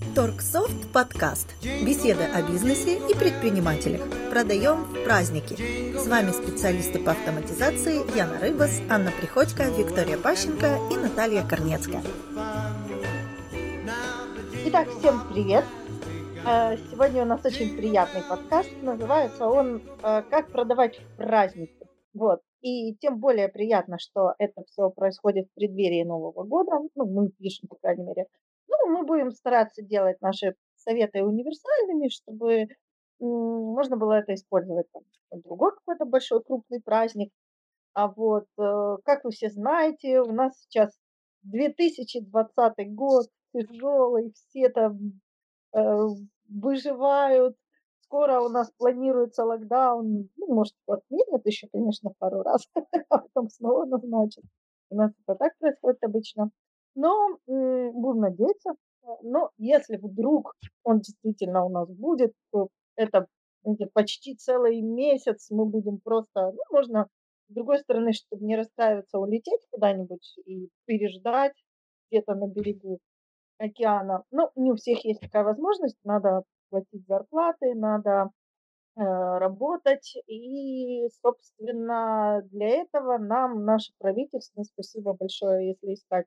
Торгсофт 0.00 0.92
подкаст. 0.92 1.54
Беседы 1.62 2.24
о 2.24 2.42
бизнесе 2.42 2.96
и 2.96 3.14
предпринимателях. 3.14 4.00
Продаем 4.30 4.82
в 4.84 5.04
праздники. 5.04 5.54
С 5.96 6.08
вами 6.08 6.30
специалисты 6.30 6.98
по 6.98 7.12
автоматизации 7.12 8.16
Яна 8.16 8.40
Рыбас, 8.40 8.80
Анна 8.90 9.12
Приходько, 9.20 9.64
Виктория 9.64 10.16
Пащенко 10.16 10.78
и 10.90 10.96
Наталья 10.96 11.46
Корнецкая. 11.46 12.02
Итак, 14.66 14.88
всем 14.98 15.20
привет! 15.32 15.64
Э, 16.44 16.76
сегодня 16.90 17.22
у 17.22 17.26
нас 17.26 17.44
очень 17.44 17.76
приятный 17.76 18.22
подкаст. 18.22 18.70
Называется 18.82 19.46
он 19.46 19.82
э, 20.02 20.22
«Как 20.30 20.50
продавать 20.50 20.98
в 20.98 21.16
праздники». 21.18 21.86
Вот. 22.14 22.40
И 22.62 22.94
тем 22.96 23.20
более 23.20 23.48
приятно, 23.48 23.98
что 23.98 24.34
это 24.38 24.64
все 24.64 24.90
происходит 24.90 25.46
в 25.48 25.54
преддверии 25.54 26.02
Нового 26.04 26.42
года. 26.44 26.72
Ну, 26.94 27.06
мы 27.06 27.28
пишем, 27.30 27.68
по 27.68 27.76
крайней 27.76 28.04
мере. 28.04 28.26
Ну, 28.82 28.98
мы 28.98 29.04
будем 29.04 29.30
стараться 29.30 29.82
делать 29.82 30.20
наши 30.20 30.54
советы 30.76 31.22
универсальными, 31.22 32.08
чтобы 32.08 32.68
можно 33.18 33.96
было 33.96 34.14
это 34.14 34.34
использовать 34.34 34.86
там, 34.92 35.02
другой 35.42 35.72
какой-то 35.72 36.06
большой 36.06 36.42
крупный 36.42 36.80
праздник. 36.80 37.30
А 37.92 38.08
вот, 38.08 38.46
э, 38.58 38.96
как 39.04 39.24
вы 39.24 39.30
все 39.30 39.50
знаете, 39.50 40.20
у 40.20 40.32
нас 40.32 40.58
сейчас 40.60 40.96
2020 41.42 42.94
год, 42.94 43.26
тяжелый, 43.52 44.32
все 44.32 44.68
там 44.70 45.20
э, 45.74 45.80
выживают, 46.48 47.56
скоро 48.02 48.40
у 48.40 48.48
нас 48.48 48.70
планируется 48.78 49.44
локдаун. 49.44 50.28
Ну, 50.36 50.54
может, 50.54 50.74
отменят 50.86 51.44
еще, 51.46 51.68
конечно, 51.72 52.12
пару 52.18 52.42
раз, 52.42 52.68
а 53.08 53.18
потом 53.18 53.50
снова 53.50 53.84
назначат. 53.84 54.44
У 54.90 54.96
нас 54.96 55.12
это 55.26 55.36
так 55.36 55.58
происходит 55.58 56.02
обычно. 56.02 56.50
Но 56.94 57.38
будем 57.46 58.20
надеяться. 58.20 58.74
Но 59.22 59.50
если 59.58 59.96
вдруг 59.96 60.54
он 60.84 61.00
действительно 61.00 61.64
у 61.64 61.68
нас 61.68 61.88
будет, 61.88 62.32
то 62.52 62.68
это 62.96 63.26
почти 63.92 64.34
целый 64.36 64.80
месяц 64.80 65.50
мы 65.50 65.66
будем 65.66 65.98
просто, 65.98 66.52
ну, 66.52 66.62
можно 66.70 67.08
с 67.48 67.52
другой 67.52 67.78
стороны, 67.80 68.12
чтобы 68.12 68.44
не 68.44 68.56
расстраиваться, 68.56 69.18
улететь 69.18 69.66
куда-нибудь 69.70 70.36
и 70.46 70.68
переждать 70.86 71.54
где-то 72.10 72.34
на 72.34 72.46
берегу 72.46 73.00
океана. 73.58 74.24
Ну, 74.30 74.50
не 74.54 74.72
у 74.72 74.76
всех 74.76 75.04
есть 75.04 75.20
такая 75.20 75.44
возможность, 75.44 75.98
надо 76.04 76.44
платить 76.70 77.06
зарплаты, 77.08 77.74
надо 77.74 78.30
э, 78.96 79.02
работать. 79.02 80.16
И, 80.28 81.08
собственно, 81.22 82.42
для 82.50 82.68
этого 82.68 83.18
нам 83.18 83.64
наше 83.64 83.92
правительство, 83.98 84.62
спасибо 84.62 85.14
большое, 85.14 85.68
если 85.70 85.94
искать 85.94 86.26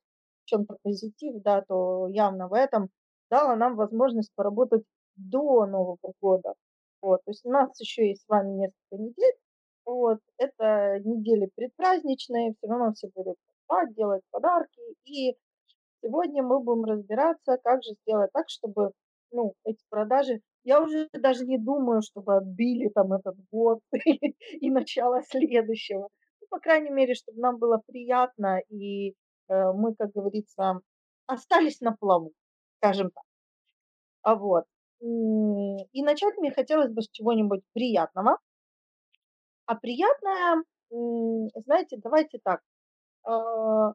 чем-то 0.53 0.77
позитив, 0.83 1.41
да, 1.41 1.61
то 1.61 2.07
явно 2.09 2.47
в 2.47 2.53
этом 2.53 2.89
дало 3.29 3.55
нам 3.55 3.75
возможность 3.75 4.31
поработать 4.35 4.83
до 5.15 5.65
Нового 5.65 6.13
года. 6.21 6.53
Вот, 7.01 7.21
то 7.25 7.31
есть 7.31 7.45
у 7.45 7.49
нас 7.49 7.79
еще 7.79 8.09
есть 8.09 8.23
с 8.23 8.27
вами 8.27 8.51
несколько 8.51 9.03
недель. 9.03 9.35
Вот, 9.85 10.19
это 10.37 10.99
недели 11.03 11.49
предпраздничные, 11.55 12.53
все 12.57 12.67
равно 12.67 12.93
все 12.93 13.09
будут 13.13 13.35
покупать, 13.67 13.93
делать 13.95 14.21
подарки. 14.31 14.81
И 15.05 15.35
сегодня 16.01 16.43
мы 16.43 16.59
будем 16.61 16.85
разбираться, 16.85 17.57
как 17.63 17.83
же 17.83 17.91
сделать 18.01 18.31
так, 18.31 18.45
чтобы 18.47 18.91
ну, 19.31 19.53
эти 19.65 19.83
продажи, 19.89 20.41
я 20.63 20.81
уже 20.81 21.09
даже 21.11 21.45
не 21.45 21.57
думаю, 21.57 22.01
чтобы 22.01 22.37
отбили 22.37 22.89
там 22.89 23.13
этот 23.13 23.35
год 23.51 23.79
и 23.91 24.69
начало 24.69 25.21
следующего. 25.23 26.07
Ну, 26.39 26.47
по 26.49 26.59
крайней 26.59 26.91
мере, 26.91 27.15
чтобы 27.15 27.39
нам 27.41 27.57
было 27.57 27.81
приятно, 27.85 28.61
и 28.69 29.15
мы, 29.49 29.95
как 29.95 30.11
говорится, 30.11 30.79
остались 31.27 31.81
на 31.81 31.95
плаву, 31.95 32.31
скажем 32.77 33.11
так. 33.11 33.23
А 34.21 34.35
вот. 34.35 34.65
И 35.01 36.03
начать 36.03 36.37
мне 36.37 36.51
хотелось 36.51 36.91
бы 36.91 37.01
с 37.01 37.09
чего-нибудь 37.09 37.61
приятного. 37.73 38.37
А 39.65 39.75
приятное, 39.75 40.63
знаете, 40.89 41.97
давайте 41.97 42.39
так. 42.43 42.61
Э, 43.25 43.93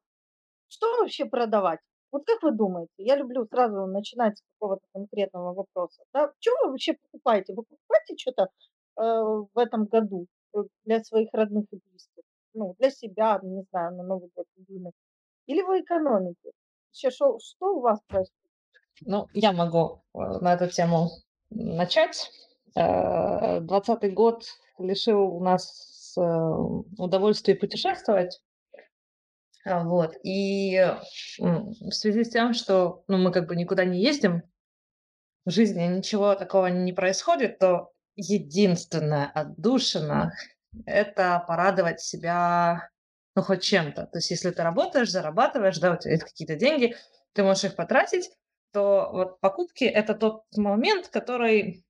что 0.68 1.00
вообще 1.00 1.24
продавать? 1.26 1.80
Вот 2.10 2.24
как 2.26 2.42
вы 2.42 2.52
думаете, 2.52 2.92
я 2.98 3.16
люблю 3.16 3.46
сразу 3.46 3.86
начинать 3.86 4.38
с 4.38 4.42
какого-то 4.54 4.82
конкретного 4.92 5.54
вопроса. 5.54 6.02
Да? 6.12 6.32
Что 6.40 6.52
вы 6.62 6.70
вообще 6.70 6.94
покупаете? 6.94 7.54
Вы 7.54 7.64
покупаете 7.64 8.16
что-то 8.16 8.44
э, 8.44 9.02
в 9.02 9.58
этом 9.58 9.84
году 9.86 10.26
э, 10.54 10.58
для 10.84 11.02
своих 11.04 11.28
родных 11.32 11.66
и 11.70 11.76
близких? 11.76 12.22
Ну, 12.54 12.74
для 12.78 12.90
себя, 12.90 13.38
не 13.42 13.62
знаю, 13.70 13.96
на 13.96 14.02
Новый 14.02 14.30
год 14.34 14.46
любимых. 14.56 14.92
Или 15.48 15.62
вы 15.62 15.80
экономите? 15.80 16.52
Вообще, 16.90 17.10
шо, 17.10 17.38
что 17.40 17.76
у 17.76 17.80
вас 17.80 18.00
происходит? 18.06 18.32
Ну, 19.00 19.26
я 19.32 19.52
могу 19.52 20.02
э, 20.14 20.18
на 20.40 20.54
эту 20.54 20.68
тему 20.68 21.10
начать. 21.50 22.30
Э, 22.76 23.60
двадцатый 23.60 24.12
год 24.12 24.44
лишил 24.78 25.40
нас 25.40 25.96
удовольствия 26.16 27.54
путешествовать. 27.54 28.40
А, 29.64 29.84
вот. 29.84 30.16
И 30.24 30.80
в 31.38 31.90
связи 31.92 32.24
с 32.24 32.30
тем, 32.30 32.54
что 32.54 33.04
ну, 33.06 33.18
мы 33.18 33.30
как 33.30 33.46
бы 33.46 33.54
никуда 33.54 33.84
не 33.84 34.02
ездим, 34.02 34.42
в 35.44 35.50
жизни 35.50 35.84
ничего 35.84 36.34
такого 36.34 36.66
не 36.66 36.92
происходит, 36.92 37.58
то 37.58 37.92
единственное 38.16 39.30
отдушина– 39.32 40.32
это 40.86 41.44
порадовать 41.46 42.00
себя 42.00 42.90
ну, 43.38 43.44
хоть 43.44 43.62
чем-то. 43.62 44.06
То 44.06 44.18
есть 44.18 44.30
если 44.30 44.50
ты 44.50 44.62
работаешь, 44.62 45.10
зарабатываешь, 45.10 45.78
да, 45.78 45.92
у 45.92 45.96
тебя 45.96 46.12
есть 46.12 46.24
какие-то 46.24 46.56
деньги, 46.56 46.96
ты 47.32 47.42
можешь 47.42 47.64
их 47.64 47.76
потратить, 47.76 48.30
то 48.72 49.08
вот 49.12 49.40
покупки– 49.40 49.84
это 49.84 50.14
тот 50.14 50.44
момент, 50.56 51.08
который 51.08 51.84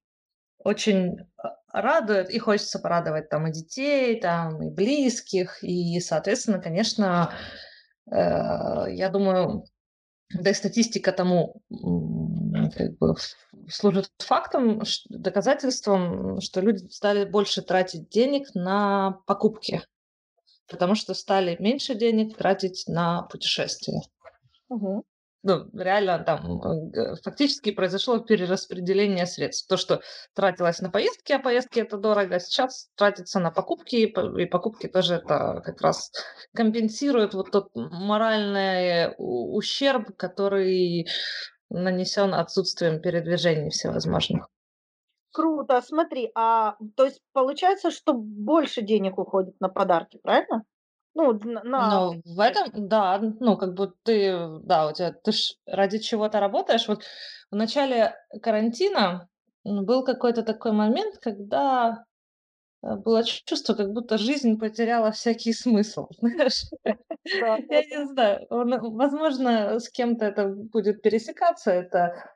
очень 0.59 1.17
а, 1.37 1.57
радует, 1.73 2.31
и 2.31 2.39
хочется 2.39 2.79
порадовать 2.79 3.29
там 3.29 3.47
и 3.47 3.53
детей, 3.53 4.21
там 4.21 4.63
и 4.63 4.71
близких, 4.71 5.63
и, 5.63 6.01
соответственно, 6.01 6.61
конечно, 6.61 7.33
Э, 8.11 8.87
я 8.91 9.09
думаю, 9.11 9.65
да 10.31 10.51
и 10.51 10.55
статистика 10.55 11.13
тому 11.13 11.63
как 11.71 12.99
бы, 12.99 13.15
служит 13.69 14.11
фактом, 14.19 14.83
доказательством, 15.09 16.41
что 16.41 16.61
люди 16.61 16.87
стали 16.89 17.25
больше 17.25 17.63
тратить 17.63 18.09
денег 18.09 18.55
на 18.55 19.21
покупки, 19.27 19.83
потому 20.69 20.95
что 20.95 21.15
стали 21.15 21.57
меньше 21.59 21.95
денег 21.95 22.37
тратить 22.37 22.85
на 22.87 23.23
путешествия. 23.23 24.01
Угу 24.69 25.05
ну, 25.43 25.71
реально 25.73 26.19
там 26.19 26.61
фактически 27.23 27.71
произошло 27.71 28.19
перераспределение 28.19 29.27
средств. 29.27 29.69
То, 29.69 29.77
что 29.77 30.01
тратилось 30.35 30.81
на 30.81 30.91
поездки, 30.91 31.33
а 31.33 31.39
поездки 31.39 31.81
это 31.81 31.97
дорого, 31.97 32.41
сейчас 32.41 32.89
тратится 32.97 33.39
на 33.39 33.51
покупки, 33.51 33.97
и 33.97 34.47
покупки 34.47 34.89
тоже 34.89 35.15
это 35.15 35.63
как 35.65 35.81
раз 35.81 36.11
компенсирует 36.55 37.35
вот 37.35 37.51
тот 37.51 37.71
моральный 37.75 39.15
ущерб, 39.17 40.17
который 40.17 41.07
нанесен 41.71 42.35
отсутствием 42.35 43.01
передвижений 43.01 43.71
всевозможных. 43.71 44.49
Круто, 45.39 45.81
смотри, 45.83 46.33
а 46.35 46.75
то 46.97 47.05
есть 47.05 47.21
получается, 47.33 47.93
что 47.93 48.13
больше 48.13 48.83
денег 48.83 49.19
уходит 49.19 49.55
на 49.61 49.69
подарки, 49.69 50.19
правильно? 50.21 50.65
Ну, 51.15 51.39
на 51.45 51.63
Ну, 51.63 52.23
в 52.25 52.41
этом, 52.41 52.89
да, 52.89 53.21
ну, 53.21 53.57
как 53.57 53.75
бы 53.75 53.93
ты, 54.03 54.37
да, 54.65 54.89
у 54.89 54.93
тебя, 54.93 55.13
ты 55.13 55.31
ж 55.31 55.53
ради 55.65 55.99
чего-то 56.01 56.41
работаешь. 56.41 56.89
Вот 56.89 57.05
в 57.53 57.55
начале 57.55 58.17
карантина 58.43 59.29
был 59.63 60.03
какой-то 60.03 60.43
такой 60.43 60.73
момент, 60.73 61.19
когда 61.19 62.05
э, 62.83 62.97
было 62.97 63.23
чувство, 63.23 63.75
как 63.75 63.93
будто 63.93 64.19
жизнь 64.19 64.59
потеряла 64.59 65.13
всякий 65.13 65.53
смысл, 65.53 66.09
знаешь. 66.19 66.65
Я 67.23 67.59
не 67.59 68.07
знаю, 68.07 68.45
возможно, 68.51 69.79
с 69.79 69.89
кем-то 69.89 70.25
это 70.25 70.49
будет 70.49 71.01
пересекаться, 71.01 71.71
это 71.71 72.35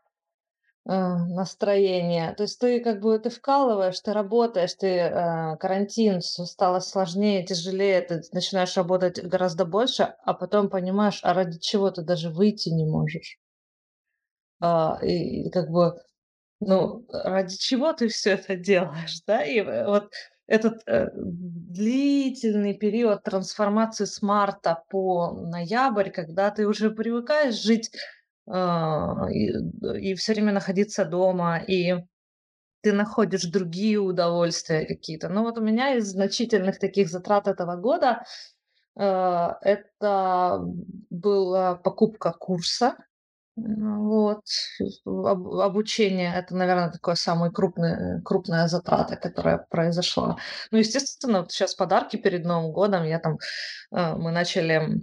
настроение. 0.84 2.34
То 2.34 2.42
есть 2.42 2.58
ты 2.58 2.80
как 2.80 3.00
бы 3.00 3.18
ты 3.18 3.30
вкалываешь, 3.30 4.00
ты 4.00 4.12
работаешь, 4.12 4.74
ты 4.74 4.86
э, 4.88 5.56
карантин 5.58 6.20
стало 6.20 6.80
сложнее, 6.80 7.44
тяжелее, 7.44 8.00
ты 8.02 8.22
начинаешь 8.32 8.76
работать 8.76 9.22
гораздо 9.22 9.64
больше, 9.64 10.14
а 10.24 10.34
потом 10.34 10.68
понимаешь, 10.70 11.20
а 11.22 11.34
ради 11.34 11.58
чего 11.60 11.90
ты 11.90 12.02
даже 12.02 12.30
выйти 12.30 12.70
не 12.70 12.84
можешь. 12.84 13.38
А, 14.60 14.98
и, 15.02 15.46
и 15.46 15.50
как 15.50 15.70
бы, 15.70 15.94
ну, 16.60 17.06
ради 17.12 17.56
чего 17.56 17.92
ты 17.92 18.08
все 18.08 18.32
это 18.32 18.56
делаешь, 18.56 19.20
да? 19.26 19.44
И 19.44 19.58
э, 19.60 19.86
вот 19.86 20.12
этот 20.46 20.82
э, 20.86 21.10
длительный 21.14 22.74
период 22.74 23.22
трансформации 23.22 24.04
с 24.04 24.22
марта 24.22 24.84
по 24.90 25.32
ноябрь, 25.32 26.10
когда 26.10 26.50
ты 26.50 26.66
уже 26.66 26.90
привыкаешь 26.90 27.60
жить 27.60 27.90
и, 29.32 29.52
и 30.00 30.14
все 30.14 30.32
время 30.32 30.52
находиться 30.52 31.04
дома, 31.04 31.58
и 31.58 31.94
ты 32.82 32.92
находишь 32.92 33.44
другие 33.44 33.98
удовольствия 33.98 34.86
какие-то. 34.86 35.28
Но 35.28 35.42
вот 35.42 35.58
у 35.58 35.62
меня 35.62 35.94
из 35.96 36.10
значительных 36.10 36.78
таких 36.78 37.08
затрат 37.10 37.48
этого 37.48 37.76
года 37.76 38.24
э, 38.98 39.48
это 39.62 40.60
была 41.10 41.76
покупка 41.76 42.32
курса 42.32 42.96
Ну 43.56 44.08
вот. 44.08 44.42
Об 45.06 45.46
обучение- 45.60 46.34
это, 46.34 46.56
наверное, 46.56 46.90
такое 46.90 47.16
самая 47.16 47.50
крупная 47.50 48.22
крупная 48.24 48.68
затрата, 48.68 49.16
которая 49.16 49.58
произошла. 49.70 50.38
Ну, 50.70 50.78
естественно, 50.78 51.40
вот 51.42 51.52
щас 51.52 51.74
подарки 51.74 52.16
перед 52.16 52.44
Новым 52.46 52.72
годом. 52.72 53.04
Я 53.04 53.18
там, 53.20 53.38
э, 53.92 54.14
мы 54.16 54.32
начали 54.32 55.02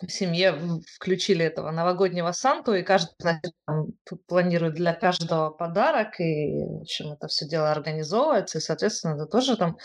в 0.00 0.10
семье, 0.10 0.54
включили 0.96 1.44
этого 1.44 1.70
новогоднего 1.70 2.32
Санту, 2.32 2.74
и 2.74 2.82
каждый, 2.82 3.14
значит, 3.18 3.52
там 3.66 3.88
планирует 4.26 4.74
для 4.74 4.94
каждого 4.94 5.50
подарок, 5.50 6.18
и, 6.20 6.64
в 6.64 6.80
общем, 6.82 7.12
это 7.12 7.28
всё 7.28 7.46
дело 7.46 7.70
организовывается, 7.70 8.58
и, 8.58 8.60
соответственно, 8.60 9.14
это 9.16 9.26
тоже 9.26 9.56
там 9.56 9.76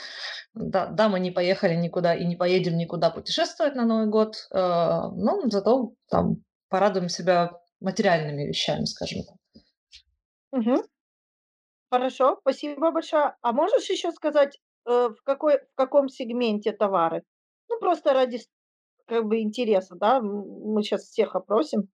Да, 0.55 0.87
да, 0.87 1.09
мы 1.09 1.19
не 1.19 1.31
поехали 1.31 1.75
никуда 1.75 2.15
и 2.15 2.25
не 2.25 2.35
поедем 2.37 2.77
никуда 2.77 3.09
путешествовать 3.11 3.75
на 3.75 3.85
Новый 3.85 4.07
год, 4.07 4.35
э, 4.51 4.57
но 4.59 5.41
зато 5.49 5.93
там 6.09 6.37
порадуем 6.69 7.09
себя 7.09 7.51
материальными 7.81 8.43
вещами, 8.47 8.85
скажем 8.85 9.23
так. 9.25 9.37
Мгм. 10.53 10.87
Хорошо, 11.91 12.37
спасибо 12.41 12.91
большое. 12.91 13.35
А 13.41 13.53
можешь 13.53 13.89
еще 13.89 14.11
сказать, 14.11 14.59
э, 14.85 15.09
в 15.09 15.21
какой 15.23 15.59
в 15.59 15.75
каком 15.75 16.09
сегменте 16.09 16.73
товары? 16.73 17.23
Ну, 17.69 17.79
просто 17.79 18.13
ради 18.13 18.39
как 19.07 19.25
бы 19.25 19.41
интереса, 19.41 19.95
да, 19.95 20.21
мы 20.21 20.83
щас 20.83 21.03
всех 21.03 21.35
опросим. 21.35 21.89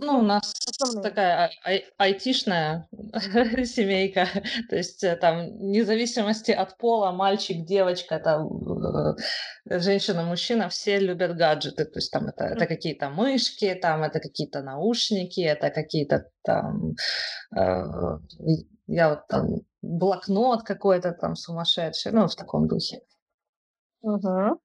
Ну, 0.00 0.20
у 0.20 0.22
нас 0.22 0.54
основные. 0.80 1.02
такая 1.02 1.50
ай 1.64 1.84
айтишная 1.98 2.88
семейка. 3.64 4.28
То 4.70 4.76
есть, 4.76 5.02
э, 5.02 5.16
там, 5.16 5.58
вне 5.58 5.84
зависимости 5.84 6.52
от 6.52 6.76
пола, 6.78 7.10
мальчик, 7.10 7.64
девочка, 7.64 8.20
там, 8.20 8.46
э, 9.68 9.80
женщина, 9.80 10.22
мужчина, 10.22 10.68
все 10.68 11.00
любят 11.00 11.36
гаджеты. 11.36 11.84
То 11.84 11.98
есть 11.98 12.12
там 12.12 12.26
это 12.28 12.44
это 12.44 12.66
какие-то 12.66 13.10
мышки, 13.10 13.74
там 13.74 14.04
это 14.04 14.20
какие-то 14.20 14.62
наушники, 14.62 15.40
это 15.40 15.70
какие-то 15.70 16.30
там, 16.42 16.94
э, 17.56 17.84
я 18.86 19.08
вот 19.10 19.26
там 19.26 19.46
блокнот 19.82 20.62
какой-то 20.62 21.12
там 21.12 21.34
сумасшедший, 21.34 22.12
ну, 22.12 22.28
в 22.28 22.36
таком 22.36 22.68
духе. 22.68 23.00
Мгм. 24.02 24.60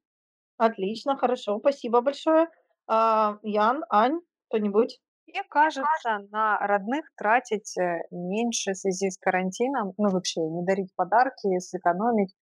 Отлично, 0.57 1.17
хорошо, 1.17 1.59
спасибо 1.59 2.01
большое. 2.01 2.47
А, 2.87 3.37
Ян, 3.43 3.83
Ань, 3.89 4.19
кто-нибудь? 4.49 4.99
Мне 5.27 5.43
кажется, 5.49 6.19
на 6.31 6.59
родных 6.59 7.05
тратить, 7.17 7.75
э, 7.77 8.01
меньше 8.11 8.73
в 8.73 8.77
связи 8.77 9.09
с 9.09 9.17
карантином, 9.17 9.93
ну, 9.97 10.09
вообще 10.09 10.41
не 10.41 10.63
дарить 10.65 10.93
подарки, 10.95 11.57
сэкономить. 11.59 12.33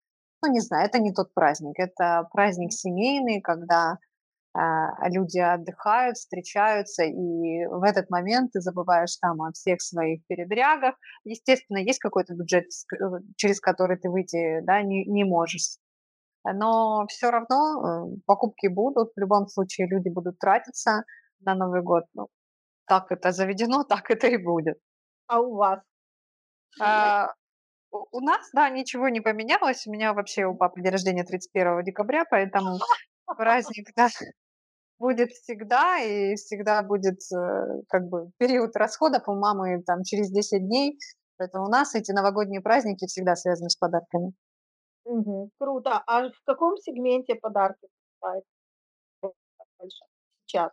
Ну, 0.44 0.52
не 0.52 0.60
знаю, 0.60 0.88
это 0.88 1.00
не 1.00 1.14
тот 1.14 1.34
праздник. 1.34 1.76
Это 1.80 2.28
праздник 2.34 2.74
семейный, 2.74 3.40
когда, 3.42 3.98
а, 4.54 5.10
люди 5.10 5.40
отдыхают, 5.40 6.18
встречаются, 6.18 7.04
и 7.04 7.66
в 7.68 7.84
этот 7.84 8.10
момент 8.10 8.52
ты 8.54 8.62
забываешь 8.62 9.16
там 9.18 9.42
о 9.42 9.52
всех 9.54 9.82
своих 9.82 10.26
передрягах. 10.28 10.96
Естественно, 11.26 11.78
есть 11.80 12.00
какой-то 12.00 12.36
бюджет, 12.36 12.66
э, 12.66 13.06
через 13.38 13.62
который 13.62 13.98
ты 13.98 14.10
выйти, 14.10 14.62
да, 14.64 14.82
не 14.84 15.06
не 15.06 15.24
можешь. 15.26 15.78
Но 16.44 17.06
всё 17.08 17.32
равно, 17.32 18.16
э, 18.16 18.18
покупки 18.26 18.68
будут. 18.68 19.12
В 19.16 19.20
любом 19.20 19.48
случае 19.48 19.88
люди 19.88 20.10
будут 20.10 20.40
тратиться 20.40 21.04
на 21.42 21.56
Новый 21.56 21.82
год. 21.84 22.06
Ну, 22.14 22.28
так 22.88 23.12
это 23.12 23.32
заведено, 23.32 23.84
так 23.90 24.10
это 24.12 24.28
и 24.28 24.38
будет. 24.38 24.78
А 25.28 25.42
у 25.42 25.56
вас? 25.56 25.80
А, 26.82 27.34
у 27.92 28.22
нас, 28.22 28.50
да, 28.54 28.70
ничего 28.70 29.10
не 29.10 29.22
поменялось. 29.22 29.86
У 29.88 29.92
меня 29.92 30.14
вообще 30.14 30.46
у 30.46 30.56
папы 30.56 30.82
день 30.82 30.92
рождения 30.92 31.24
31 31.24 31.84
декабря, 31.84 32.26
поэтому 32.30 32.80
праздник, 33.38 33.90
да, 33.96 34.10
будет 35.00 35.32
всегда, 35.32 36.00
и 36.00 36.36
всегда 36.36 36.84
будет, 36.84 37.20
э, 37.34 37.82
как 37.90 38.08
бы 38.10 38.32
период 38.38 38.76
расходов. 38.76 39.28
У 39.28 39.34
мамы 39.36 39.84
там 39.84 40.04
через 40.04 40.32
10 40.32 40.66
дней, 40.68 40.98
поэтому 41.38 41.66
у 41.66 41.70
нас 41.70 41.96
эти 41.96 42.12
новогодние 42.12 42.62
праздники 42.62 43.08
всегда 43.08 43.36
связаны 43.36 43.70
с 43.70 43.76
подарками. 43.76 44.34
Мгм. 45.06 45.50
Круто. 45.60 46.02
А 46.08 46.30
в 46.30 46.42
каком 46.46 46.78
сегменте 46.78 47.36
подарки 47.36 47.88
покупаете? 48.20 48.46
Больше 49.80 50.04
сейчас. 50.46 50.72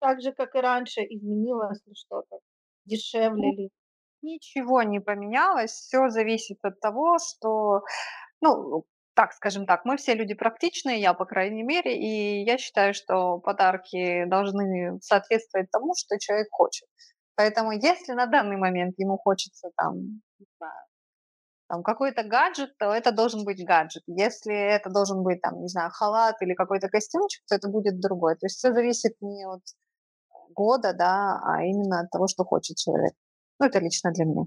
Так 0.00 0.22
же, 0.22 0.32
как 0.32 0.54
и 0.56 0.60
раньше, 0.60 1.02
изменилось 1.02 1.80
ли 1.86 1.94
что-то? 1.96 2.38
Дешевле 2.86 3.52
ли? 3.52 3.70
Ничего 4.22 4.82
не 4.84 5.00
поменялось. 5.00 5.72
Всё 5.72 6.08
зависит 6.10 6.58
от 6.64 6.80
того, 6.80 7.18
что, 7.18 7.82
ну, 8.42 8.84
так, 9.14 9.32
скажем 9.34 9.66
так, 9.66 9.84
мы 9.86 9.96
все 9.98 10.14
люди 10.14 10.34
практичные, 10.34 11.00
я, 11.00 11.14
по 11.14 11.26
крайней 11.26 11.62
мере, 11.64 11.96
и 11.98 12.44
я 12.44 12.58
считаю, 12.58 12.94
что 12.94 13.38
подарки 13.40 14.24
должны 14.26 14.98
соответствовать 15.02 15.70
тому, 15.72 15.94
что 15.96 16.18
человек 16.20 16.48
хочет. 16.52 16.88
Поэтому 17.36 17.72
если 17.72 18.14
на 18.14 18.26
данный 18.26 18.56
момент 18.58 18.96
ему 18.98 19.18
хочется 19.18 19.70
там, 19.76 19.96
не 20.40 20.46
знаю, 20.58 20.86
там 21.68 21.82
какой-то 21.82 22.22
гаджет, 22.24 22.76
то 22.78 22.92
это 22.92 23.12
должен 23.12 23.44
быть 23.44 23.64
гаджет. 23.66 24.02
Если 24.06 24.54
это 24.54 24.90
должен 24.90 25.22
быть 25.22 25.40
там, 25.42 25.60
не 25.62 25.68
знаю, 25.68 25.90
халат 25.92 26.36
или 26.42 26.54
какой-то 26.54 26.88
костюмчик, 26.88 27.42
то 27.48 27.54
это 27.56 27.68
будет 27.68 28.00
другой. 28.00 28.34
То 28.36 28.46
есть 28.46 28.58
всё 28.58 28.72
зависит 28.74 29.14
не 29.20 29.44
от 29.46 29.62
года, 30.54 30.92
да, 30.94 31.40
а 31.44 31.62
именно 31.64 32.00
от 32.00 32.10
того, 32.10 32.28
что 32.28 32.44
хочет 32.44 32.76
человек. 32.78 33.14
Ну, 33.60 33.66
это 33.66 33.80
лично 33.80 34.12
для 34.12 34.24
меня. 34.26 34.44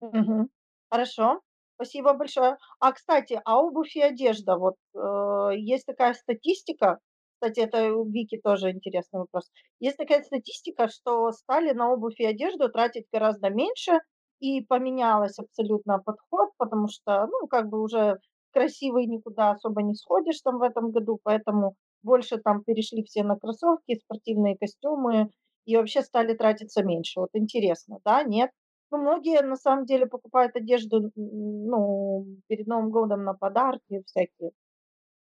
Мгм. 0.00 0.48
Хорошо, 0.90 1.40
спасибо 1.76 2.12
большое. 2.14 2.56
А, 2.80 2.92
кстати, 2.92 3.40
а 3.44 3.60
обувь 3.62 3.96
и 3.96 4.00
одежда, 4.00 4.56
вот, 4.56 4.76
э, 4.94 5.50
есть 5.56 5.86
такая 5.86 6.14
статистика, 6.14 6.98
кстати, 7.40 7.60
это 7.60 7.94
у 7.94 8.04
Вики 8.10 8.40
тоже 8.42 8.70
интересный 8.72 9.20
вопрос. 9.20 9.50
Есть 9.80 9.96
такая 9.96 10.22
статистика, 10.24 10.88
что 10.88 11.30
стали 11.32 11.72
на 11.72 11.92
обувь 11.92 12.18
и 12.18 12.24
одежду 12.26 12.68
тратить 12.68 13.06
гораздо 13.12 13.50
меньше, 13.50 14.00
и 14.40 14.60
поменялось 14.62 15.38
абсолютно 15.38 15.98
подход, 15.98 16.50
потому 16.58 16.88
что, 16.88 17.26
ну, 17.26 17.46
как 17.48 17.68
бы 17.68 17.82
уже 17.82 18.18
красивой 18.52 19.06
никуда 19.06 19.50
особо 19.52 19.82
не 19.82 19.94
сходишь 19.94 20.40
там 20.42 20.58
в 20.58 20.62
этом 20.62 20.90
году, 20.90 21.18
поэтому 21.22 21.74
больше 22.02 22.38
там 22.38 22.62
перешли 22.64 23.02
все 23.04 23.22
на 23.24 23.36
кроссовки, 23.36 23.96
спортивные 24.02 24.56
костюмы 24.56 25.30
и 25.66 25.76
вообще 25.76 26.02
стали 26.02 26.34
тратиться 26.34 26.82
меньше. 26.82 27.20
Вот 27.20 27.30
интересно, 27.34 27.98
да, 28.04 28.22
нет? 28.22 28.50
Ну, 28.90 28.98
многие 28.98 29.42
на 29.42 29.56
самом 29.56 29.84
деле 29.84 30.06
покупают 30.06 30.56
одежду, 30.56 31.10
ну, 31.16 32.26
перед 32.46 32.66
Новым 32.66 32.90
годом 32.90 33.24
на 33.24 33.34
подарки 33.34 34.02
всякие. 34.06 34.52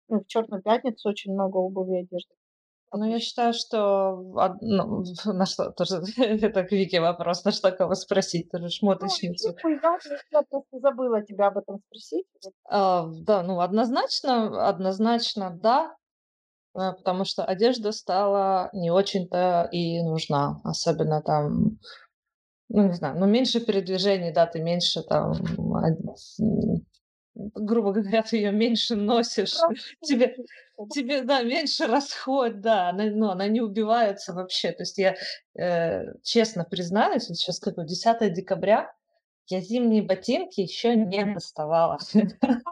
Ну, 0.10 0.20
в 0.22 0.28
Черную 0.28 0.62
пятницу 0.64 1.10
очень 1.10 1.34
много 1.34 1.58
обуви 1.58 1.98
и 1.98 2.02
одежды 2.04 2.36
Ну, 2.94 3.06
я 3.06 3.20
считаю, 3.20 3.54
что 3.54 4.16
од 4.36 4.62
ну, 4.62 5.04
на 5.26 5.46
что 5.46 5.72
тоже 5.72 6.02
это 6.18 6.64
к 6.64 6.72
Вике 6.72 7.02
вопрос, 7.02 7.44
на 7.46 7.52
что 7.52 7.72
кого 7.72 7.96
спросить, 7.96 8.50
тоже 8.52 8.64
Ну, 8.66 8.70
шмоточницу. 8.70 9.50
И 9.50 9.76
Ганю, 9.76 10.18
я 10.32 10.42
просто 10.44 10.80
забыла 10.80 11.22
тебя 11.22 11.48
об 11.48 11.58
этом 11.58 11.80
спросить. 11.88 12.26
Вот. 12.44 12.54
А, 12.70 13.08
да, 13.22 13.44
ну, 13.44 13.60
однозначно 13.60 14.68
однозначно 14.70 15.50
да, 15.62 15.96
э, 16.76 16.94
потому 16.94 17.26
что 17.26 17.44
одежда 17.44 17.92
стала 17.92 18.70
не 18.74 18.90
очень-то 18.92 19.68
и 19.72 20.02
нужна. 20.02 20.62
Особенно 20.64 21.22
там, 21.22 21.80
ну, 22.70 22.88
не 22.88 22.94
знаю, 22.94 23.20
ну, 23.20 23.26
меньше 23.26 23.60
передвижений, 23.60 24.32
да, 24.32 24.46
ты 24.46 24.62
меньше 24.62 25.04
там, 25.04 25.32
од 25.32 26.00
м, 26.40 26.86
грубо 27.56 27.94
говоря, 27.94 28.24
ты 28.24 28.38
её 28.38 28.52
меньше 28.52 28.96
носишь. 28.96 29.56
Тебе 30.02 30.36
тебе, 30.94 31.22
да, 31.24 31.44
меньше 31.44 31.88
расход, 31.88 32.62
да, 32.62 32.90
она, 32.90 33.06
ну, 33.06 33.30
она 33.32 33.48
не 33.48 33.62
убивается 33.62 34.34
вообще. 34.34 34.72
То 34.74 34.84
есть 34.84 34.98
я, 35.00 35.16
э, 35.60 36.04
честно 36.24 36.66
признаюсь, 36.66 37.30
вот 37.30 37.40
щас 37.40 37.60
какое, 37.60 37.86
10 37.86 38.30
декабря, 38.30 38.92
я 39.48 39.62
зимние 39.62 40.04
ботинки 40.04 40.62
ещё 40.62 40.94
не 40.96 41.26
доставала. 41.26 42.00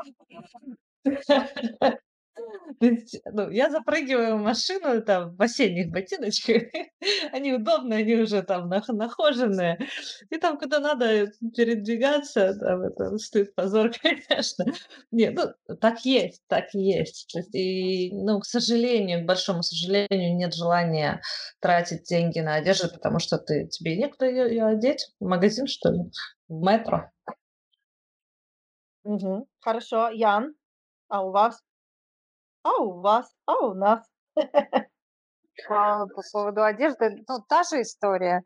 Ну, 3.32 3.50
я 3.50 3.70
запрыгиваю 3.70 4.38
в 4.38 4.42
машину 4.42 5.02
там 5.02 5.36
в 5.36 5.42
осенних 5.42 5.92
ботиночках, 5.92 6.64
они 7.32 7.54
удобные, 7.54 8.00
они 8.00 8.16
уже 8.16 8.42
там 8.44 8.70
нах 8.70 8.88
нахоженные, 8.90 9.80
и 10.30 10.38
там, 10.38 10.58
куда 10.58 10.80
надо 10.80 11.32
передвигаться, 11.56 12.54
там 12.60 12.82
это 12.82 13.18
стыд, 13.18 13.56
позор, 13.56 13.92
конечно. 14.02 14.66
Не, 15.12 15.30
ну, 15.32 15.44
так 15.80 16.04
есть, 16.06 16.42
так 16.48 16.74
есть. 16.74 17.36
И, 17.54 18.12
ну, 18.14 18.40
к 18.40 18.46
сожалению, 18.46 19.24
к 19.24 19.26
большому 19.26 19.64
сожалению, 19.64 20.36
нет 20.36 20.54
желания 20.54 21.22
тратить 21.62 22.04
деньги 22.04 22.40
на 22.40 22.56
одежду, 22.56 22.90
потому 22.90 23.20
что 23.20 23.38
ты 23.38 23.68
тебе 23.68 23.96
некуда 23.98 24.26
её 24.26 24.46
её 24.46 24.66
одеть. 24.68 25.08
В 25.20 25.26
магазин, 25.28 25.68
что 25.68 25.90
ли? 25.92 26.00
В 26.48 26.62
метро? 26.62 27.10
Мгм. 29.06 29.46
Хорошо. 29.62 30.10
Ян, 30.10 30.56
а 31.10 31.24
у 31.26 31.32
вас? 31.32 31.62
А 32.66 32.72
у 32.82 33.00
вас? 33.02 33.28
А 33.46 33.54
у 33.68 33.74
нас? 33.76 34.00
А, 35.70 36.06
по 36.08 36.22
поводу 36.34 36.64
одежды, 36.64 37.24
ну, 37.30 37.40
та 37.50 37.64
же 37.64 37.82
история. 37.82 38.44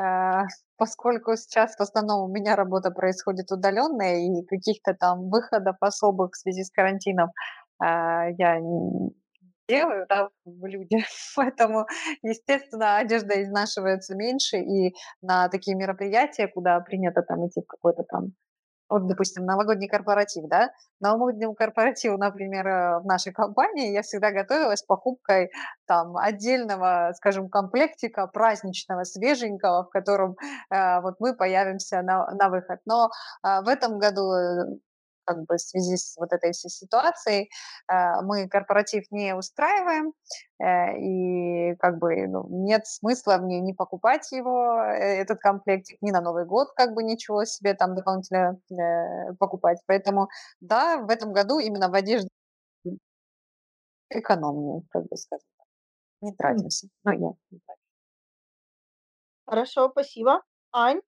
Э, 0.00 0.44
поскольку 0.78 1.36
сейчас 1.36 1.76
в 1.76 1.80
основном 1.82 2.30
у 2.30 2.34
меня 2.34 2.56
работа 2.56 2.90
происходит 2.92 3.52
удалённая 3.52 4.18
и 4.18 4.44
каких-то 4.46 4.94
там 4.94 5.30
выходов 5.30 5.76
особых 5.80 6.32
в 6.32 6.38
связи 6.38 6.64
с 6.64 6.70
карантином, 6.72 7.30
а, 7.80 8.28
я 8.38 8.58
н 8.58 9.10
делаю, 9.68 10.06
да, 10.08 10.30
люди. 10.46 10.98
Поэтому, 11.36 11.86
естественно, 12.22 12.98
одежда 12.98 13.42
изнашивается 13.42 14.16
меньше, 14.16 14.58
и 14.58 14.94
на 15.22 15.48
такие 15.50 15.76
мероприятия, 15.76 16.48
куда 16.48 16.80
принято 16.80 17.22
там 17.22 17.46
идти 17.48 17.62
в 17.62 17.66
какой-то 17.66 18.04
там 18.04 18.32
вот, 18.94 19.08
допустим, 19.08 19.44
новогодний 19.44 19.88
корпоратив, 19.88 20.44
да, 20.48 20.70
новогоднему 21.00 21.54
корпоративу, 21.54 22.16
например, 22.16 22.66
э, 22.66 23.00
в 23.00 23.06
нашей 23.06 23.32
компании 23.32 23.92
я 23.92 24.02
всегда 24.02 24.30
готовилась 24.30 24.82
покупкой 24.82 25.50
там 25.86 26.16
отдельного, 26.16 27.12
скажем, 27.16 27.48
комплектика 27.48 28.28
праздничного, 28.28 29.02
свеженького, 29.02 29.84
в 29.84 29.90
котором 29.90 30.36
э, 30.70 31.00
вот 31.00 31.16
мы 31.18 31.34
появимся 31.34 32.02
на, 32.02 32.30
на 32.34 32.48
выход. 32.48 32.78
Но 32.86 33.10
э, 33.42 33.62
в 33.62 33.68
этом 33.68 33.98
году 33.98 34.32
э, 34.32 34.78
как 35.24 35.44
бы 35.44 35.56
в 35.56 35.60
связи 35.60 35.96
с 35.96 36.16
вот 36.16 36.32
этой 36.32 36.52
всей 36.52 36.70
ситуацией 36.70 37.50
э, 37.90 38.22
мы 38.22 38.48
корпоратив 38.48 39.04
не 39.10 39.34
устраиваем, 39.34 40.12
э, 40.60 40.98
и 40.98 41.76
как 41.76 41.98
бы 41.98 42.26
ну, 42.26 42.46
нет 42.48 42.86
смысла 42.86 43.38
мне 43.38 43.60
не 43.60 43.74
покупать 43.74 44.30
его, 44.32 44.80
э, 44.82 45.22
этот 45.22 45.40
комплектик, 45.40 46.00
ни 46.02 46.10
на 46.10 46.20
Новый 46.20 46.46
год 46.46 46.68
как 46.76 46.94
бы 46.94 47.02
ничего 47.02 47.44
себе 47.44 47.74
там 47.74 47.94
дополнительно 47.94 48.58
покупать. 49.38 49.78
Поэтому 49.86 50.28
да, 50.60 50.98
в 50.98 51.10
этом 51.10 51.32
году 51.32 51.58
именно 51.58 51.88
в 51.88 51.94
одежде 51.94 52.28
экономнее, 54.10 54.82
как 54.90 55.06
бы 55.06 55.16
сказать. 55.16 55.44
Не 56.20 56.32
тратимся. 56.32 56.88
Ну, 57.04 57.12
я 57.12 57.18
не 57.50 57.60
трачу. 57.60 57.80
Хорошо, 59.46 59.90
спасибо. 59.90 60.42
Ань? 60.72 61.00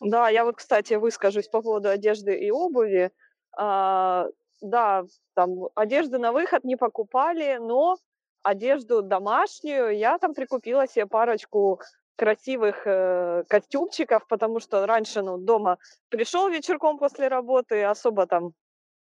Да, 0.00 0.28
я 0.28 0.44
вот, 0.44 0.56
кстати, 0.56 0.94
выскажусь 0.94 1.48
по 1.48 1.62
поводу 1.62 1.88
одежды 1.88 2.34
и 2.38 2.50
обуви. 2.50 3.10
А, 3.56 4.26
да, 4.60 5.04
там 5.34 5.68
одежды 5.74 6.18
на 6.18 6.32
выход 6.32 6.64
не 6.64 6.76
покупали, 6.76 7.56
но 7.60 7.96
одежду 8.42 9.02
домашнюю 9.02 9.96
я 9.96 10.18
там 10.18 10.34
прикупила 10.34 10.86
себе 10.86 11.06
парочку 11.06 11.80
красивых 12.16 12.86
э, 12.86 13.44
костюмчиков, 13.48 14.26
потому 14.28 14.60
что 14.60 14.86
раньше, 14.86 15.22
ну, 15.22 15.36
дома 15.38 15.78
пришел 16.08 16.48
вечерком 16.48 16.98
после 16.98 17.28
работы, 17.28 17.84
особо 17.84 18.26
там 18.26 18.52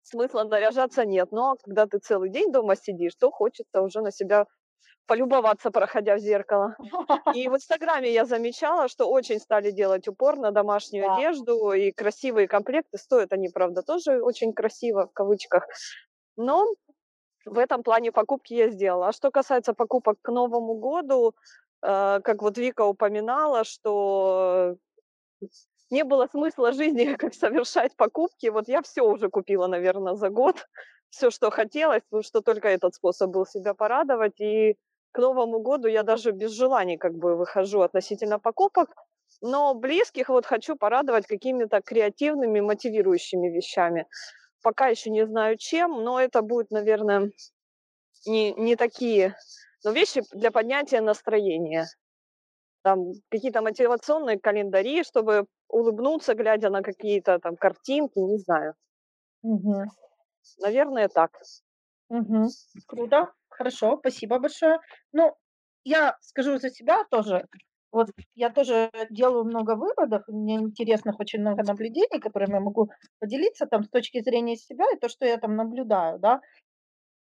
смысла 0.03 0.45
наряжаться 0.45 1.05
нет. 1.05 1.33
Но 1.33 1.57
когда 1.65 1.87
ты 1.87 1.99
целый 1.99 2.31
день 2.31 2.53
дома 2.53 2.77
сидишь, 2.77 3.15
то 3.17 3.31
хочется 3.31 3.83
уже 3.83 4.01
на 4.03 4.11
себя 4.13 4.47
полюбоваться, 5.07 5.71
проходя 5.71 6.17
в 6.17 6.19
зеркало. 6.19 6.77
И 7.35 7.49
в 7.49 7.55
Инстаграме 7.55 8.13
я 8.13 8.25
замечала, 8.25 8.89
что 8.89 9.11
очень 9.11 9.41
стали 9.41 9.71
делать 9.71 10.09
упор 10.09 10.37
на 10.37 10.51
домашнюю 10.51 11.07
да. 11.07 11.17
одежду, 11.17 11.73
и 11.73 11.93
красивые 11.93 12.49
комплекты. 12.49 12.99
Стоят 12.99 13.33
они, 13.33 13.49
правда, 13.49 13.83
тоже 13.83 14.23
очень 14.23 14.53
красиво, 14.53 15.09
в 15.09 15.13
кавычках. 15.13 15.67
Но 16.37 16.67
в 17.45 17.59
этом 17.59 17.83
плане 17.83 18.13
покупки 18.13 18.55
я 18.55 18.71
сделала. 18.71 19.09
А 19.09 19.13
что 19.13 19.31
касается 19.31 19.75
покупок 19.75 20.19
к 20.23 20.31
Новому 20.31 20.75
году, 20.75 21.35
э, 21.83 22.21
как 22.23 22.43
вот 22.43 22.57
Вика 22.59 22.83
упоминала, 22.83 23.65
что 23.65 24.77
не 25.91 26.05
было 26.05 26.27
смысла 26.27 26.73
жизни, 26.73 27.15
как 27.19 27.35
совершать 27.35 27.97
покупки. 27.97 28.47
Вот 28.49 28.69
я 28.69 28.83
все 28.83 29.03
уже 29.03 29.29
купила, 29.29 29.67
наверное, 29.67 30.15
за 30.15 30.31
год. 30.31 30.67
Все, 31.13 31.31
что 31.31 31.51
хотелось, 31.51 32.03
потому 32.05 32.23
что 32.23 32.41
только 32.41 32.69
этот 32.69 32.95
способ 32.95 33.31
был 33.31 33.45
себя 33.45 33.75
порадовать. 33.75 34.41
И 34.41 34.79
к 35.13 35.19
Новому 35.19 35.61
году 35.61 35.87
я 35.87 36.03
даже 36.05 36.33
без 36.33 36.53
желаний 36.53 36.97
как 36.97 37.15
бы 37.15 37.37
выхожу 37.37 37.83
относительно 37.83 38.39
покупок, 38.39 38.89
но 39.43 39.75
близких 39.75 40.31
вот 40.31 40.47
хочу 40.47 40.75
порадовать 40.75 41.27
какими-то 41.27 41.83
креативными, 41.83 42.61
мотивирующими 42.61 43.49
вещами. 43.49 44.07
Пока 44.63 44.89
еще 44.89 45.11
не 45.11 45.27
знаю 45.27 45.59
чем, 45.59 46.03
но 46.03 46.19
это 46.19 46.41
будет, 46.41 46.71
наверное, 46.71 47.31
не, 48.25 48.55
не 48.55 48.77
такие, 48.77 49.37
но 49.85 49.93
вещи 49.93 50.23
для 50.33 50.51
поднятия 50.51 51.03
настроения. 51.03 51.89
Там 52.83 53.13
какие-то 53.31 53.61
мотивационные 53.61 54.41
календари, 54.41 55.05
чтобы 55.05 55.45
улыбнуться, 55.69 56.33
глядя 56.33 56.71
на 56.71 56.83
какие-то 56.83 57.39
там 57.39 57.57
картинки, 57.57 58.19
не 58.19 58.39
знаю. 58.39 58.75
Угу. 59.43 59.85
Наверное, 60.61 61.09
так. 61.09 61.31
Угу. 62.09 62.49
Круто. 62.87 63.33
Хорошо, 63.49 63.99
спасибо 63.99 64.39
большое. 64.39 64.79
Ну, 65.13 65.37
я 65.85 66.17
скажу 66.21 66.59
за 66.59 66.71
себя 66.71 67.05
тоже. 67.11 67.47
Вот 67.93 68.09
я 68.35 68.51
тоже 68.51 68.91
делаю 69.11 69.45
много 69.45 69.77
выводов, 69.77 70.23
у 70.29 70.33
меня 70.33 70.61
интересных 70.61 71.21
очень 71.21 71.41
много 71.41 71.63
наблюдений, 71.63 72.21
которыми 72.21 72.55
я 72.55 72.61
могу 72.61 72.91
поделиться 73.21 73.67
там 73.67 73.85
с 73.85 73.91
точки 73.91 74.23
зрения 74.23 74.57
себя 74.57 74.85
и 74.95 74.99
то, 74.99 75.09
что 75.11 75.27
я 75.27 75.37
там 75.39 75.57
наблюдаю, 75.57 76.19
да. 76.19 76.41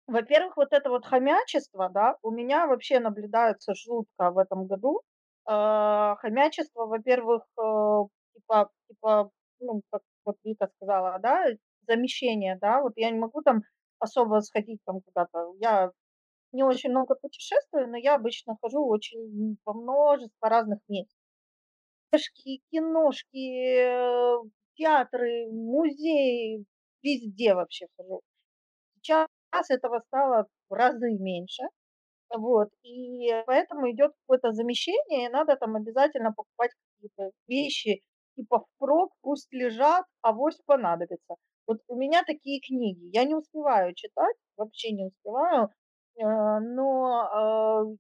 Во-первых, 0.09 0.57
вот 0.57 0.73
это 0.73 0.91
вот 0.91 1.07
хомячество, 1.07 1.89
да, 1.91 2.17
у 2.23 2.31
меня 2.33 2.67
вообще 2.67 3.01
наблюдается 3.01 3.75
жутко 3.75 4.31
в 4.33 4.39
этом 4.39 4.67
году. 4.67 5.03
Э, 5.51 6.17
хомячество, 6.19 6.87
во-первых, 6.87 7.45
э, 7.59 8.05
типа, 8.35 8.71
типа, 8.89 9.31
ну, 9.61 9.83
как 9.91 10.03
вот 10.25 10.37
Вика 10.45 10.69
сказала, 10.77 11.19
да, 11.21 11.47
замещение, 11.91 12.57
да, 12.61 12.81
вот 12.83 12.95
я 12.97 13.11
не 13.11 13.19
могу 13.19 13.43
там 13.43 13.63
особо 13.99 14.41
сходить 14.41 14.81
там 14.87 15.01
куда-то. 15.03 15.55
Я 15.61 15.93
не 16.53 16.65
очень 16.65 16.91
много 16.91 17.15
путешествую, 17.17 17.89
но 17.89 17.97
я 17.99 18.17
обычно 18.17 18.57
хожу 18.63 18.85
очень 18.87 19.59
во 19.67 19.75
множество 19.75 20.49
разных 20.51 20.81
мест. 20.89 21.11
Книжки, 22.11 22.61
киношки, 22.71 23.39
театры, 24.77 25.47
музеи, 25.53 26.65
везде 27.03 27.55
вообще 27.55 27.87
хожу. 27.97 28.21
Сейчас 29.03 29.29
этого 29.71 30.01
стало 30.09 30.47
в 30.71 30.75
разы 30.75 31.13
меньше. 31.13 31.65
Вот, 32.35 32.71
и 32.83 33.31
поэтому 33.47 33.91
идет 33.93 34.13
какое-то 34.23 34.53
замещение, 34.53 35.27
и 35.27 35.31
надо 35.31 35.57
там 35.57 35.77
обязательно 35.77 36.33
покупать 36.33 36.73
какие-то 36.97 37.33
вещи, 37.49 38.03
типа 38.37 38.67
впрок, 38.77 39.13
пусть 39.23 39.53
лежат, 39.53 40.05
авось 40.23 40.59
понадобится. 40.67 41.37
Вот 41.71 41.79
у 41.87 41.95
меня 41.95 42.25
такие 42.25 42.61
книги, 42.61 43.11
я 43.13 43.23
не 43.25 43.37
успеваю 43.37 43.95
читать, 43.95 44.35
вообще 44.57 44.91
не 44.91 45.05
успеваю, 45.07 45.71
Э, 46.19 46.59
но, 46.61 47.87
э, 47.93 47.97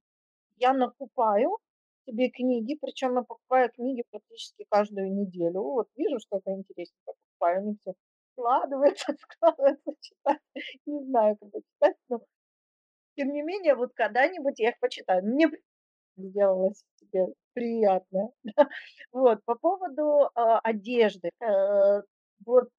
я 0.58 0.72
накупаю 0.72 1.58
себе 2.06 2.28
книги, 2.30 2.76
причем 2.80 3.14
я 3.16 3.22
покупаю 3.22 3.70
книги 3.70 4.02
практически 4.10 4.66
каждую 4.68 5.14
неделю. 5.14 5.62
Вот 5.62 5.88
вижу 5.96 6.18
что-то 6.18 6.52
интересненькое, 6.52 7.14
покупаю, 7.38 7.58
они 7.60 7.76
все 7.80 7.94
складываются, 8.32 9.14
складываются, 9.20 9.92
читать. 10.00 10.40
Не 10.86 11.04
знаю, 11.04 11.36
когда 11.40 11.60
читать, 11.60 11.96
но 12.08 12.20
тем 13.16 13.32
не 13.32 13.42
менее, 13.42 13.74
вот 13.76 13.92
когда-нибудь 13.94 14.58
я 14.58 14.70
их 14.70 14.78
почитаю. 14.80 15.24
Мне 15.24 15.48
сделалось 16.16 16.82
себе 17.00 17.26
приятно. 17.54 18.30
Вот, 19.12 19.44
по 19.44 19.54
поводу, 19.56 20.30
а, 20.34 20.60
одежды, 20.60 21.30
э, 21.40 22.02
вот 22.46 22.70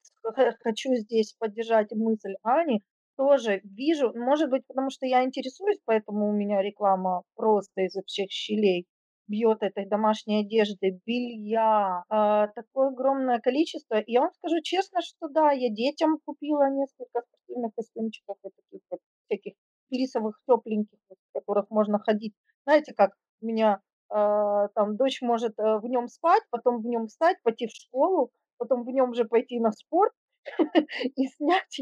хочу 0.63 0.95
здесь 0.95 1.33
поддержать 1.39 1.91
мысль 1.91 2.35
Ани 2.43 2.81
тоже 3.17 3.61
вижу, 3.63 4.13
может 4.15 4.49
быть, 4.49 4.65
потому 4.67 4.89
что 4.89 5.05
я 5.05 5.23
интересуюсь, 5.23 5.79
поэтому 5.85 6.29
у 6.29 6.33
меня 6.33 6.61
реклама 6.61 7.23
просто 7.35 7.81
изо 7.81 8.01
всех 8.03 8.31
щелей 8.31 8.87
бьет 9.27 9.63
этой 9.63 9.85
домашней 9.85 10.41
одежды, 10.41 10.99
белья, 11.05 12.03
а, 12.09 12.47
такое 12.47 12.89
огромное 12.89 13.39
количество. 13.39 13.99
И 13.99 14.11
я 14.11 14.21
вам 14.21 14.31
скажу 14.33 14.61
честно, 14.61 15.01
что 15.01 15.29
да, 15.29 15.51
я 15.51 15.69
детям 15.69 16.17
купила 16.25 16.69
несколько 16.69 17.21
спортивных 17.21 17.73
костюмчиков, 17.75 18.37
вот 18.43 18.53
таких 18.55 18.81
вот 18.89 18.99
всяких 19.25 19.53
флисовых, 19.89 20.39
тепленьких, 20.47 20.97
в 21.09 21.33
которых 21.33 21.69
можно 21.69 21.99
ходить. 21.99 22.33
Знаете, 22.65 22.93
как 22.93 23.11
у 23.41 23.45
меня 23.45 23.79
а, 24.09 24.67
там 24.69 24.97
дочь 24.97 25.21
может 25.21 25.57
э, 25.57 25.77
в 25.77 25.85
нем 25.85 26.07
спать, 26.07 26.43
потом 26.49 26.81
в 26.81 26.85
нем 26.85 27.07
встать, 27.07 27.37
пойти 27.43 27.67
в 27.67 27.71
школу, 27.71 28.31
потом 28.61 28.83
в 28.83 28.89
нем 28.89 29.13
же 29.15 29.25
пойти 29.25 29.59
на 29.59 29.71
спорт 29.71 30.13
и 31.15 31.27
снять 31.27 31.79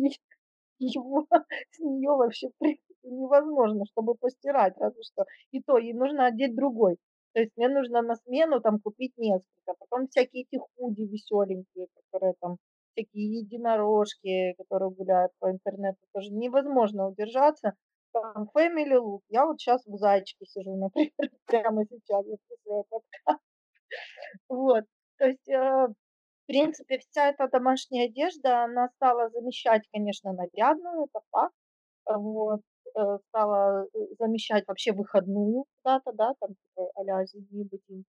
его 0.80 1.28
с 1.72 1.80
нее 1.80 2.12
вообще 2.12 2.48
невозможно, 3.04 3.84
чтобы 3.92 4.16
постирать, 4.16 4.78
разве 4.78 5.04
что. 5.04 5.26
И 5.52 5.62
то 5.62 5.78
ей 5.78 5.94
нужно 5.94 6.28
одеть 6.28 6.56
другой. 6.56 6.96
То 7.34 7.42
есть 7.42 7.52
мне 7.58 7.68
нужно 7.68 8.02
на 8.02 8.16
смену 8.16 8.62
там 8.62 8.80
купить 8.80 9.14
несколько. 9.18 9.74
Потом 9.78 10.08
всякие 10.08 10.44
эти 10.44 10.58
худи 10.58 11.02
веселенькие, 11.02 11.88
которые 11.96 12.34
там 12.40 12.58
всякие 12.94 13.40
единорожки, 13.42 14.54
которые 14.58 14.92
гуляют 14.92 15.34
по 15.40 15.52
интернету, 15.52 16.00
тоже 16.14 16.32
невозможно 16.32 17.10
удержаться. 17.10 17.74
Там 18.14 18.50
Family 18.56 18.98
Look. 18.98 19.22
Я 19.28 19.46
вот 19.46 19.60
сейчас 19.60 19.86
в 19.86 19.98
зайчике 19.98 20.46
сижу, 20.46 20.76
например, 20.78 21.12
прямо 21.46 21.86
сейчас 21.86 22.26
подкаст. 22.66 23.42
Вот. 24.48 24.86
То 25.18 25.26
есть 25.28 25.50
э, 25.50 25.88
принципе, 26.50 27.00
вся 27.00 27.30
эта 27.30 27.48
домашняя 27.48 28.06
одежда, 28.08 28.64
она 28.66 28.90
стала 28.96 29.30
замещать, 29.30 29.84
конечно, 29.94 30.34
нарядную, 30.34 31.06
это 31.06 31.22
факт. 31.32 31.54
Э, 32.10 32.16
вот, 32.18 32.62
э, 32.98 33.18
стала 33.30 33.86
э, 33.86 34.00
замещать 34.20 34.66
вообще 34.68 34.94
выходную 34.94 35.66
куда-то, 35.84 36.12
да, 36.14 36.34
там 36.40 36.52
типа 36.56 36.92
а-ля 36.96 37.24
ботинки. 37.52 38.06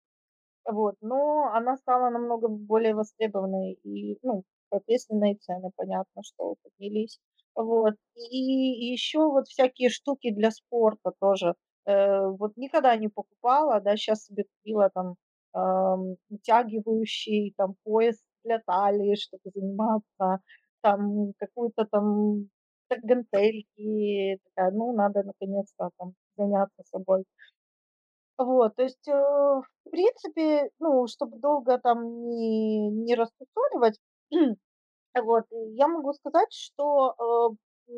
Вот, 0.65 0.95
но 1.01 1.51
она 1.53 1.77
стала 1.77 2.09
намного 2.11 2.47
более 2.47 2.95
востребованной 2.95 3.73
и, 3.83 4.17
ну, 4.23 4.43
соответственно, 4.71 5.31
и 5.33 5.37
цены, 5.37 5.71
понятно, 5.75 6.23
что 6.23 6.55
поднялись. 6.63 7.19
Вот. 7.55 7.95
И 8.15 8.37
еще 8.93 9.19
вот 9.19 9.47
всякие 9.47 9.89
штуки 9.89 10.31
для 10.31 10.51
спорта 10.51 11.11
тоже. 11.19 11.55
Э, 11.85 12.27
вот 12.29 12.55
никогда 12.57 12.95
не 12.97 13.09
покупала, 13.09 13.81
да, 13.81 13.97
сейчас 13.97 14.25
себе 14.25 14.45
купила 14.45 14.89
там 14.93 15.15
ам, 15.53 16.15
утягивающий 16.29 17.53
там 17.57 17.75
пояс 17.83 18.17
для 18.49 18.59
талии, 18.65 19.15
чтобы 19.15 19.43
заниматься, 19.55 20.39
там 20.81 21.33
какую-то 21.39 21.85
там 21.91 22.49
гантельки, 23.03 24.39
такая, 24.55 24.71
ну, 24.71 24.93
надо 24.95 25.23
наконец-то 25.23 25.91
там 25.97 26.13
заняться 26.37 26.83
собой. 26.91 27.25
Вот, 28.37 28.75
то 28.77 28.83
есть, 28.83 29.05
э, 29.07 29.11
в 29.11 29.65
принципе, 29.91 30.69
ну, 30.79 31.07
чтобы 31.07 31.37
долго 31.39 31.77
там 31.79 31.99
не 32.29 32.89
не 32.89 33.15
рассусоливать, 33.15 33.99
вот, 35.15 35.45
я 35.75 35.87
могу 35.89 36.13
сказать, 36.13 36.53
что, 36.53 37.55
э, 37.89 37.91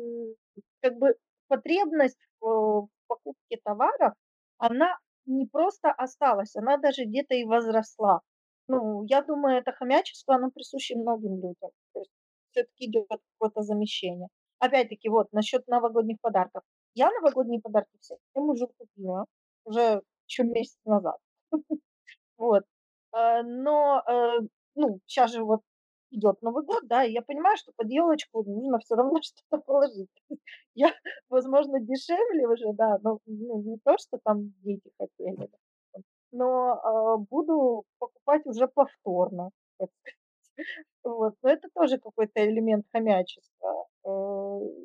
как 0.82 0.94
бы 0.98 1.14
потребность 1.48 2.18
э, 2.42 2.46
в 2.46 2.88
покупке 3.08 3.58
товаров, 3.64 4.14
она 4.58 4.98
не 5.26 5.46
просто 5.46 5.90
осталась, 5.92 6.56
она 6.56 6.76
даже 6.78 7.04
где-то 7.04 7.34
и 7.34 7.44
возросла. 7.44 8.20
Ну, 8.68 9.04
я 9.04 9.22
думаю, 9.22 9.58
это 9.58 9.72
хомячество, 9.72 10.34
оно 10.34 10.50
присуще 10.50 10.96
многим 10.96 11.36
людям. 11.36 11.70
То 11.92 12.00
есть 12.00 12.10
все-таки 12.52 12.86
идет 12.86 13.06
какое-то 13.08 13.62
замещение. 13.62 14.28
Опять-таки, 14.58 15.08
вот, 15.08 15.32
насчет 15.32 15.66
новогодних 15.66 16.18
подарков. 16.20 16.62
Я 16.94 17.10
новогодние 17.10 17.60
подарки 17.60 17.96
всем 18.00 18.18
уже 18.34 18.66
купила, 18.78 19.26
уже 19.64 20.02
еще 20.28 20.44
месяц 20.44 20.78
назад. 20.84 21.16
Вот. 22.38 22.64
Э, 23.14 23.42
но, 23.42 24.02
э, 24.08 24.40
ну, 24.74 24.98
сейчас 25.06 25.32
же 25.32 25.44
вот 25.44 25.60
идет 26.10 26.42
Новый 26.42 26.64
год, 26.64 26.86
да, 26.86 27.04
и 27.04 27.12
я 27.12 27.22
понимаю, 27.22 27.56
что 27.56 27.72
под 27.76 27.88
елочку 27.90 28.42
нужно 28.44 28.78
все 28.78 28.94
равно 28.94 29.20
что-то 29.22 29.62
положить. 29.62 30.10
Я, 30.74 30.92
возможно, 31.28 31.80
дешевле 31.80 32.48
уже, 32.48 32.72
да, 32.74 32.98
но 33.02 33.18
ну, 33.26 33.62
не 33.62 33.78
то, 33.84 33.96
что 33.98 34.18
там 34.24 34.52
дети 34.62 34.90
хотели, 34.98 35.50
но 36.32 36.80
а, 36.82 37.16
буду 37.18 37.84
покупать 37.98 38.46
уже 38.46 38.68
повторно. 38.68 39.50
Вот. 41.04 41.34
Но 41.42 41.50
это 41.50 41.68
тоже 41.74 41.98
какой-то 41.98 42.44
элемент 42.46 42.86
хомячества. 42.92 43.86
Э, 44.04 44.08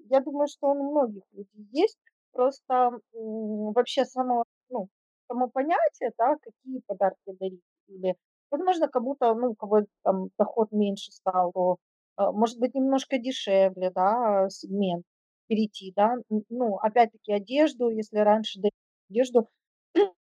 Я 0.10 0.22
думаю, 0.22 0.48
что 0.48 0.68
он 0.68 0.78
у 0.80 0.92
многих 0.92 1.24
людей 1.34 1.68
есть. 1.72 1.98
Просто 2.34 2.92
вообще 3.14 4.06
само, 4.06 4.44
ну, 4.70 4.90
само 5.28 5.50
понятие, 5.50 6.12
да, 6.18 6.36
какие 6.42 6.82
подарки 6.86 7.32
дарить, 7.40 7.62
или, 7.88 8.16
возможно, 8.52 8.88
кому-то, 8.88 9.34
ну, 9.34 9.52
у 9.52 9.56
кого 9.56 9.82
там 10.04 10.30
доход 10.38 10.72
меньше 10.72 11.12
стал, 11.12 11.52
то, 11.54 11.78
а, 12.16 12.32
может 12.32 12.60
быть, 12.60 12.76
немножко 12.76 13.18
дешевле, 13.18 13.90
да, 13.92 14.48
сегмент 14.50 15.04
перейти, 15.48 15.94
да. 15.96 16.16
Ну, 16.50 16.76
опять-таки, 16.78 17.32
одежду, 17.34 17.90
если 17.90 18.18
раньше 18.20 18.60
дарили 18.60 18.74
одежду, 19.10 19.48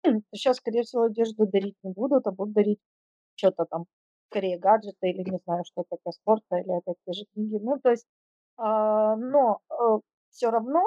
то 0.04 0.38
сейчас, 0.38 0.58
скорее 0.58 0.84
всего, 0.84 1.04
одежду 1.04 1.48
дарить 1.48 1.76
не 1.84 1.92
будут, 1.92 2.28
а 2.28 2.32
будут 2.32 2.54
дарить 2.56 2.80
что-то 3.36 3.66
там, 3.66 3.86
скорее 4.32 4.60
гаджеты 4.60 5.10
или 5.12 5.30
не 5.30 5.40
знаю, 5.46 5.64
что-то 5.66 5.98
для 6.04 6.12
спорта, 6.14 6.58
или 6.58 6.72
опять 6.74 6.98
те 7.06 7.14
же 7.14 7.26
книги. 7.34 7.58
Ну, 7.62 7.80
то 7.82 7.92
есть, 7.92 8.08
а, 8.58 9.16
но, 9.18 9.60
все 10.32 10.50
равно 10.52 10.82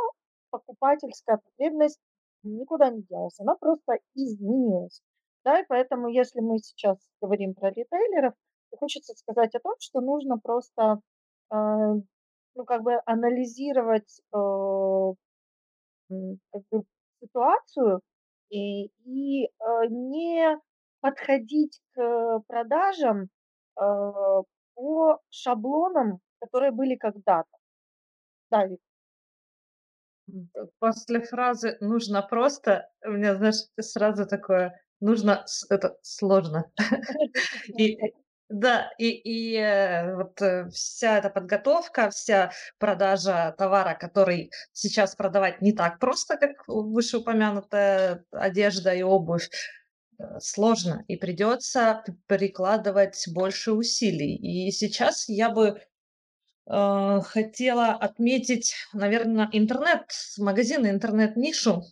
покупательская 0.51 1.39
потребность 1.39 2.01
никуда 2.45 2.91
не 2.91 3.03
делась, 3.05 3.39
она 3.41 3.57
просто 3.57 3.99
изменилась. 4.15 5.03
Да, 5.45 5.61
и 5.61 5.65
поэтому, 5.69 6.09
если 6.09 6.41
мы 6.41 6.59
сейчас 6.59 6.99
говорим 7.23 7.55
про 7.55 7.71
ритейлеров, 7.71 8.35
то 8.71 8.77
хочется 8.79 9.15
сказать 9.17 9.55
о 9.55 9.61
том, 9.61 9.75
что 9.81 10.01
нужно 10.01 10.39
просто, 10.39 11.01
а, 11.51 11.95
ну, 12.57 12.65
как 12.67 12.83
бы 12.83 13.01
анализировать, 13.07 14.21
э, 14.35 14.37
как 16.53 16.63
бы 16.71 16.85
ситуацию 17.23 18.01
и 18.51 18.87
и, 19.05 19.47
э, 19.47 19.49
не 19.91 20.59
подходить 21.01 21.81
к 21.95 22.41
продажам, 22.49 23.29
э, 23.81 23.83
по 24.75 25.19
шаблонам, 25.31 26.21
которые 26.41 26.73
были 26.73 26.97
когда-то. 26.97 27.49
Да, 28.51 28.67
Вик. 28.67 28.81
М, 30.29 30.49
п 30.55 30.67
после 30.81 31.21
фразы 31.21 31.77
"нужно 31.81 32.23
просто" 32.23 32.89
у 33.05 33.11
меня, 33.11 33.37
знаешь, 33.37 33.67
сразу 33.81 34.27
такое: 34.27 34.81
нужно 35.01 35.43
с 35.47 35.67
это 35.71 35.97
сложно. 36.03 36.71
И 37.77 37.99
да, 38.49 38.91
и 38.99 39.11
и, 39.11 39.57
э, 39.57 40.15
вот, 40.17 40.41
э, 40.43 40.69
вся 40.71 41.19
эта 41.19 41.31
подготовка, 41.31 42.11
вся 42.11 42.53
продажа 42.79 43.55
товара, 43.59 43.95
который 43.95 44.51
сейчас 44.73 45.17
продавать 45.17 45.63
не 45.63 45.73
так 45.73 45.99
просто, 45.99 46.37
как 46.37 46.67
вышеупомянутая 46.69 48.25
одежда 48.31 48.95
и 48.95 49.03
обувь, 49.03 49.51
э, 50.19 50.41
сложно, 50.41 51.05
и 51.09 51.17
придется 51.17 52.05
прикладывать 52.27 53.25
больше 53.29 53.73
усилий. 53.73 54.37
И 54.37 54.71
сейчас 54.71 55.29
я 55.29 55.51
бы 55.51 55.81
Э, 56.69 57.21
хотела 57.25 57.93
отметить, 57.93 58.75
наверное, 58.93 59.49
интернет-магазины, 59.53 60.89
интернет-нишу, 60.89 61.85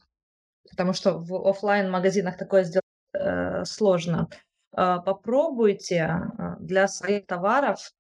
потому 0.70 0.92
что 0.92 1.18
в 1.18 1.48
оффлайн-магазинах 1.48 2.36
такое 2.36 2.64
сделать 2.64 2.84
э, 3.14 3.64
сложно. 3.64 4.28
Э, 4.76 4.98
попробуйте 5.04 5.96
э, 5.96 6.56
для 6.60 6.88
своих 6.88 7.26
товаров 7.26 7.92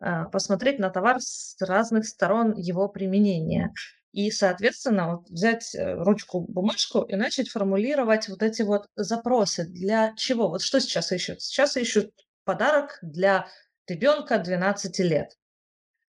э, 0.00 0.24
посмотреть 0.32 0.78
на 0.78 0.90
товар 0.90 1.20
с 1.20 1.56
разных 1.60 2.06
сторон 2.06 2.54
его 2.56 2.88
применения. 2.88 3.72
И, 4.12 4.30
соответственно, 4.30 5.16
вот 5.16 5.28
взять 5.28 5.74
э, 5.74 5.94
ручку, 5.94 6.40
бумажку 6.40 7.02
и 7.02 7.16
начать 7.16 7.48
формулировать 7.48 8.28
вот 8.28 8.42
эти 8.42 8.62
вот 8.62 8.86
запросы. 8.96 9.64
Для 9.66 10.14
чего? 10.16 10.48
Вот 10.48 10.62
что 10.62 10.80
сейчас 10.80 11.12
ищут? 11.12 11.40
Сейчас 11.40 11.76
ищут 11.76 12.12
подарок 12.44 12.98
для 13.02 13.46
ребенка 13.86 14.38
12 14.38 14.98
лет. 15.00 15.32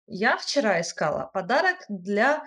Я 0.06 0.36
вчера 0.36 0.80
искала 0.80 1.30
подарок 1.32 1.78
для 1.88 2.44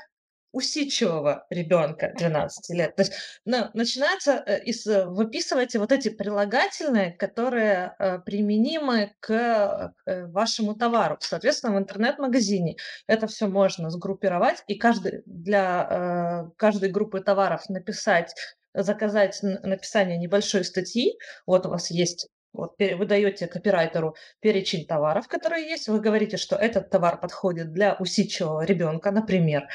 усидчивого 0.58 1.46
ребенка 1.52 2.12
12 2.18 2.76
лет. 2.76 2.96
То 2.96 3.04
есть, 3.04 3.14
ну, 3.46 3.70
начинается, 3.76 4.44
э, 4.46 4.64
из 4.64 4.88
э, 4.88 5.06
выписывайте 5.06 5.78
вот 5.78 5.92
эти 5.92 6.10
прилагательные, 6.10 7.12
которые, 7.12 7.96
э, 8.00 8.20
применимы 8.20 9.14
к, 9.20 9.94
э, 10.06 10.26
вашему 10.26 10.74
товару. 10.74 11.18
Соответственно, 11.20 11.76
в 11.76 11.78
интернет-магазине 11.78 12.76
это 13.06 13.28
все 13.28 13.48
можно 13.48 13.92
сгруппировать 13.92 14.64
и 14.68 14.76
каждый 14.76 15.22
для, 15.28 16.48
э, 16.50 16.52
каждой 16.58 16.90
группы 16.90 17.22
товаров 17.22 17.70
написать, 17.70 18.34
заказать 18.74 19.40
написание 19.44 20.18
небольшой 20.18 20.64
статьи. 20.64 21.20
Вот 21.46 21.68
у 21.68 21.70
вас 21.70 21.92
есть 21.92 22.28
вот 22.54 22.74
вы 22.80 23.06
даёте 23.06 23.48
копирайтеру 23.48 24.16
перечень 24.40 24.88
товаров, 24.88 25.28
которые 25.28 25.70
есть. 25.70 25.88
Вы 25.88 26.00
говорите, 26.00 26.38
что 26.38 26.56
этот 26.56 26.90
товар 26.90 27.20
подходит 27.20 27.72
для 27.72 27.96
усидчивого 28.00 28.66
ребенка, 28.66 29.12
например. 29.12 29.68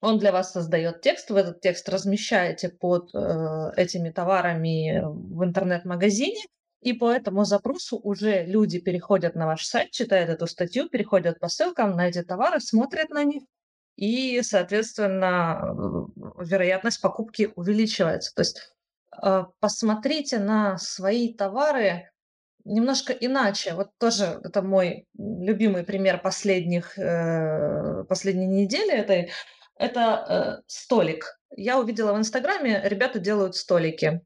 Он 0.00 0.18
для 0.18 0.30
вас 0.32 0.52
создает 0.52 1.00
текст, 1.00 1.30
вы 1.30 1.40
этот 1.40 1.60
текст 1.60 1.88
размещаете 1.88 2.68
под, 2.68 3.14
э, 3.14 3.72
этими 3.76 4.10
товарами 4.10 5.02
в 5.04 5.44
интернет-магазине, 5.44 6.40
и 6.80 6.92
по 6.92 7.10
этому 7.10 7.44
запросу 7.44 7.98
уже 7.98 8.44
люди 8.44 8.78
переходят 8.78 9.34
на 9.34 9.46
ваш 9.46 9.66
сайт, 9.66 9.90
читают 9.90 10.30
эту 10.30 10.46
статью, 10.46 10.88
переходят 10.88 11.40
по 11.40 11.48
ссылкам 11.48 11.96
на 11.96 12.08
эти 12.08 12.22
товары, 12.22 12.60
смотрят 12.60 13.10
на 13.10 13.24
них, 13.24 13.42
и, 13.96 14.40
соответственно, 14.42 15.74
вероятность 16.38 17.00
покупки 17.00 17.50
увеличивается. 17.56 18.32
То 18.32 18.42
есть 18.42 18.72
э, 19.20 19.44
посмотрите 19.58 20.38
на 20.38 20.78
свои 20.78 21.34
товары 21.34 22.08
немножко 22.64 23.12
иначе. 23.12 23.74
Вот 23.74 23.90
тоже 23.98 24.40
это 24.44 24.62
мой 24.62 25.06
любимый 25.16 25.82
пример 25.82 26.20
последних, 26.20 26.96
э, 26.96 28.04
последней 28.08 28.46
недели 28.46 28.92
этой. 28.92 29.32
Это 29.78 30.58
э, 30.60 30.62
столик. 30.66 31.40
Я 31.56 31.78
увидела 31.78 32.12
в 32.12 32.18
Инстаграме, 32.18 32.80
ребята 32.84 33.18
делают 33.18 33.54
столики. 33.56 34.22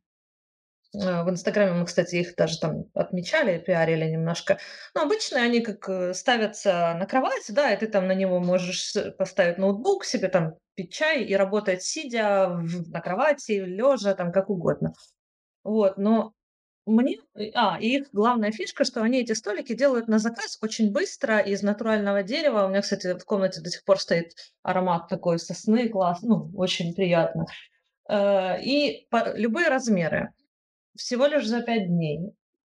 Э, 0.95 1.23
В 1.25 1.31
Инстаграме 1.31 1.73
мы, 1.73 1.87
кстати, 1.87 2.17
их 2.17 2.35
даже 2.37 2.59
там 2.59 2.85
отмечали, 2.95 3.59
пиарили 3.59 4.07
немножко. 4.11 4.59
Но 4.95 5.03
обычно 5.03 5.43
они 5.43 5.61
как 5.61 5.89
э, 5.89 6.15
ставятся 6.15 6.95
на 6.99 7.07
кровать, 7.07 7.45
да, 7.51 7.73
и 7.73 7.77
ты 7.79 7.87
там 7.87 8.07
на 8.09 8.15
него 8.15 8.41
можешь 8.41 8.95
поставить 9.19 9.59
ноутбук 9.59 10.05
себе, 10.05 10.29
там 10.29 10.55
пить 10.75 10.93
чай 10.93 11.23
и 11.23 11.35
работать 11.35 11.83
сидя 11.83 12.49
в- 12.49 12.91
на 12.91 13.01
кровати, 13.01 13.53
лежа, 13.53 14.15
там 14.15 14.33
как 14.33 14.49
угодно. 14.49 14.95
Вот, 15.65 15.99
но 15.99 16.33
мне, 16.87 17.19
э, 17.35 17.51
а, 17.55 17.79
и 17.81 17.99
их 17.99 18.09
главная 18.13 18.51
фишка, 18.53 18.85
что 18.85 19.03
они 19.03 19.21
эти 19.21 19.33
столики 19.33 19.75
делают 19.75 20.09
на 20.09 20.19
заказ 20.19 20.59
очень 20.63 20.93
быстро 20.93 21.39
из 21.39 21.63
натурального 21.63 22.23
дерева. 22.23 22.67
У 22.67 22.69
меня, 22.69 22.83
кстати, 22.83 23.19
в 23.19 23.25
комнате 23.25 23.61
до 23.61 23.71
сих 23.71 23.85
пор 23.85 24.01
стоит 24.01 24.33
аромат 24.63 25.09
такой 25.09 25.39
сосны, 25.39 25.89
класс, 25.89 26.23
ну, 26.23 26.51
очень 26.57 26.95
приятно. 26.95 27.47
Э, 28.09 28.61
И 28.63 29.07
любые 29.35 29.69
размеры 29.69 30.31
всего 30.97 31.27
лишь 31.27 31.47
за 31.47 31.63
5 31.63 31.87
дней. 31.89 32.33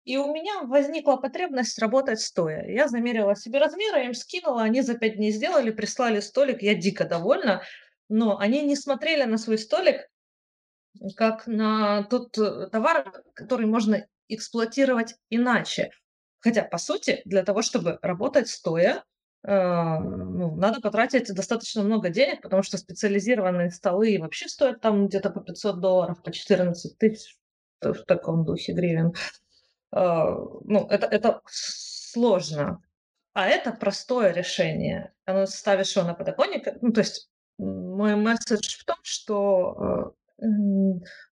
И 0.04 0.18
у 0.18 0.32
меня 0.34 0.62
возникла 0.64 1.16
потребность 1.16 1.78
работать 1.78 2.20
стоя. 2.20 2.66
Я 2.68 2.88
замерила 2.88 3.34
себе 3.34 3.58
размеры, 3.58 4.04
им 4.04 4.14
скинула, 4.14 4.62
они 4.62 4.82
за 4.82 4.94
пять 4.94 5.16
дней 5.16 5.32
сделали, 5.32 5.70
прислали 5.70 6.20
столик, 6.20 6.62
я 6.62 6.74
дико 6.74 7.04
довольна, 7.06 7.62
но 8.10 8.38
они 8.38 8.62
не 8.62 8.76
смотрели 8.76 9.24
на 9.24 9.38
свой 9.38 9.56
столик 9.58 10.02
как 11.16 11.46
на 11.46 12.04
тот 12.04 12.36
э, 12.38 12.68
товар, 12.70 13.22
который 13.34 13.66
можно 13.66 14.06
эксплуатировать 14.28 15.16
иначе. 15.30 15.90
Хотя, 16.40 16.62
по 16.62 16.78
сути, 16.78 17.22
для 17.24 17.42
того, 17.42 17.62
чтобы 17.62 17.98
работать 18.02 18.48
стоя, 18.48 19.04
э, 19.42 19.50
ну, 19.50 20.54
надо 20.56 20.80
потратить 20.80 21.32
достаточно 21.34 21.82
много 21.82 22.10
денег, 22.10 22.42
потому 22.42 22.62
что 22.62 22.78
специализированные 22.78 23.70
столы 23.70 24.18
вообще 24.20 24.48
стоят 24.48 24.80
там 24.80 25.06
где-то 25.06 25.30
по 25.30 25.40
500 25.40 25.80
долларов, 25.80 26.22
по 26.22 26.32
14 26.32 26.98
тысяч 26.98 27.36
в 27.80 28.04
таком 28.04 28.44
духе 28.44 28.72
гривен. 28.72 29.14
Э, 29.92 30.24
ну, 30.64 30.86
это, 30.88 31.06
это 31.06 31.40
сложно. 31.46 32.82
А 33.32 33.48
это 33.48 33.72
простое 33.72 34.32
решение. 34.32 35.12
Оно 35.24 35.46
ставишь 35.46 35.96
его 35.96 36.06
на 36.06 36.14
подоконник. 36.14 36.68
Ну, 36.80 36.92
то 36.92 37.00
есть 37.00 37.28
мой 37.58 38.14
месседж 38.14 38.78
в 38.78 38.84
том, 38.84 38.96
что 39.02 40.14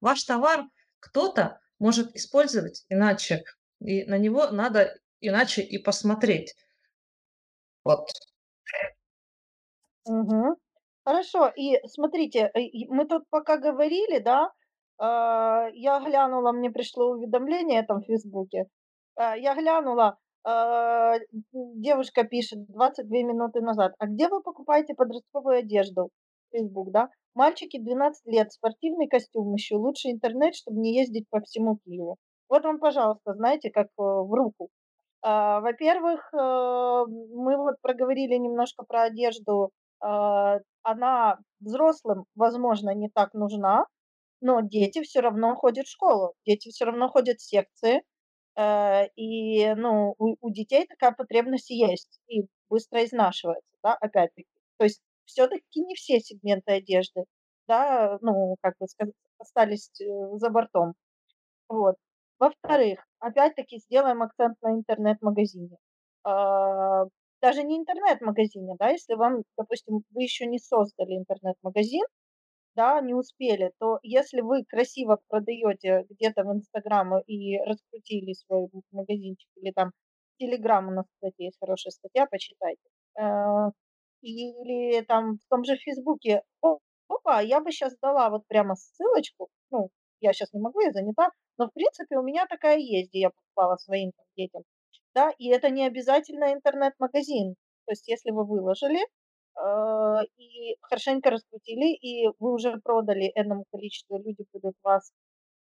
ваш 0.01 0.23
товар 0.23 0.65
кто-то 0.99 1.59
может 1.79 2.15
использовать 2.15 2.85
иначе, 2.89 3.43
и 3.79 4.03
на 4.05 4.17
него 4.17 4.47
надо 4.51 4.97
иначе 5.19 5.61
и 5.61 5.77
посмотреть. 5.77 6.55
Вот. 7.83 8.07
Угу. 10.05 10.55
Хорошо. 11.03 11.51
И 11.55 11.79
смотрите, 11.87 12.51
э, 12.53 12.59
мы 12.89 13.05
тут 13.07 13.23
пока 13.29 13.57
говорили, 13.57 14.19
да, 14.19 14.51
а, 14.97 15.67
я 15.73 15.99
глянула, 15.99 16.51
мне 16.51 16.69
пришло 16.69 17.11
уведомление 17.11 17.83
там 17.83 18.01
в 18.01 18.05
Фейсбуке. 18.05 18.65
А, 19.15 19.35
я 19.35 19.55
глянула, 19.55 20.17
а, 20.43 21.15
девушка 21.51 22.23
пишет 22.23 22.65
22 22.67 23.23
минуты 23.23 23.61
назад: 23.61 23.93
"А 23.97 24.05
где 24.07 24.27
вы 24.29 24.41
покупаете 24.43 24.93
подростковую 24.93 25.59
одежду?" 25.59 26.09
Фейсбук, 26.51 26.91
да. 26.91 27.09
"Мальчики 27.36 27.80
12 27.80 28.26
лет, 28.28 28.52
спортивный 28.54 29.08
костюм 29.08 29.56
ищу, 29.56 29.78
лучше 29.80 30.10
интернет, 30.12 30.56
чтобы 30.56 30.80
не 30.80 30.96
ездить 30.98 31.26
по 31.30 31.41
всему 31.41 31.78
Киеву". 31.86 32.17
Вот 32.50 32.63
вам, 32.65 32.80
пожалуйста, 32.80 33.34
знаете, 33.36 33.70
как, 33.72 33.88
э, 33.88 34.02
в 34.04 34.34
руку. 34.34 34.70
Во-первых, 35.24 36.30
э, 36.34 36.38
мы 36.38 37.58
вот 37.58 37.76
проговорили 37.82 38.36
немножко 38.36 38.84
про 38.88 39.04
одежду. 39.04 39.72
Она 40.84 41.38
взрослым, 41.60 42.26
возможно, 42.36 42.94
не 42.96 43.10
так 43.10 43.34
нужна, 43.34 43.86
но 44.41 44.62
дети 44.62 45.02
все 45.04 45.22
равно 45.22 45.56
ходят 45.56 45.88
в 45.88 45.91
школу, 45.91 46.34
дети 46.46 46.70
все 46.70 46.86
равно 46.86 47.10
ходят 47.10 47.39
в 47.39 47.44
секции. 47.50 48.04
Э, 48.58 49.08
и, 49.17 49.74
ну, 49.76 50.15
у 50.20 50.36
у 50.41 50.52
детей 50.52 50.88
такая 50.88 51.12
потребность 51.13 51.70
есть 51.72 52.20
и 52.28 52.48
быстро 52.70 53.04
изнашивается, 53.06 53.70
да, 53.84 53.96
опять-таки. 53.96 54.50
То 54.80 54.86
есть 54.86 55.02
все 55.32 55.48
таки 55.48 55.82
не 55.82 55.96
все 55.96 56.20
сегменты 56.20 56.74
одежды, 56.74 57.26
да, 57.67 58.17
ну, 58.22 58.56
как 58.62 58.76
бы 58.80 58.88
остались, 59.39 59.89
э, 60.02 60.06
за 60.38 60.50
бортом. 60.50 60.94
Вот. 61.70 61.96
Во-вторых, 62.39 63.00
опять-таки 63.20 63.80
сделаем 63.80 64.22
акцент 64.24 64.58
на 64.62 64.72
интернет-магазине. 64.74 65.78
А, 66.24 67.06
даже 67.41 67.63
не 67.63 67.78
интернет-магазине, 67.78 68.76
да, 68.80 68.89
если 68.89 69.15
вам, 69.15 69.44
допустим, 69.58 70.04
вы 70.12 70.24
еще 70.24 70.46
не 70.48 70.60
создали 70.60 71.15
интернет-магазин, 71.17 72.04
да, 72.76 73.02
не 73.02 73.13
успели, 73.13 73.72
то 73.80 74.00
если 74.04 74.41
вы 74.41 74.65
красиво 74.65 75.20
продаете 75.30 76.06
где-то 76.10 76.44
в 76.44 76.54
"Инстаграм" 76.54 77.20
и 77.28 77.58
раскрутили 77.60 78.34
свой 78.34 78.70
магазинчик 78.91 79.50
или 79.58 79.72
там 79.72 79.91
"Телеграм", 80.39 80.88
у 80.88 80.91
нас, 80.91 81.06
кстати, 81.15 81.44
есть 81.44 81.58
хорошая 81.60 81.91
статья, 81.91 82.28
почитайте. 82.28 82.82
Э, 84.23 84.27
или 84.27 85.01
там 85.05 85.38
в 85.38 85.47
том 85.49 85.63
же 85.63 85.75
"Фейсбуке": 85.77 86.43
"О, 86.62 86.79
опа, 87.07 87.41
я 87.41 87.60
бы 87.62 87.71
сейчас 87.71 87.95
дала 88.01 88.29
вот 88.29 88.45
прямо 88.47 88.75
ссылочку". 88.75 89.49
Ну, 89.71 89.89
я 90.21 90.34
сейчас 90.34 90.53
не 90.53 90.60
могу, 90.62 90.81
я 90.81 90.91
занята, 90.91 91.29
но 91.57 91.67
в 91.67 91.73
принципе 91.73 92.17
у 92.17 92.23
меня 92.23 92.45
такая 92.47 92.77
есть, 92.77 93.10
где 93.10 93.19
я 93.21 93.29
покупала 93.31 93.77
своим 93.77 94.12
детям. 94.38 94.63
Да, 95.15 95.31
и 95.38 95.49
это 95.49 95.69
не 95.69 95.86
обязательно 95.88 96.53
интернет-магазин. 96.53 97.55
То 97.86 97.91
есть 97.93 98.07
если 98.07 98.31
вы 98.31 98.45
выложили 98.45 98.99
а, 99.55 100.21
и 100.38 100.77
хорошенько 100.81 101.29
раскрутили, 101.31 101.93
и 101.95 102.27
вы 102.39 102.53
уже 102.53 102.77
продали 102.84 103.31
энному 103.36 103.65
количеству, 103.71 104.17
люди 104.19 104.45
будут 104.53 104.75
вас 104.84 105.12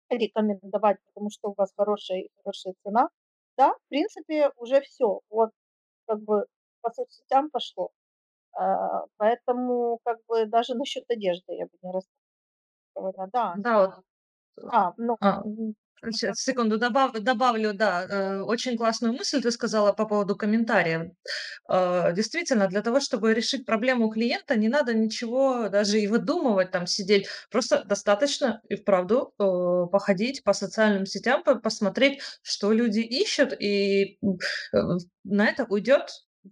рекомендовать, 0.10 0.98
потому 1.08 1.30
что 1.32 1.50
у 1.50 1.56
вас 1.58 1.72
хорошая 1.78 2.28
хорошая 2.43 2.76
цена. 2.84 3.10
Да, 3.58 3.74
в 3.74 3.89
принципе, 3.89 4.52
уже 4.58 4.82
все. 4.82 5.22
Вот 5.30 5.52
как 6.08 6.22
бы 6.24 6.45
по 6.82 6.91
соцсетям 6.91 7.50
пошло. 7.52 7.91
А, 8.54 9.06
поэтому 9.18 10.00
как 10.04 10.18
бы 10.28 10.46
даже 10.46 10.76
насчет 10.76 11.04
одежды 11.10 11.54
я 11.54 11.66
бы 11.66 11.72
не 11.82 11.92
расстраивалась. 12.78 13.32
Да. 13.34 13.56
Да, 13.58 13.80
вот 13.80 13.94
А, 14.72 14.94
ну, 14.98 15.18
а, 15.22 15.44
Сейчас, 16.12 16.40
секунду, 16.44 16.78
добав, 16.78 17.14
добавлю, 17.14 17.74
да, 17.74 18.06
э, 18.10 18.42
очень 18.42 18.78
классную 18.78 19.14
мысль 19.14 19.42
ты 19.42 19.52
сказала 19.52 19.94
по 19.94 20.06
поводу 20.06 20.36
комментариев. 20.38 21.12
Э, 21.70 22.14
действительно, 22.14 22.68
для 22.68 22.82
того, 22.82 23.00
чтобы 23.02 23.34
решить 23.34 23.66
проблему 23.66 24.10
клиента, 24.10 24.56
не 24.56 24.70
надо 24.70 24.94
ничего 24.94 25.70
даже 25.70 26.00
и 26.00 26.08
выдумывать, 26.08 26.72
там 26.72 26.88
сидеть. 26.88 27.28
Просто 27.52 27.84
достаточно 27.86 28.62
и 28.70 28.76
вправду 28.76 29.34
э, 29.40 29.88
походить 29.92 30.44
по 30.44 30.54
социальным 30.54 31.06
сетям, 31.06 31.44
посмотреть, 31.44 32.22
что 32.44 32.72
люди 32.72 33.02
ищут, 33.02 33.54
и 33.60 34.20
на 35.24 35.46
это 35.48 35.66
уйдет 35.66 36.10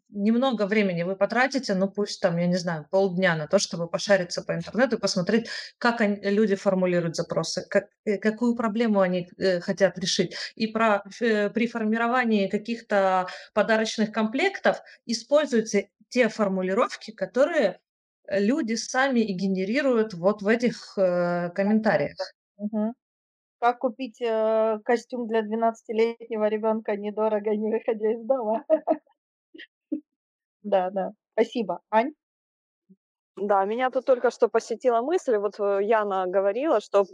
немного 0.10 0.66
времени 0.66 1.04
вы 1.04 1.16
потратите, 1.16 1.74
ну 1.76 1.90
пусть 1.90 2.22
там, 2.22 2.38
я 2.38 2.48
не 2.48 2.58
знаю, 2.58 2.88
полдня 2.90 3.36
на 3.36 3.48
то, 3.48 3.60
чтобы 3.60 3.88
пошариться 3.88 4.42
по 4.44 4.54
интернету 4.54 4.98
и 4.98 5.00
посмотреть, 5.00 5.48
как 5.78 6.02
они, 6.02 6.20
люди 6.22 6.56
формулируют 6.56 7.16
запросы, 7.16 7.66
как, 7.70 7.90
э, 8.06 8.18
какую 8.18 8.56
проблему 8.56 9.02
они 9.02 9.30
э, 9.38 9.60
хотят 9.60 9.98
решить. 10.00 10.36
И 10.56 10.68
про, 10.68 11.04
э, 11.22 11.50
при 11.50 11.68
формировании 11.68 12.48
каких-то 12.48 13.28
подарочных 13.54 14.12
комплектов 14.12 14.82
используйте 15.06 15.90
те 16.10 16.30
формулировки, 16.30 17.12
которые 17.12 17.80
люди 18.30 18.76
сами 18.76 19.22
и 19.22 19.34
генерируют 19.34 20.14
вот 20.14 20.42
в 20.42 20.48
этих 20.48 20.98
э, 20.98 21.50
комментариях. 21.52 22.18
Как 23.60 23.80
купить 23.80 24.22
э, 24.22 24.80
костюм 24.86 25.28
для 25.28 25.42
12-летнего 25.42 26.48
ребенка 26.48 26.96
недорого, 26.96 27.56
не 27.56 27.72
выходя 27.72 28.12
из 28.12 28.24
дома? 28.24 28.64
Да, 30.68 30.90
да. 30.90 31.12
Спасибо. 31.34 31.80
Ань? 31.90 32.12
Да, 33.38 33.64
меня 33.66 33.90
тут 33.90 34.06
только 34.06 34.32
что 34.32 34.50
посетила 34.50 35.02
мысль, 35.02 35.38
вот 35.38 35.60
э, 35.60 35.80
Яна 35.84 36.28
говорила, 36.28 36.82
что 36.82 37.06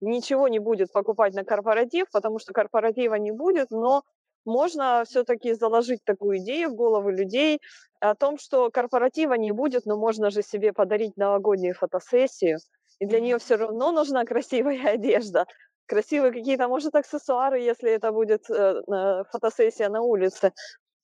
ничего 0.00 0.48
не 0.48 0.58
будет 0.58 0.90
покупать 0.92 1.34
на 1.34 1.44
корпоратив, 1.44 2.06
потому 2.12 2.38
что 2.40 2.52
корпоратива 2.52 3.14
не 3.14 3.30
будет, 3.30 3.70
но 3.70 4.02
можно 4.44 5.04
все-таки 5.06 5.52
заложить 5.52 6.02
такую 6.04 6.38
идею 6.38 6.70
в 6.70 6.74
головы 6.74 7.12
людей 7.12 7.60
о 8.00 8.14
том, 8.14 8.38
что 8.38 8.70
корпоратива 8.70 9.34
не 9.34 9.52
будет, 9.52 9.86
но 9.86 9.96
можно 9.96 10.30
же 10.30 10.42
себе 10.42 10.72
подарить 10.72 11.16
новогоднюю 11.16 11.74
фотосессию, 11.74 12.58
и 12.98 13.06
для 13.06 13.20
нее 13.20 13.38
все 13.38 13.56
равно 13.56 13.92
нужна 13.92 14.24
красивая 14.24 14.84
одежда, 14.94 15.46
красивые 15.86 16.32
какие-то, 16.32 16.66
может, 16.66 16.94
аксессуары, 16.96 17.60
если 17.60 17.92
это 17.92 18.10
будет 18.10 18.50
э, 18.50 18.82
фотосессия 19.30 19.90
на 19.90 20.00
улице. 20.00 20.52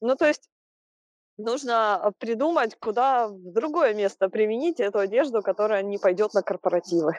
Ну, 0.01 0.17
то 0.17 0.27
есть 0.27 0.49
нужно 1.39 1.95
а, 1.97 2.13
придумать, 2.19 2.77
куда 2.79 3.29
в 3.29 3.53
другое 3.53 3.95
место 3.95 4.29
применить 4.29 4.81
эту 4.81 4.99
одежду, 5.01 5.43
которая 5.43 5.83
не 5.83 5.99
пойдет 5.99 6.35
на 6.35 6.43
корпоративы. 6.43 7.13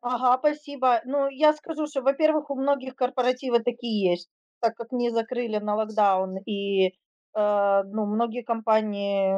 Ага, 0.00 0.38
спасибо. 0.38 1.00
Ну, 1.04 1.28
я 1.28 1.52
скажу, 1.52 1.86
что, 1.86 2.02
во-первых, 2.02 2.50
у 2.50 2.54
многих 2.56 2.94
корпоративы 2.94 3.60
такие 3.60 4.10
есть, 4.12 4.28
так 4.60 4.74
как 4.76 4.92
не 4.92 5.10
закрыли 5.10 5.58
на 5.58 5.74
локдаун, 5.74 6.36
и, 6.46 6.88
э, 6.88 6.92
ну, 7.34 8.06
многие 8.06 8.42
компании 8.42 9.32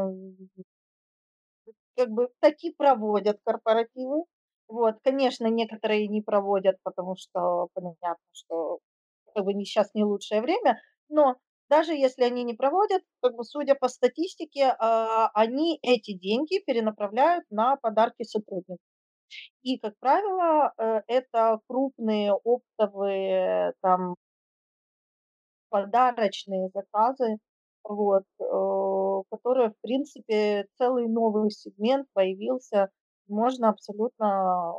как 1.97 2.11
бы 2.11 2.29
таки 2.41 2.73
проводят 2.73 3.39
корпоративы. 3.45 4.25
Вот, 4.69 4.97
конечно, 5.03 5.47
некоторые 5.47 6.09
не 6.09 6.21
проводят, 6.23 6.77
потому 6.83 7.17
что 7.17 7.69
понятно, 7.75 8.17
что 8.33 8.79
как 9.35 9.45
бы 9.45 9.53
сейчас 9.65 9.95
не 9.95 10.05
лучшее 10.05 10.43
время, 10.43 10.79
но 11.09 11.37
даже 11.71 11.93
если 11.95 12.25
они 12.25 12.45
не 12.45 12.55
проводят, 12.55 13.03
как 13.23 13.35
бы, 13.37 13.45
судя 13.45 13.75
по 13.75 13.89
статистике, 13.89 14.75
а, 14.79 15.31
они 15.35 15.79
эти 15.83 16.15
деньги 16.19 16.63
перенаправляют 16.67 17.45
на 17.51 17.77
подарки 17.77 18.25
сотрудникам. 18.25 18.79
И, 19.63 19.79
как 19.79 19.95
правило, 20.01 20.73
э, 20.79 21.03
это 21.09 21.61
крупные 21.69 22.35
оптовые 22.35 23.75
там 23.83 24.17
подарочные 25.71 26.71
заказы, 26.75 27.37
вот, 27.85 28.25
которые, 29.31 29.71
в 29.71 29.81
принципе, 29.83 30.67
целый 30.79 31.09
новый 31.09 31.51
сегмент 31.51 32.07
появился, 32.15 32.89
можно 33.29 33.71
абсолютно 33.71 34.75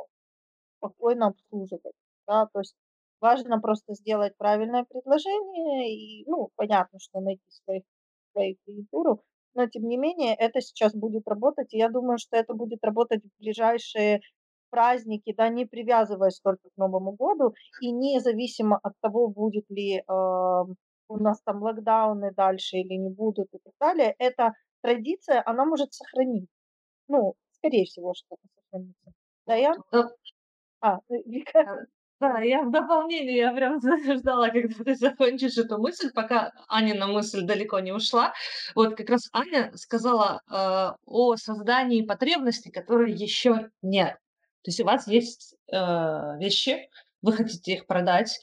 спокойно 0.78 1.28
обслуживать, 1.30 1.94
да. 2.28 2.48
То 2.54 2.60
есть 2.62 2.76
Важно 3.22 3.60
просто 3.60 3.94
сделать 3.96 4.34
правильное 4.38 4.86
предложение 4.86 5.94
и, 5.94 6.24
ну, 6.30 6.50
понятно, 6.56 7.00
что 7.00 7.20
найти 7.20 7.44
своих 7.66 7.84
свою 8.32 8.56
клиентуру, 8.66 9.22
но 9.56 9.68
тем 9.68 9.88
не 9.88 9.98
менее 9.98 10.36
это 10.36 10.62
сейчас 10.62 10.94
будет 10.96 11.28
работать. 11.28 11.74
И 11.74 11.78
я 11.78 11.90
думаю, 11.90 12.18
что 12.20 12.38
это 12.38 12.54
будет 12.54 12.80
работать 12.84 13.22
в 13.24 13.42
ближайшие 13.44 14.22
праздники, 14.70 15.34
да, 15.36 15.50
не 15.50 15.66
привязываясь 15.66 16.40
только 16.42 16.70
к 16.70 16.78
Новому 16.78 17.12
году 17.14 17.54
и 17.82 17.92
независимо 17.92 18.80
от 18.84 18.94
того, 19.02 19.28
будет 19.28 19.66
ли, 19.70 20.04
ам, 20.08 20.76
у 21.10 21.18
нас 21.18 21.42
там 21.44 21.62
локдауны 21.64 22.32
дальше 22.36 22.78
или 22.78 22.94
не 22.96 23.10
будут 23.10 23.48
и 23.54 23.58
так 23.64 23.74
далее. 23.80 24.16
Эта 24.20 24.54
традиция, 24.82 25.42
она 25.46 25.66
может 25.66 25.94
сохраниться. 25.94 26.54
Ну, 27.08 27.36
скорее 27.58 27.86
всего, 27.86 28.14
что-то 28.16 28.42
сохранится. 28.56 29.12
Да, 29.48 29.56
я? 29.56 29.76
Э, 29.94 30.04
А, 30.82 31.00
э, 31.10 31.16
Вика? 31.26 31.88
Э, 32.22 32.26
Да, 32.26 32.40
я 32.42 32.64
в 32.64 32.72
дополнение, 32.72 33.38
я 33.38 33.54
прям 33.54 33.80
ждала, 34.18 34.50
когда 34.50 34.84
ты 34.84 34.96
закончишь 34.96 35.58
эту 35.58 35.78
мысль, 35.78 36.12
пока 36.14 36.54
Анина 36.68 37.08
мысль 37.08 37.42
далеко 37.42 37.80
не 37.80 37.92
ушла. 37.92 38.34
Вот 38.76 38.96
как 38.96 39.10
раз 39.10 39.30
Аня 39.32 39.72
сказала 39.76 40.42
э, 40.50 40.96
о 41.06 41.36
создании 41.36 42.02
потребностей, 42.02 42.72
которые 42.72 43.14
еще 43.16 43.70
нет. 43.82 44.18
То 44.64 44.70
есть 44.70 44.80
у 44.82 44.86
вас 44.86 45.08
есть 45.08 45.56
э, 45.72 45.78
вещи, 46.38 46.90
вы 47.22 47.34
хотите 47.34 47.74
их 47.74 47.88
продать, 47.88 48.40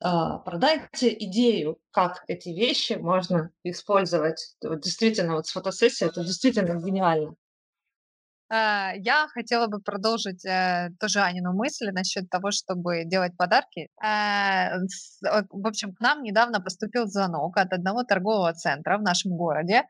а, 0.00 0.38
продайте 0.38 1.14
идею, 1.24 1.78
как 1.90 2.22
эти 2.28 2.50
вещи 2.50 2.94
можно 2.94 3.50
использовать. 3.62 4.56
Вот 4.62 4.80
действительно, 4.80 5.34
вот 5.36 5.46
с 5.46 5.52
фотосессией 5.52 6.10
это 6.10 6.22
действительно 6.22 6.78
гениально. 6.78 7.34
А, 8.50 8.92
Я 8.96 9.26
хотела 9.32 9.66
бы 9.68 9.80
продолжить 9.80 10.44
э, 10.44 10.90
тоже 11.00 11.20
Анину 11.20 11.54
мысль 11.54 11.90
насчет 11.92 12.28
того, 12.28 12.50
чтобы 12.50 13.04
делать 13.04 13.36
подарки. 13.36 13.88
А, 14.02 14.78
В 15.50 15.66
общем, 15.66 15.94
к 15.94 16.00
нам 16.00 16.22
недавно 16.22 16.60
поступил 16.60 17.06
звонок 17.06 17.56
от 17.56 17.72
одного 17.72 18.04
торгового 18.04 18.52
центра 18.52 18.98
в 18.98 19.02
нашем 19.02 19.32
городе, 19.36 19.84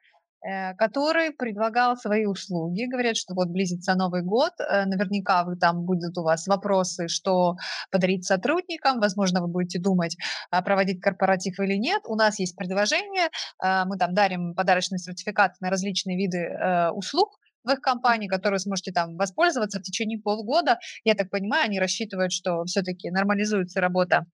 э, 0.46 0.74
который 0.74 1.32
предлагал 1.32 1.96
свои 1.96 2.26
услуги. 2.26 2.84
Говорят, 2.86 3.16
что 3.16 3.34
вот 3.34 3.48
близится 3.48 3.94
Новый 3.96 4.22
год, 4.22 4.52
э, 4.60 4.84
наверняка 4.86 5.44
вы 5.44 5.56
там 5.56 5.84
будут 5.84 6.16
у 6.16 6.22
вас 6.22 6.46
вопросы, 6.46 7.08
что 7.08 7.56
подарить 7.90 8.24
сотрудникам, 8.24 9.00
возможно, 9.00 9.40
вы 9.40 9.48
будете 9.48 9.80
думать, 9.80 10.16
а, 10.50 10.62
проводить 10.62 11.00
корпоратив 11.00 11.58
или 11.58 11.74
нет. 11.74 12.02
У 12.06 12.14
нас 12.14 12.38
есть 12.38 12.56
предложение, 12.56 13.28
мы 13.60 13.96
там 13.98 14.14
дарим 14.14 14.54
подарочный 14.54 14.98
сертификат 14.98 15.60
на 15.60 15.70
различные 15.70 16.16
виды 16.16 16.48
услуг, 16.94 17.38
в 17.64 17.70
их 17.70 17.80
компании, 17.80 18.28
которые 18.28 18.60
сможете 18.60 18.92
там 18.92 19.16
воспользоваться 19.16 19.80
в 19.80 19.82
течение 19.82 20.18
полгода. 20.18 20.78
Я 21.04 21.14
так 21.14 21.30
понимаю, 21.30 21.64
они 21.64 21.80
рассчитывают, 21.80 22.32
что 22.32 22.64
все-таки 22.64 23.10
нормализуется 23.10 23.80
работа 23.80 24.26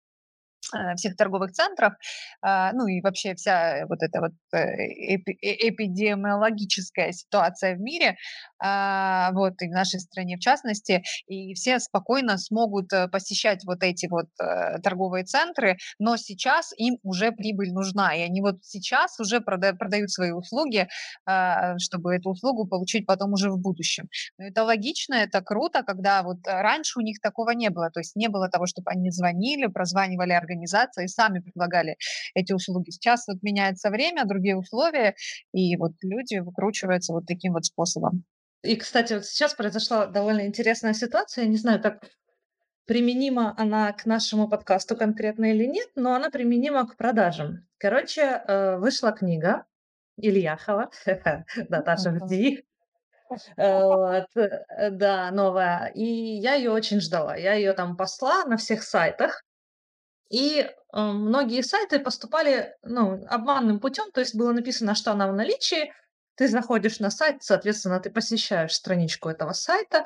всех 0.97 1.17
торговых 1.17 1.53
центров, 1.53 1.95
а, 2.43 2.73
ну 2.73 2.87
и 2.87 3.01
вообще 3.01 3.35
вся 3.35 3.87
вот 3.89 4.03
эта 4.03 4.21
вот 4.21 4.33
э, 4.53 4.59
э- 4.59 5.69
эпидемиологическая 5.69 7.13
ситуация 7.13 7.77
в 7.77 7.81
мире, 7.81 8.17
а, 8.59 9.33
вот 9.33 9.55
и 9.63 9.69
в 9.69 9.73
нашей 9.73 10.01
стране 10.01 10.37
в 10.37 10.41
частности, 10.41 11.03
и 11.27 11.55
все 11.55 11.79
спокойно 11.81 12.39
смогут 12.39 12.93
э, 12.93 13.09
посещать 13.09 13.65
вот 13.65 13.83
эти 13.83 14.07
вот 14.07 14.27
э, 14.41 14.79
торговые 14.83 15.25
центры, 15.25 15.77
но 15.99 16.17
сейчас 16.17 16.73
им 16.77 16.99
уже 17.03 17.33
прибыль 17.33 17.73
нужна, 17.73 18.15
и 18.15 18.21
они 18.21 18.41
вот 18.41 18.57
сейчас 18.63 19.19
уже 19.19 19.39
прода- 19.41 19.75
продают 19.75 20.11
свои 20.11 20.31
услуги, 20.31 20.89
а, 21.27 21.79
чтобы 21.79 22.15
эту 22.15 22.31
услугу 22.31 22.67
получить 22.67 23.07
потом 23.07 23.33
уже 23.33 23.51
в 23.51 23.59
будущем. 23.59 24.09
Но 24.39 24.47
это 24.47 24.65
логично, 24.65 25.15
это 25.15 25.41
круто, 25.43 25.83
когда 25.83 26.23
вот 26.23 26.39
э, 26.47 26.61
раньше 26.61 26.99
у 26.99 27.03
них 27.03 27.21
такого 27.21 27.51
не 27.51 27.71
было, 27.71 27.91
то 27.91 28.01
есть 28.01 28.17
не 28.17 28.29
было 28.29 28.49
того, 28.49 28.67
чтобы 28.67 28.91
они 28.91 29.11
звонили, 29.11 29.67
прозванивали 29.67 30.33
организации 30.33 30.60
и 31.03 31.09
сами 31.09 31.41
предлагали 31.41 31.97
эти 32.35 32.53
услуги. 32.53 32.91
Сейчас 32.91 33.27
вот 33.29 33.43
меняется 33.43 33.91
время, 33.91 34.25
другие 34.25 34.57
условия, 34.57 35.15
и 35.53 35.77
вот 35.77 35.93
люди 36.03 36.39
выкручиваются 36.39 37.13
вот 37.13 37.27
таким 37.27 37.53
вот 37.53 37.65
способом. 37.65 38.25
И, 38.63 38.77
кстати, 38.77 39.15
вот 39.15 39.25
сейчас 39.25 39.55
произошла 39.55 40.07
довольно 40.07 40.47
интересная 40.47 40.93
ситуация. 40.93 41.45
Я 41.45 41.51
не 41.51 41.57
знаю, 41.57 41.81
как 41.81 42.05
применима 42.87 43.55
она 43.57 43.93
к 43.93 44.05
нашему 44.05 44.49
подкасту 44.49 44.97
конкретно 44.97 45.53
или 45.53 45.65
нет, 45.65 45.89
но 45.95 46.15
она 46.15 46.31
применима 46.31 46.87
к 46.87 46.97
продажам. 46.97 47.67
Короче, 47.79 48.23
э, 48.23 48.77
вышла 48.77 49.13
книга 49.13 49.65
Ильяхова, 50.19 50.91
Наташа 51.69 52.19
жди, 52.19 52.65
Э, 53.57 53.85
вот, 53.85 54.27
э, 54.37 54.91
да, 54.91 55.31
новая. 55.31 55.87
И 55.95 56.05
я 56.05 56.55
ее 56.55 56.71
очень 56.71 57.01
ждала. 57.01 57.37
Я 57.37 57.55
ее 57.55 57.73
там 57.73 57.97
посла 57.97 58.45
на 58.45 58.57
всех 58.57 58.83
сайтах. 58.83 59.43
И 60.31 60.61
э, 60.61 61.01
многие 61.01 61.63
сайты 61.63 61.99
поступали 61.99 62.77
ну, 62.83 63.25
обманным 63.29 63.81
путем, 63.81 64.11
то 64.13 64.21
есть 64.21 64.37
было 64.37 64.53
написано, 64.53 64.95
что 64.95 65.13
она 65.13 65.29
в 65.29 65.35
наличии, 65.35 65.93
ты 66.37 66.49
заходишь 66.49 67.01
на 67.01 67.11
сайт, 67.11 67.43
соответственно, 67.43 68.01
ты 68.01 68.11
посещаешь 68.11 68.73
страничку 68.73 69.29
этого 69.29 69.53
сайта, 69.53 70.05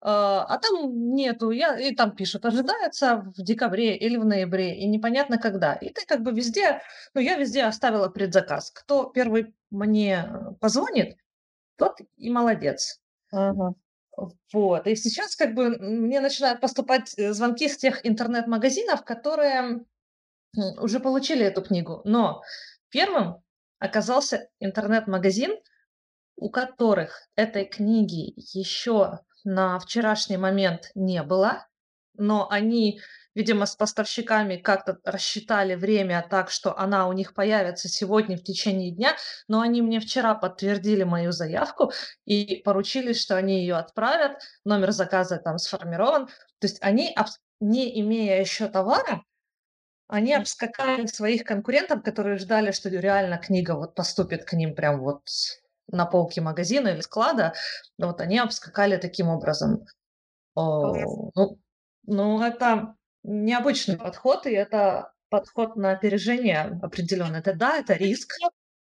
а 0.00 0.44
а 0.44 0.58
там 0.58 1.14
нету, 1.14 1.50
я, 1.50 1.78
и 1.78 1.94
там 1.94 2.14
пишут, 2.14 2.44
ожидается 2.46 3.16
в 3.36 3.42
декабре 3.42 3.96
или 3.96 4.16
в 4.16 4.24
ноябре, 4.24 4.76
и 4.76 4.86
непонятно 4.86 5.38
когда. 5.38 5.74
И 5.74 5.90
ты 5.90 6.06
как 6.06 6.22
бы 6.22 6.30
везде, 6.32 6.80
ну 7.14 7.20
я 7.20 7.36
везде 7.36 7.64
оставила 7.64 8.08
предзаказ. 8.08 8.70
Кто 8.70 9.04
первый 9.04 9.54
мне 9.70 10.24
э, 10.24 10.54
позвонит, 10.60 11.16
тот 11.76 11.98
и 12.16 12.30
молодец. 12.30 13.00
Мгм. 13.32 13.74
Вот. 14.52 14.86
И 14.86 14.96
сейчас 14.96 15.36
как 15.36 15.54
бы 15.54 15.70
мне 15.78 16.20
начинают 16.20 16.60
поступать 16.60 17.14
э, 17.16 17.32
звонки 17.32 17.68
с 17.68 17.76
тех 17.76 18.04
интернет-магазинов, 18.06 19.04
которые 19.04 19.84
уже 20.56 21.00
получили 21.00 21.44
эту 21.44 21.62
книгу. 21.62 22.00
Но 22.04 22.42
первым 22.88 23.42
оказался 23.78 24.48
интернет-магазин, 24.60 25.56
у 26.36 26.50
которых 26.50 27.28
этой 27.36 27.64
книги 27.64 28.32
еще 28.36 29.20
на 29.44 29.78
вчерашний 29.78 30.36
момент 30.36 30.90
не 30.94 31.22
было, 31.22 31.66
но 32.14 32.48
они, 32.50 33.00
видимо, 33.34 33.66
с 33.66 33.76
поставщиками 33.76 34.56
как-то 34.56 34.98
рассчитали 35.04 35.74
время 35.74 36.26
так, 36.28 36.50
что 36.50 36.76
она 36.78 37.08
у 37.08 37.12
них 37.12 37.34
появится 37.34 37.88
сегодня 37.88 38.36
в 38.36 38.42
течение 38.42 38.90
дня, 38.90 39.16
но 39.46 39.60
они 39.60 39.82
мне 39.82 40.00
вчера 40.00 40.34
подтвердили 40.34 41.04
мою 41.04 41.32
заявку 41.32 41.92
и 42.24 42.62
поручили, 42.64 43.12
что 43.12 43.36
они 43.36 43.60
ее 43.60 43.76
отправят, 43.76 44.40
номер 44.64 44.92
заказа 44.92 45.36
там 45.38 45.58
сформирован. 45.58 46.26
То 46.58 46.66
есть 46.66 46.78
они, 46.80 47.14
не 47.60 48.00
имея 48.00 48.40
еще 48.40 48.68
товара, 48.68 49.22
они 50.08 50.32
обскакали 50.32 51.06
своих 51.06 51.44
конкурентов, 51.44 52.02
которые 52.02 52.38
ждали, 52.38 52.72
что 52.72 52.88
реально 52.88 53.36
книга 53.36 53.76
вот 53.76 53.94
поступит 53.94 54.44
к 54.44 54.54
ним 54.54 54.74
прям 54.74 55.00
вот 55.00 55.22
на 55.86 56.06
полке 56.06 56.40
магазина 56.40 56.88
или 56.88 57.02
склада. 57.02 57.52
Вот 57.98 58.20
они 58.20 58.38
обскакали 58.38 58.96
таким 58.96 59.28
образом. 59.28 59.84
О, 60.54 61.30
ну, 61.34 61.58
ну, 62.06 62.42
это 62.42 62.94
необычный 63.22 63.96
подход, 63.96 64.46
и 64.46 64.52
это 64.52 65.12
подход 65.30 65.76
на 65.76 65.92
опережение 65.92 66.78
определенно. 66.82 67.36
Это 67.36 67.54
да, 67.54 67.78
это 67.78 67.94
риск. 67.94 68.34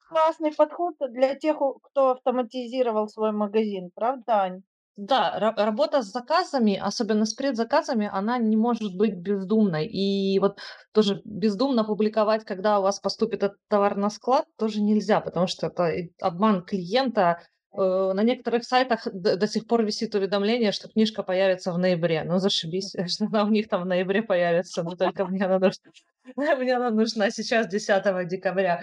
Классный 0.09 0.53
подход 0.53 0.97
для 1.11 1.35
тех, 1.37 1.59
кто 1.83 2.11
автоматизировал 2.11 3.09
свой 3.09 3.33
магазин, 3.33 3.91
правда, 3.95 4.43
Ань? 4.43 4.63
Да, 4.97 5.39
ра- 5.41 5.55
работа 5.57 6.03
с 6.03 6.11
заказами, 6.11 6.77
особенно 6.77 7.25
с 7.25 7.33
предзаказами, 7.33 8.11
она 8.13 8.39
не 8.39 8.57
может 8.57 8.97
быть 8.97 9.15
бездумной. 9.15 9.87
И 9.87 10.39
вот 10.41 10.59
тоже 10.93 11.23
бездумно 11.25 11.85
публиковать, 11.85 12.45
когда 12.45 12.81
у 12.81 12.83
вас 12.83 12.99
поступит 12.99 13.43
этот 13.43 13.59
товар 13.69 13.97
на 13.97 14.11
склад, 14.11 14.47
тоже 14.59 14.83
нельзя, 14.83 15.21
потому 15.21 15.47
что 15.47 15.69
это 15.69 15.91
обман 16.21 16.65
клиента. 16.65 17.41
Э, 17.73 18.13
На 18.15 18.23
некоторых 18.23 18.65
сайтах 18.65 19.07
д- 19.13 19.37
до 19.37 19.47
сих 19.47 19.67
пор 19.67 19.85
висит 19.85 20.15
уведомление, 20.15 20.73
что 20.73 20.89
книжка 20.89 21.23
появится 21.23 21.73
в 21.73 21.79
ноябре. 21.79 22.25
Ну, 22.25 22.39
зашибись, 22.39 22.95
что 23.09 23.27
она 23.27 23.45
у 23.45 23.49
них 23.49 23.69
там 23.69 23.83
в 23.83 23.87
ноябре 23.87 24.23
появится, 24.23 24.83
но 24.83 24.97
только 24.97 25.25
мне 25.27 25.45
она 25.45 25.59
нужна, 25.59 25.91
мне 26.59 26.77
она 26.77 26.91
нужна 26.91 27.31
сейчас, 27.31 27.69
10 27.69 28.29
декабря. 28.29 28.83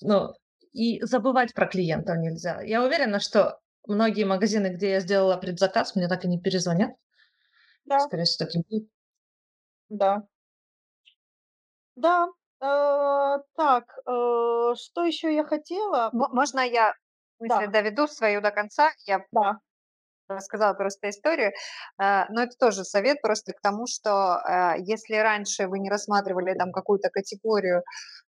Ну, 0.00 0.34
и 0.72 1.00
забывать 1.02 1.54
про 1.54 1.66
клиентов 1.66 2.16
нельзя. 2.18 2.60
Я 2.62 2.82
уверена, 2.82 3.20
что 3.20 3.60
многие 3.86 4.24
магазины, 4.24 4.68
где 4.68 4.90
я 4.90 5.00
сделала 5.00 5.36
предзаказ, 5.36 5.94
мне 5.94 6.08
так 6.08 6.24
и 6.24 6.28
не 6.28 6.40
перезвонят. 6.40 6.92
Да, 7.84 8.00
Скорее 8.00 8.24
всего, 8.24 8.46
так 8.46 8.54
и 8.54 8.58
будет. 8.68 8.88
да. 9.88 10.22
Да. 11.96 12.28
Э, 12.60 13.38
так, 13.56 13.84
э, 14.06 14.74
что 14.76 15.04
еще 15.04 15.34
я 15.34 15.44
хотела? 15.44 16.10
М- 16.12 16.28
Можно 16.32 16.60
я 16.60 16.94
мысль 17.38 17.66
Да, 17.66 17.68
доведу 17.68 18.06
свою 18.06 18.40
до 18.40 18.50
конца? 18.50 18.90
Я 19.06 19.24
да. 19.32 19.60
рассказала 20.28 20.72
просто 20.74 21.10
историю, 21.10 21.50
э, 22.02 22.24
но 22.30 22.42
это 22.42 22.56
тоже 22.58 22.84
совет 22.84 23.20
просто 23.20 23.52
к 23.52 23.60
тому, 23.60 23.86
что 23.86 24.38
э, 24.38 24.74
если 24.80 25.16
раньше 25.16 25.68
вы 25.68 25.78
не 25.80 25.90
рассматривали 25.90 26.54
там 26.54 26.72
какую-то 26.72 27.10
категорию 27.10 27.82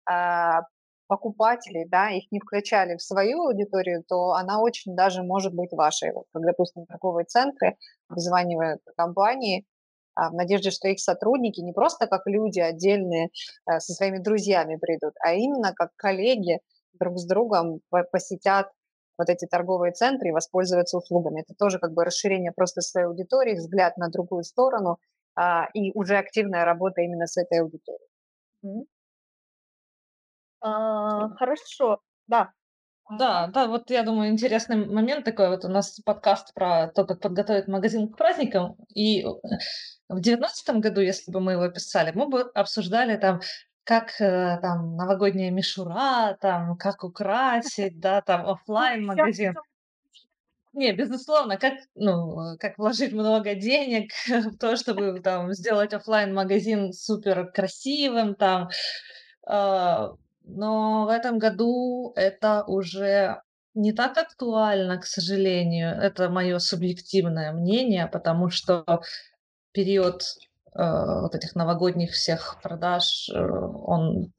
а, 0.08 0.62
покупателей, 1.08 1.86
да, 1.88 2.10
их 2.10 2.30
не 2.32 2.40
включали 2.40 2.96
в 2.96 3.02
свою 3.02 3.44
аудиторию, 3.46 4.04
то 4.08 4.32
она 4.32 4.60
очень 4.60 4.96
даже 4.96 5.22
может 5.22 5.54
быть 5.54 5.72
вашей. 5.72 6.12
Вот, 6.12 6.26
как, 6.32 6.42
допустим, 6.44 6.86
торговые 6.86 7.26
центры 7.26 7.76
обзванивают 8.08 8.82
компании, 8.96 9.66
а, 10.14 10.30
в 10.30 10.34
надежде, 10.34 10.70
что 10.70 10.88
их 10.88 11.00
сотрудники 11.00 11.60
не 11.60 11.72
просто 11.72 12.06
как 12.08 12.22
люди 12.26 12.60
отдельные 12.60 13.30
со 13.66 13.92
своими 13.94 14.18
друзьями 14.18 14.76
придут, 14.76 15.14
а 15.20 15.34
именно 15.34 15.72
как 15.74 15.90
коллеги 15.96 16.60
друг 16.98 17.18
с 17.18 17.26
другом 17.26 17.80
посетят 18.12 18.70
вот 19.18 19.28
эти 19.28 19.46
торговые 19.46 19.92
центры 19.92 20.28
и 20.28 20.32
воспользоваться 20.32 20.98
услугами. 20.98 21.40
Это 21.42 21.54
тоже 21.58 21.78
как 21.78 21.92
бы 21.92 22.04
расширение 22.04 22.52
просто 22.52 22.80
своей 22.80 23.06
аудитории, 23.06 23.54
взгляд 23.54 23.96
на 23.96 24.08
другую 24.08 24.44
сторону 24.44 24.98
а, 25.34 25.68
и 25.74 25.92
уже 25.92 26.16
активная 26.16 26.64
работа 26.64 27.02
именно 27.02 27.26
с 27.26 27.36
этой 27.36 27.60
аудиторией. 27.60 28.08
А, 30.60 31.28
хорошо, 31.36 32.00
да. 32.26 32.52
Да, 33.08 33.46
да, 33.46 33.68
вот 33.68 33.88
я 33.90 34.02
думаю, 34.02 34.30
интересный 34.30 34.84
момент 34.84 35.24
такой. 35.24 35.48
Вот 35.48 35.64
у 35.64 35.68
нас 35.68 36.00
подкаст 36.00 36.52
про 36.54 36.88
то, 36.88 37.04
как 37.04 37.20
подготовить 37.20 37.68
магазин 37.68 38.08
к 38.08 38.16
праздникам. 38.16 38.76
И 38.92 39.22
э, 39.22 39.28
в 40.08 40.20
девятнадцатом 40.20 40.80
году, 40.80 41.00
если 41.00 41.30
бы 41.30 41.38
мы 41.40 41.52
его 41.52 41.68
писали, 41.68 42.10
мы 42.12 42.28
бы 42.28 42.50
обсуждали 42.52 43.16
там, 43.16 43.40
как 43.86 44.20
э, 44.20 44.58
там 44.60 44.96
новогодняя 44.96 45.52
мишура, 45.52 46.36
там, 46.40 46.76
как 46.76 47.04
украсить, 47.04 48.00
да, 48.00 48.20
там 48.20 48.44
офлайн 48.44 49.06
магазин. 49.06 49.54
Не, 50.72 50.92
безусловно, 50.92 51.56
как, 51.56 51.74
ну, 51.94 52.58
как 52.58 52.76
вложить 52.78 53.12
много 53.12 53.54
денег 53.54 54.10
в 54.28 54.58
то, 54.58 54.76
чтобы 54.76 55.20
там 55.20 55.52
сделать 55.52 55.94
офлайн 55.94 56.34
магазин 56.34 56.92
супер 56.92 57.50
красивым, 57.52 58.34
там, 58.34 58.68
э, 59.48 60.08
но 60.42 61.04
в 61.06 61.08
этом 61.08 61.38
году 61.38 62.12
это 62.16 62.64
уже 62.64 63.40
не 63.74 63.92
так 63.92 64.18
актуально, 64.18 64.98
к 64.98 65.06
сожалению. 65.06 65.90
Это 65.90 66.28
мое 66.28 66.58
субъективное 66.58 67.52
мнение, 67.52 68.08
потому 68.08 68.50
что 68.50 68.84
период 69.72 70.22
э, 70.22 70.45
вот 70.82 71.34
этих 71.34 71.54
новогодних 71.54 72.12
всех 72.12 72.58
продаж, 72.62 73.28
э, 73.28 73.38
он 73.38 74.32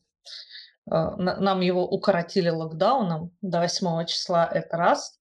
э, 0.90 1.16
нам 1.18 1.62
его 1.62 1.88
укоротили 1.88 2.50
локдауном 2.50 3.32
до 3.42 3.60
8 3.60 4.06
числа, 4.06 4.50
это 4.52 4.78
раз. 4.78 5.20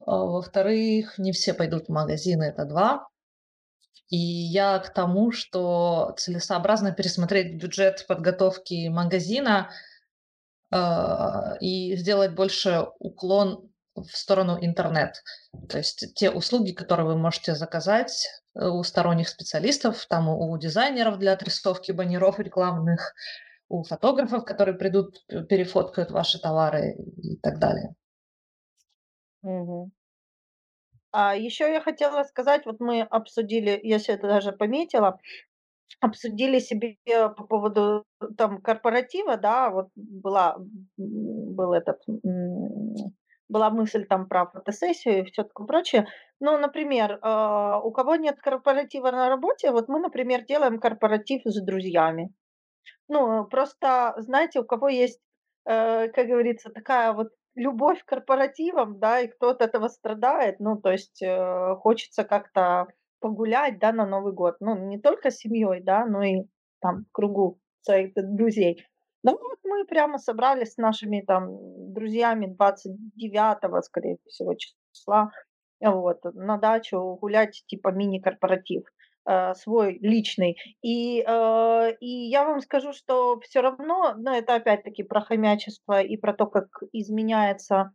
А, 0.00 0.16
во-вторых, 0.16 1.18
не 1.18 1.32
все 1.32 1.54
пойдут 1.54 1.86
в 1.86 1.92
магазины, 1.92 2.44
это 2.44 2.64
два. 2.64 3.08
И 4.08 4.16
я 4.16 4.78
к 4.78 4.92
тому, 4.94 5.32
что 5.32 6.14
целесообразно 6.16 6.92
пересмотреть 6.92 7.60
бюджет 7.60 8.06
подготовки 8.06 8.88
магазина– 8.88 9.70
а, 10.70 11.56
и 11.60 11.96
сделать 11.96 12.32
больше 12.34 12.86
уклон 12.98 13.70
в 13.94 14.10
сторону 14.16 14.58
интернет. 14.60 15.22
То 15.68 15.78
есть 15.78 16.14
те 16.14 16.30
услуги, 16.30 16.72
которые 16.72 17.06
вы 17.06 17.16
можете 17.16 17.54
заказать 17.54 18.28
э, 18.47 18.47
у 18.58 18.82
сторонних 18.82 19.28
специалистов, 19.28 20.04
там 20.06 20.28
у 20.28 20.58
дизайнеров 20.58 21.18
для 21.18 21.32
отрисовки 21.32 21.92
баннеров 21.92 22.38
рекламных, 22.38 23.14
у 23.68 23.82
фотографов, 23.82 24.44
которые 24.44 24.76
придут, 24.76 25.24
перефоткают 25.48 26.10
ваши 26.10 26.40
товары 26.40 26.96
и 27.22 27.36
так 27.36 27.58
далее. 27.58 27.94
Угу. 29.42 29.90
А 31.12 31.36
еще 31.36 31.72
я 31.72 31.80
хотела 31.80 32.24
сказать, 32.24 32.66
вот 32.66 32.80
мы 32.80 33.02
обсудили, 33.02 33.80
я 33.82 33.98
все 33.98 34.12
это 34.12 34.26
даже 34.26 34.52
пометила, 34.52 35.18
обсудили 36.00 36.58
себе 36.58 36.96
по 37.06 37.44
поводу 37.44 38.04
там 38.36 38.60
корпоратива, 38.60 39.36
да, 39.36 39.70
вот 39.70 39.88
была, 39.94 40.56
был 40.96 41.72
этот, 41.72 42.02
была 43.48 43.70
мысль 43.70 44.06
там 44.06 44.28
про 44.28 44.46
фотосессию 44.46 45.20
и 45.20 45.24
все 45.24 45.44
такое 45.44 45.66
прочее. 45.66 46.08
Ну, 46.40 46.58
например, 46.58 47.18
а, 47.22 47.80
у 47.80 47.90
кого 47.90 48.16
нет 48.16 48.38
корпоратива 48.40 49.10
на 49.10 49.28
работе, 49.28 49.70
вот 49.70 49.88
мы, 49.88 50.00
например, 50.00 50.44
делаем 50.44 50.78
корпоратив 50.78 51.42
с 51.44 51.60
друзьями. 51.62 52.32
Ну, 53.08 53.44
просто, 53.46 54.14
знаете, 54.18 54.60
у 54.60 54.64
кого 54.64 54.88
есть, 54.88 55.20
э, 55.66 56.08
как 56.08 56.26
говорится, 56.26 56.70
такая 56.70 57.12
вот 57.12 57.28
любовь 57.54 58.02
к 58.04 58.08
корпоративам, 58.08 58.98
да, 58.98 59.20
и 59.20 59.28
кто 59.28 59.50
от 59.50 59.62
этого 59.62 59.88
страдает, 59.88 60.60
ну, 60.60 60.76
то 60.76 60.92
есть 60.92 61.22
э, 61.22 61.74
хочется 61.76 62.24
как-то 62.24 62.88
погулять, 63.20 63.78
да, 63.78 63.92
на 63.92 64.06
Новый 64.06 64.32
год. 64.32 64.56
Ну, 64.60 64.76
не 64.76 64.98
только 65.00 65.30
с 65.30 65.38
семьей, 65.38 65.82
да, 65.82 66.06
но 66.06 66.22
и 66.22 66.44
там 66.80 67.04
в 67.04 67.12
кругу 67.12 67.58
своих 67.82 68.12
друзей. 68.14 68.86
Ну, 69.32 69.38
вот 69.40 69.58
мы 69.64 69.84
прямо 69.84 70.18
собрались 70.18 70.74
с 70.74 70.76
нашими 70.76 71.20
там 71.20 71.48
друзьями 71.92 72.46
29 72.46 73.84
скорее 73.84 74.18
всего, 74.26 74.54
числа, 74.54 75.30
вот, 75.80 76.18
на 76.34 76.56
дачу 76.58 77.18
гулять, 77.20 77.62
типа 77.66 77.88
мини-корпоратив 77.92 78.84
э, 79.28 79.54
свой 79.54 79.98
личный. 80.00 80.56
И, 80.82 81.24
э, 81.26 81.92
и 82.00 82.28
я 82.28 82.44
вам 82.44 82.60
скажу, 82.60 82.92
что 82.92 83.38
все 83.40 83.60
равно, 83.60 84.14
ну, 84.16 84.32
это 84.32 84.54
опять-таки 84.54 85.02
про 85.02 85.20
хомячество 85.20 86.00
и 86.02 86.16
про 86.16 86.32
то, 86.32 86.46
как 86.46 86.68
изменяется 86.92 87.92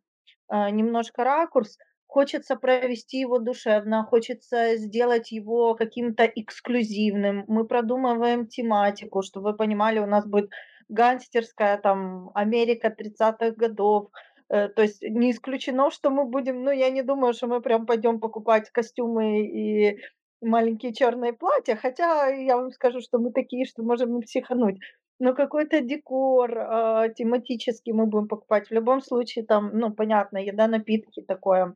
э, 0.51 0.69
немножко 0.69 1.23
ракурс, 1.23 1.77
Хочется 2.13 2.55
провести 2.55 3.17
его 3.17 3.39
душевно, 3.39 4.03
хочется 4.03 4.75
сделать 4.75 5.31
его 5.31 5.73
каким-то 5.73 6.25
эксклюзивным. 6.25 7.43
Мы 7.47 7.65
продумываем 7.65 8.45
тематику, 8.45 9.23
чтобы 9.23 9.49
вы 9.49 9.57
понимали, 9.57 9.97
у 9.97 10.05
нас 10.05 10.23
будет 10.27 10.51
гангстерская 10.93 11.77
там 11.77 12.31
Америка 12.33 12.95
30-х 12.97 13.51
годов. 13.51 14.09
Э, 14.49 14.69
то 14.69 14.81
есть 14.83 15.01
не 15.01 15.31
исключено, 15.31 15.91
что 15.91 16.09
мы 16.09 16.25
будем, 16.25 16.63
ну 16.63 16.71
я 16.71 16.89
не 16.89 17.03
думаю, 17.03 17.33
что 17.33 17.47
мы 17.47 17.61
прям 17.61 17.85
пойдем 17.85 18.19
покупать 18.19 18.69
костюмы 18.69 19.41
и 19.45 19.99
маленькие 20.41 20.93
черные 20.93 21.33
платья, 21.33 21.75
хотя 21.75 22.27
я 22.27 22.57
вам 22.57 22.71
скажу, 22.71 23.01
что 23.01 23.19
мы 23.19 23.31
такие, 23.31 23.65
что 23.65 23.83
можем 23.83 24.21
психануть. 24.21 24.79
Но 25.19 25.33
какой-то 25.33 25.81
декор 25.81 26.51
э, 26.57 27.13
тематический 27.15 27.93
мы 27.93 28.05
будем 28.07 28.27
покупать. 28.27 28.67
В 28.67 28.73
любом 28.73 29.01
случае, 29.01 29.45
там, 29.45 29.71
ну, 29.73 29.91
понятно, 29.93 30.37
еда, 30.37 30.67
напитки 30.67 31.21
такое 31.21 31.75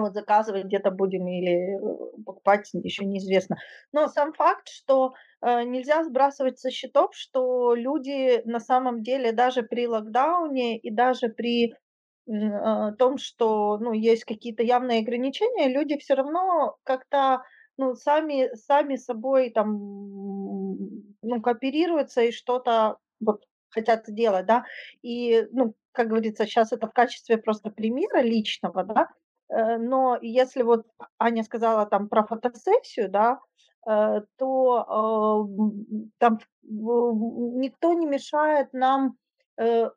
вот 0.00 0.14
заказывать 0.14 0.64
где-то 0.64 0.90
будем 0.90 1.26
или 1.26 1.76
э, 1.76 2.22
покупать, 2.24 2.68
еще 2.72 3.04
неизвестно. 3.04 3.56
Но 3.92 4.08
сам 4.08 4.32
факт, 4.32 4.68
что 4.68 5.12
э, 5.40 5.62
нельзя 5.64 6.04
сбрасывать 6.04 6.58
со 6.58 6.70
счетов, 6.70 7.14
что 7.14 7.74
люди 7.74 8.42
на 8.44 8.60
самом 8.60 9.02
деле 9.02 9.32
даже 9.32 9.62
при 9.62 9.86
локдауне 9.86 10.78
и 10.78 10.90
даже 10.90 11.28
при 11.28 11.74
э, 12.26 12.92
том, 12.98 13.18
что 13.18 13.78
ну, 13.78 13.92
есть 13.92 14.24
какие-то 14.24 14.62
явные 14.62 15.00
ограничения, 15.00 15.68
люди 15.68 15.98
все 15.98 16.14
равно 16.14 16.76
как-то 16.84 17.42
ну, 17.78 17.94
сами, 17.94 18.54
сами 18.54 18.96
собой 18.96 19.50
там 19.50 19.78
ну, 21.22 21.40
кооперируются 21.42 22.22
и 22.22 22.32
что-то 22.32 22.98
вот 23.20 23.44
хотят 23.70 24.04
делать, 24.06 24.46
да, 24.46 24.64
и, 25.02 25.46
ну, 25.52 25.74
как 25.92 26.08
говорится, 26.08 26.46
сейчас 26.46 26.72
это 26.72 26.86
в 26.86 26.92
качестве 26.92 27.38
просто 27.38 27.70
примера 27.70 28.20
личного, 28.20 28.84
да, 28.84 29.08
но 29.78 30.18
если 30.20 30.62
вот 30.62 30.86
Аня 31.18 31.44
сказала 31.44 31.86
там 31.86 32.08
про 32.08 32.24
фотосессию, 32.24 33.10
да, 33.10 33.40
э, 33.86 34.22
то 34.38 35.48
э, 35.48 36.08
там 36.18 36.38
никто 36.62 37.92
не 37.92 38.06
мешает 38.06 38.72
нам 38.72 39.16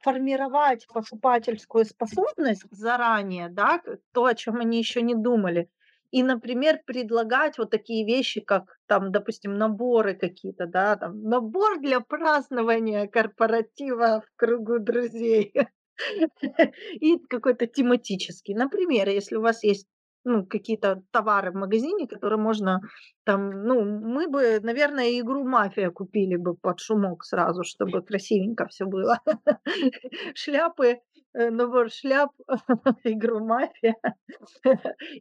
формировать 0.01 0.85
покупательскую 0.93 1.85
способность 1.85 2.65
заранее, 2.71 3.47
да, 3.49 3.81
то, 4.11 4.25
о 4.25 4.35
чем 4.35 4.57
они 4.59 4.77
еще 4.77 5.01
не 5.01 5.15
думали. 5.15 5.69
И, 6.11 6.23
например, 6.23 6.81
предлагать 6.85 7.57
вот 7.57 7.71
такие 7.71 8.05
вещи, 8.05 8.39
как 8.41 8.77
там, 8.85 9.11
допустим, 9.11 9.57
наборы 9.57 10.13
какие-то, 10.13 10.65
да, 10.65 10.95
там, 10.95 11.23
набор 11.23 11.79
для 11.79 11.99
празднования 11.99 13.07
корпоратива 13.07 14.21
в 14.25 14.31
кругу 14.37 14.79
друзей. 14.79 15.53
И 16.99 17.17
какой-то 17.29 17.67
тематический. 17.67 18.55
Например, 18.55 19.09
если 19.09 19.35
у 19.35 19.41
вас 19.41 19.63
есть 19.63 19.87
ну, 20.25 20.45
какие-то 20.45 21.03
товары 21.11 21.51
в 21.51 21.55
магазине, 21.55 22.07
которые 22.07 22.39
можно 22.39 22.81
там, 23.25 23.63
ну, 23.63 23.85
мы 23.85 24.27
бы, 24.27 24.59
наверное, 24.59 25.19
игру 25.19 25.47
«Мафия» 25.47 25.91
купили 25.91 26.35
бы 26.35 26.55
под 26.55 26.79
шумок 26.79 27.23
сразу, 27.23 27.63
чтобы 27.63 28.01
красивенько 28.01 28.65
все 28.67 28.85
было. 28.85 29.19
Шляпы, 30.33 30.99
э, 31.33 31.49
набор 31.51 31.91
шляп, 31.91 32.31
игру 33.03 33.39
«Мафия» 33.45 33.95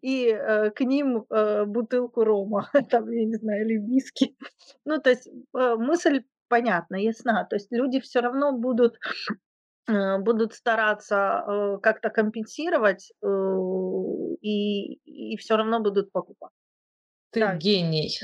и 0.01 0.29
э, 0.29 0.71
к 0.71 0.81
ним 0.81 1.27
э, 1.29 1.65
бутылку 1.67 2.25
рома, 2.25 2.71
там, 2.91 3.11
я 3.11 3.27
не 3.27 3.37
знаю, 3.37 3.67
или 3.67 3.77
виски. 3.77 4.35
Ну, 4.87 4.99
то 4.99 5.11
есть 5.11 5.29
мысль 5.53 6.23
понятна, 6.49 6.97
ясна. 6.97 7.45
То 7.45 7.57
есть 7.57 7.73
люди 7.73 8.01
все 8.01 8.21
равно 8.21 8.53
будут 8.53 8.97
будут 9.87 10.55
стараться, 10.55 11.45
э, 11.47 11.79
как-то 11.83 12.11
компенсировать, 12.11 13.13
э, 13.23 13.27
и 14.41 14.95
и 15.35 15.37
всё 15.37 15.57
равно 15.57 15.81
будут 15.81 16.13
покупать. 16.13 16.53
Ты 17.33 17.41
Да. 17.41 17.55
гений. 17.59 18.19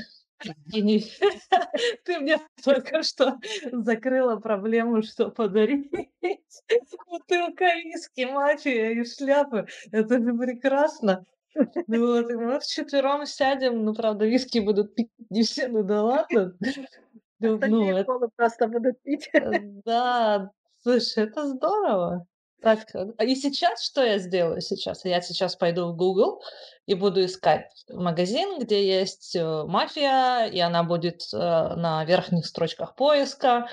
Гений. 0.67 1.05
Ты 2.05 2.19
мне 2.19 2.39
только 2.63 3.03
что 3.03 3.37
закрыла 3.71 4.37
проблему, 4.37 5.01
что 5.03 5.29
подарить. 5.31 5.91
Бутылка 7.07 7.65
виски, 7.75 8.25
мафия 8.25 8.91
и 8.91 9.03
шляпы. 9.05 9.67
Это 9.91 10.19
же 10.21 10.33
прекрасно. 10.37 11.25
Ну 11.87 12.07
вот, 12.07 12.31
мы 12.31 12.59
вчетвером 12.59 13.25
сядем, 13.25 13.85
ну, 13.85 13.93
правда, 13.95 14.25
виски 14.27 14.59
будут 14.59 14.95
Не 15.29 15.43
все, 15.43 15.67
ну 15.69 15.83
да 15.83 16.03
ладно. 16.03 16.57
Ну, 17.39 17.57
ну, 17.59 17.89
Остальные 17.89 17.95
это, 17.97 18.05
колы 18.05 18.29
просто 18.35 18.67
будут 18.67 19.01
пить. 19.03 19.29
э, 19.33 19.51
да, 19.85 20.51
слушай, 20.81 21.23
это 21.23 21.47
здорово. 21.47 22.25
Так, 22.61 22.93
э, 22.93 23.07
а 23.17 23.23
и 23.23 23.35
сейчас 23.35 23.83
что 23.83 24.03
я 24.03 24.19
сделаю 24.19 24.61
сейчас? 24.61 25.03
Я 25.05 25.21
сейчас 25.21 25.55
пойду 25.55 25.87
в 25.87 25.95
Google 25.95 26.43
и 26.85 26.93
буду 26.93 27.25
искать 27.25 27.71
магазин, 27.89 28.59
где 28.59 28.85
есть 28.87 29.35
э, 29.35 29.63
мафия, 29.65 30.45
и 30.45 30.59
она 30.59 30.83
будет 30.83 31.21
э, 31.33 31.37
на 31.37 32.05
верхних 32.05 32.45
строчках 32.45 32.95
поиска, 32.95 33.67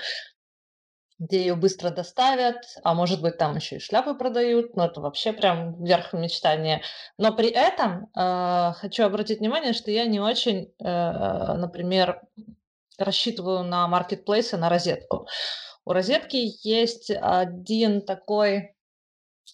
где 1.19 1.41
ее 1.41 1.55
быстро 1.55 1.89
доставят, 1.89 2.63
а 2.83 2.93
может 2.93 3.21
быть 3.21 3.37
там 3.37 3.57
еще 3.57 3.75
и 3.75 3.79
шляпы 3.79 4.15
продают, 4.15 4.75
но 4.75 4.85
это 4.85 5.01
вообще 5.01 5.33
прям 5.33 5.83
верх 5.83 6.13
мечтания. 6.13 6.81
Но 7.17 7.33
при 7.33 7.49
этом 7.49 8.07
э, 8.15 8.71
хочу 8.77 9.03
обратить 9.03 9.39
внимание, 9.39 9.73
что 9.73 9.91
я 9.91 10.05
не 10.05 10.19
очень, 10.19 10.73
э, 10.79 11.53
например, 11.53 12.21
рассчитываю 12.97 13.63
на 13.63 13.87
маркетплейсы, 13.87 14.57
на 14.57 14.69
розетку. 14.69 15.27
У 15.89 15.91
розетки 15.91 16.51
есть 16.61 17.09
один 17.09 18.05
такой, 18.05 18.75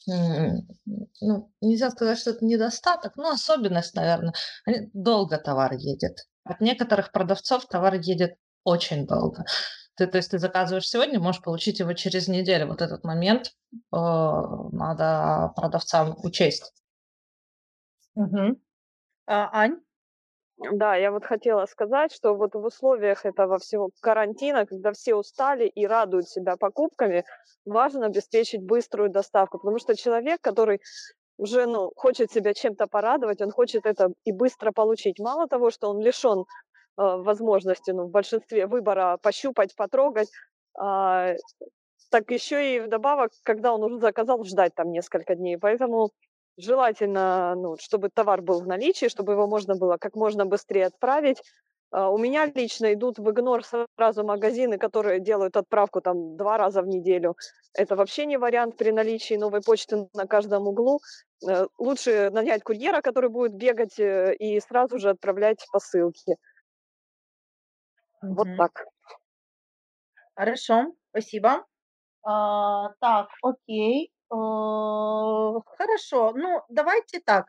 ну, 0.05 1.53
нельзя 1.61 1.91
сказать, 1.91 2.19
что 2.19 2.31
это 2.31 2.43
недостаток, 2.43 3.15
но 3.15 3.29
особенность, 3.29 3.95
наверное. 3.95 4.33
Долго 4.91 5.37
товар 5.37 5.71
едет. 5.75 6.27
От 6.43 6.59
некоторых 6.59 7.13
продавцов 7.13 7.65
товар 7.67 7.93
едет 7.93 8.35
очень 8.65 9.07
долго. 9.07 9.45
Ты, 9.95 10.07
то 10.07 10.17
есть 10.17 10.31
ты 10.31 10.37
заказываешь 10.37 10.89
сегодня, 10.89 11.21
можешь 11.21 11.41
получить 11.41 11.79
его 11.79 11.93
через 11.93 12.27
неделю. 12.27 12.67
Вот 12.67 12.81
этот 12.81 13.05
момент 13.05 13.53
э, 13.71 13.77
надо 13.93 15.53
продавцам 15.55 16.17
учесть. 16.21 16.73
Мгм. 18.15 18.57
А, 19.25 19.49
Ань? 19.53 19.79
Да, 20.57 20.95
я 20.95 21.11
вот 21.11 21.25
хотела 21.25 21.65
сказать, 21.65 22.13
что 22.13 22.33
вот 22.33 22.55
в 22.55 22.63
условиях 22.63 23.25
этого 23.25 23.59
всего 23.59 23.89
карантина, 23.99 24.65
когда 24.65 24.93
все 24.93 25.15
устали 25.15 25.67
и 25.67 25.85
радуют 25.85 26.29
себя 26.29 26.55
покупками, 26.55 27.25
важно 27.65 28.05
обеспечить 28.05 28.63
быструю 28.63 29.09
доставку, 29.09 29.59
потому 29.59 29.79
что 29.79 29.95
человек, 29.95 30.39
который 30.41 30.79
уже 31.37 31.65
ну, 31.65 31.91
хочет 31.97 32.31
себя 32.31 32.53
чем-то 32.53 32.87
порадовать, 32.87 33.41
он 33.41 33.51
хочет 33.51 33.85
это 33.85 34.13
и 34.23 34.31
быстро 34.31 34.71
получить. 34.71 35.19
Мало 35.19 35.47
того, 35.47 35.71
что 35.71 35.89
он 35.89 35.99
лишен 35.99 36.41
э, 36.41 36.43
возможности 36.97 37.91
ну, 37.91 38.05
в 38.05 38.11
большинстве 38.11 38.65
выбора 38.67 39.17
пощупать, 39.21 39.75
потрогать, 39.75 40.29
а, 40.79 41.33
так 42.11 42.31
еще 42.31 42.75
и 42.75 42.79
вдобавок, 42.79 43.31
когда 43.43 43.73
он 43.73 43.83
уже 43.83 43.99
заказал, 43.99 44.43
ждать 44.45 44.73
там 44.75 44.91
несколько 44.91 45.35
дней. 45.35 45.57
Поэтому 45.57 46.11
желательно, 46.57 47.55
ну, 47.55 47.77
чтобы 47.79 48.09
товар 48.13 48.41
был 48.41 48.61
в 48.61 48.67
наличии, 48.67 49.07
чтобы 49.09 49.33
его 49.33 49.47
можно 49.47 49.75
было 49.75 49.97
как 49.97 50.15
можно 50.15 50.45
быстрее 50.45 50.87
отправить. 50.87 51.41
А, 51.91 52.09
У 52.09 52.17
меня 52.17 52.45
лично 52.47 52.93
идут 52.93 53.19
в 53.19 53.29
игнор 53.31 53.63
сразу 53.63 54.23
магазины, 54.23 54.77
которые 54.77 55.19
делают 55.19 55.57
отправку 55.57 56.01
там 56.01 56.37
два 56.37 56.57
раза 56.57 56.81
в 56.81 56.87
неделю. 56.87 57.35
Это 57.73 57.95
вообще 57.95 58.25
не 58.25 58.37
вариант 58.37 58.77
при 58.77 58.91
наличии 58.91 59.35
новой 59.35 59.61
почты 59.61 60.07
на 60.13 60.27
каждом 60.27 60.67
углу. 60.67 60.99
Э, 61.47 61.67
Лучше 61.77 62.29
нанять 62.31 62.63
курьера, 62.63 63.01
который 63.01 63.29
будет 63.29 63.53
бегать 63.55 63.99
э, 63.99 64.33
и 64.35 64.59
сразу 64.61 64.97
же 64.99 65.09
отправлять 65.09 65.65
посылки. 65.71 66.37
Вот 68.27 68.49
Мгм. 68.49 68.55
так. 68.55 68.85
Хорошо, 70.35 70.93
спасибо. 71.09 71.65
А, 72.23 72.91
так, 73.01 73.29
окей. 73.43 74.11
Э, 74.31 75.59
хорошо. 75.77 76.33
Ну, 76.33 76.61
давайте 76.69 77.19
так. 77.19 77.47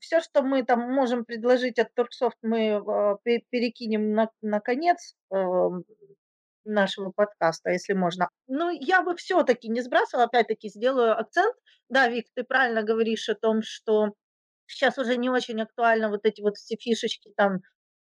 все, 0.00 0.20
что 0.20 0.42
мы 0.42 0.64
там 0.64 0.80
можем 0.92 1.24
предложить 1.24 1.78
от 1.78 1.94
Торксофт, 1.94 2.36
мы 2.42 2.58
э, 2.58 3.16
пе- 3.22 3.44
перекинем 3.50 4.14
на, 4.14 4.30
на 4.42 4.60
конец 4.60 5.14
эм, 5.30 5.84
нашего 6.64 7.10
подкаста, 7.10 7.70
если 7.70 7.92
можно. 7.92 8.30
Ну, 8.48 8.70
я 8.70 9.02
бы 9.02 9.14
все-таки 9.16 9.68
не 9.68 9.80
сбрасывала, 9.80 10.26
опять-таки 10.26 10.68
сделаю 10.68 11.18
акцент. 11.18 11.54
Да, 11.88 12.08
Вик, 12.08 12.26
ты 12.34 12.44
правильно 12.44 12.82
говоришь 12.82 13.28
о 13.28 13.34
том, 13.34 13.62
что 13.62 14.14
сейчас 14.66 14.98
уже 14.98 15.16
не 15.16 15.30
очень 15.30 15.60
актуально 15.60 16.08
вот 16.08 16.24
эти 16.24 16.40
вот 16.40 16.56
все 16.56 16.76
фишечки 16.76 17.30
там, 17.36 17.60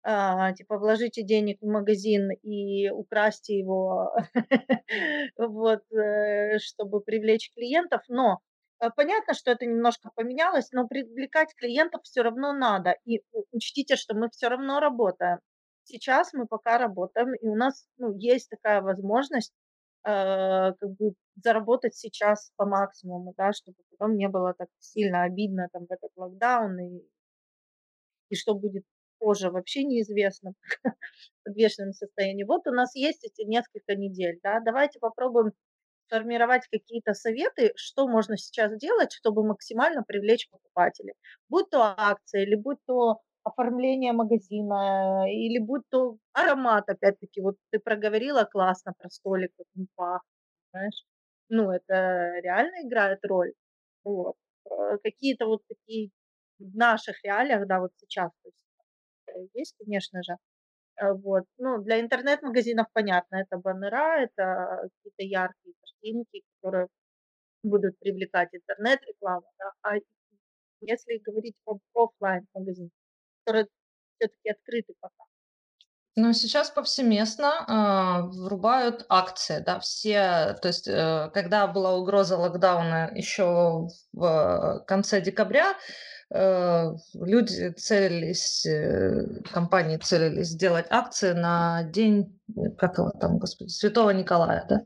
типа 0.07 0.79
вложите 0.79 1.23
денег 1.25 1.59
в 1.61 1.67
магазин 1.67 2.31
и 2.43 2.89
украсьте 2.91 3.59
его, 3.59 4.15
вот, 5.37 5.83
э, 5.93 6.59
чтобы 6.59 7.01
привлечь 7.01 7.53
клиентов. 7.55 8.03
Но 8.09 8.39
э, 8.81 8.91
понятно, 8.95 9.35
что 9.35 9.51
это 9.51 9.67
немножко 9.67 10.11
поменялось, 10.15 10.71
но 10.73 10.87
привлекать 10.87 11.55
клиентов 11.57 12.03
все 12.05 12.23
равно 12.23 12.53
надо. 12.53 12.95
И 13.05 13.23
учтите, 13.51 13.97
что 13.97 14.15
мы 14.15 14.29
все 14.31 14.49
равно 14.49 14.79
работаем. 14.79 15.39
Сейчас 15.85 16.33
мы 16.33 16.47
пока 16.47 16.79
работаем, 16.79 17.35
и 17.35 17.47
у 17.49 17.57
нас 17.57 17.87
ну, 17.99 18.17
есть 18.17 18.49
такая 18.51 18.83
возможность 18.83 19.53
э, 20.05 20.73
как 20.79 20.91
бы 20.99 21.15
заработать 21.43 21.97
сейчас 21.97 22.53
по 22.57 22.65
максимуму, 22.65 23.35
да, 23.37 23.53
чтобы 23.53 23.77
потом 23.91 24.17
не 24.17 24.29
было 24.29 24.55
так 24.55 24.69
сильно 24.79 25.25
обидно 25.25 25.69
там 25.73 25.87
в 25.87 25.91
этот 25.91 26.11
локдаун 26.17 26.79
и 26.81 27.03
и 28.29 28.35
что 28.35 28.55
будет 28.55 28.85
позже, 29.19 29.51
вообще 29.51 29.85
неизвестно 29.85 30.53
в 30.85 31.45
подвешенном 31.45 31.93
состоянии. 31.93 32.45
Вот 32.45 32.67
у 32.67 32.73
нас 32.73 32.95
есть 32.95 33.25
эти 33.25 33.47
несколько 33.47 33.95
недель, 33.97 34.39
да, 34.43 34.61
давайте 34.61 34.99
попробуем 35.01 35.53
сформировать 36.09 36.67
какие-то 36.71 37.15
советы, 37.15 37.73
что 37.77 38.09
можно 38.09 38.37
сейчас 38.37 38.77
делать, 38.79 39.13
чтобы 39.13 39.45
максимально 39.47 40.03
привлечь 40.05 40.49
покупателей. 40.51 41.15
Будь 41.49 41.69
то 41.71 41.83
акция, 41.97 42.43
или 42.45 42.55
будь 42.55 42.79
то 42.87 43.21
оформление 43.45 44.13
магазина, 44.13 45.25
или 45.31 45.59
будь 45.59 45.83
то 45.91 46.17
аромат, 46.33 46.89
опять-таки, 46.89 47.41
вот 47.41 47.57
ты 47.71 47.79
проговорила 47.81 48.45
классно 48.45 48.93
про 48.99 49.09
столик, 49.11 49.51
как 49.57 49.67
он 49.77 49.87
пахнет, 49.97 50.23
знаешь. 50.73 51.05
Ну, 51.49 51.71
это 51.71 52.41
реально 52.43 52.87
играет 52.89 53.21
роль. 53.25 53.53
Вот. 54.05 54.35
Э, 54.71 54.99
Какие-то 55.03 55.47
вот 55.47 55.63
такие 55.69 56.11
в 56.59 56.77
наших 56.77 57.23
реалиях, 57.25 57.67
да, 57.67 57.81
вот 57.81 57.93
сейчас, 57.99 58.31
то 58.43 58.49
есть, 58.49 58.57
э, 58.59 58.66
есть, 59.55 59.75
конечно 59.79 60.23
же. 60.23 60.37
Э, 60.97 61.13
вот. 61.13 61.45
Ну, 61.59 61.79
для 61.83 62.01
интернет-магазинов 62.01 62.87
понятно, 62.93 63.37
это 63.37 63.59
баннера, 63.59 64.23
это 64.23 64.89
какие-то 65.03 65.23
яркие 65.25 65.75
картинки, 65.81 66.43
которые 66.57 66.89
будут 67.63 67.99
привлекать 67.99 68.51
интернет-рекламу, 68.53 69.47
да. 69.59 69.73
А 69.83 69.97
если 70.81 71.19
говорить 71.19 71.57
об 71.67 71.81
оффлайн-магазинах, 71.95 72.91
которые 73.45 73.67
все-таки 74.19 74.51
открыты 74.51 74.95
пока. 75.01 75.25
Ну, 76.19 76.33
сейчас 76.33 76.71
повсеместно 76.71 77.65
а, 77.69 78.23
врубают 78.23 79.05
акции, 79.11 79.59
да, 79.59 79.81
все, 79.81 80.57
то 80.63 80.69
есть, 80.69 80.89
э, 80.89 81.31
когда 81.35 81.67
была 81.67 81.95
угроза 81.95 82.39
локдауна 82.39 83.13
еще 83.15 83.89
в 84.15 84.83
конце 84.87 85.21
декабря, 85.21 85.73
э, 85.73 85.77
люди 86.33 87.71
целились, 87.77 88.67
э, 88.67 89.43
компании 89.53 89.97
целились 89.97 90.49
сделать 90.49 90.87
акции 90.91 91.33
на 91.33 91.85
день, 91.85 92.41
э, 92.49 92.71
как 92.77 92.99
его 92.99 93.11
там, 93.11 93.39
господи, 93.39 93.69
Святого 93.69 94.11
Николая, 94.11 94.67
да. 94.69 94.81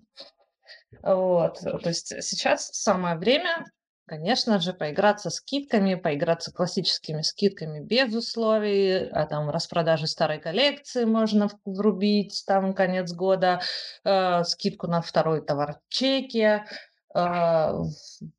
Вот, 1.03 1.61
то 1.61 1.89
есть 1.89 2.13
сейчас 2.23 2.69
самое 2.73 3.17
время, 3.17 3.65
конечно 4.07 4.61
же, 4.61 4.75
поиграться 4.75 5.31
скидками, 5.31 5.95
поиграться 5.95 6.53
классическими 6.53 7.23
скидками 7.23 7.81
без 7.81 8.15
условий, 8.15 9.09
а 9.09 9.25
там 9.25 9.49
распродажи 9.49 10.07
старой 10.07 10.41
коллекции 10.41 11.05
можно 11.05 11.49
врубить, 11.65 12.43
там 12.47 12.75
конец 12.75 13.15
года, 13.15 13.63
э, 14.05 14.45
скидку 14.45 14.89
на 14.89 15.01
второй 15.01 15.43
товар 15.43 15.79
в 15.89 15.93
чеке, 15.93 16.67
э, 16.67 16.90
в 17.13 17.89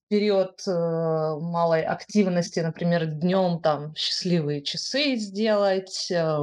период 0.07 0.61
э, 0.65 0.71
малой 0.71 1.83
активности, 1.83 2.59
например, 2.61 3.05
днем 3.05 3.61
там 3.61 3.93
счастливые 3.95 4.63
часы 4.63 5.15
сделать, 5.15 6.09
э, 6.09 6.39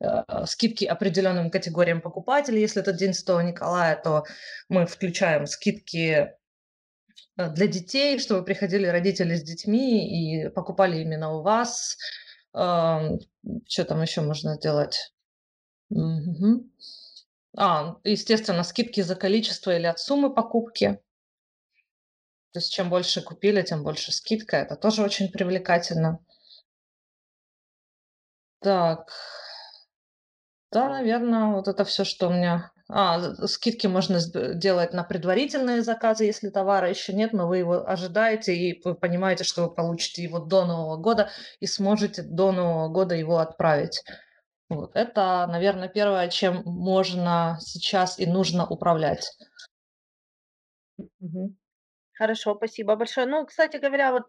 э, 0.00 0.22
скидки 0.46 0.84
определенным 0.84 1.50
категориям 1.50 2.00
покупателей. 2.00 2.60
Если 2.60 2.80
это 2.80 2.92
День 2.92 3.14
Святого 3.14 3.40
Николая, 3.40 4.00
то 4.00 4.24
мы 4.68 4.86
включаем 4.86 5.46
скидки 5.46 6.32
для 7.36 7.66
детей, 7.66 8.18
чтобы 8.18 8.44
приходили 8.44 8.86
родители 8.86 9.34
с 9.34 9.42
детьми 9.42 10.42
и 10.44 10.48
покупали 10.48 11.00
именно 11.00 11.32
у 11.34 11.42
вас. 11.42 11.96
Что 12.52 13.84
там 13.86 14.02
еще 14.02 14.20
можно 14.22 14.56
сделать? 14.56 15.12
Мгм. 15.90 16.70
А, 17.56 17.96
естественно, 18.04 18.62
скидки 18.64 19.00
за 19.00 19.14
количество 19.14 19.76
или 19.76 19.86
от 19.86 19.98
суммы 19.98 20.32
покупки. 20.32 21.00
То 22.58 22.60
есть 22.60 22.72
чем 22.72 22.90
больше 22.90 23.22
купили, 23.22 23.62
тем 23.62 23.84
больше 23.84 24.10
скидка. 24.10 24.56
Это 24.56 24.74
тоже 24.74 25.04
очень 25.04 25.30
привлекательно. 25.30 26.18
Так, 28.60 29.08
да, 30.72 30.88
наверное, 30.88 31.52
вот 31.54 31.68
это 31.68 31.84
все, 31.84 32.02
что 32.02 32.26
у 32.28 32.32
меня. 32.32 32.72
А, 32.88 33.46
скидки 33.46 33.86
можно 33.86 34.18
делать 34.54 34.92
на 34.92 35.04
предварительные 35.04 35.82
заказы, 35.82 36.24
если 36.24 36.48
товара 36.48 36.90
еще 36.90 37.12
нет, 37.12 37.32
но 37.32 37.46
вы 37.46 37.58
его 37.58 37.88
ожидаете 37.88 38.56
и 38.56 38.82
вы 38.84 38.96
понимаете, 38.96 39.44
что 39.44 39.68
вы 39.68 39.70
получите 39.72 40.24
его 40.24 40.40
до 40.40 40.64
Нового 40.66 40.96
года 40.96 41.30
и 41.60 41.66
сможете 41.68 42.22
до 42.22 42.50
Нового 42.50 42.88
года 42.88 43.14
его 43.14 43.38
отправить. 43.38 44.02
Вот. 44.68 44.90
Это, 44.96 45.46
наверное, 45.48 45.88
первое, 45.88 46.28
чем 46.28 46.62
можно 46.64 47.58
сейчас 47.60 48.18
и 48.18 48.26
нужно 48.26 48.66
управлять. 48.66 49.30
Мгм. 51.20 51.56
Хорошо, 52.18 52.54
спасибо 52.56 52.96
большое. 52.96 53.26
Ну, 53.26 53.46
кстати 53.46 53.76
говоря, 53.76 54.12
вот 54.12 54.24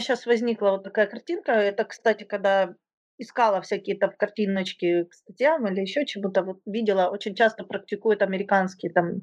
сейчас 0.00 0.26
возникла 0.26 0.72
вот 0.72 0.84
такая 0.84 1.06
картинка. 1.06 1.52
Это, 1.52 1.84
кстати, 1.84 2.24
когда 2.24 2.74
искала 3.18 3.62
всякие 3.62 3.98
там 3.98 4.12
картиночки 4.18 5.04
к 5.04 5.14
статьям 5.14 5.66
или 5.68 5.80
еще 5.82 6.06
чему-то, 6.06 6.42
вот 6.42 6.58
видела, 6.66 7.08
очень 7.10 7.34
часто 7.34 7.64
практикуют 7.64 8.22
американские 8.22 8.92
там 8.92 9.22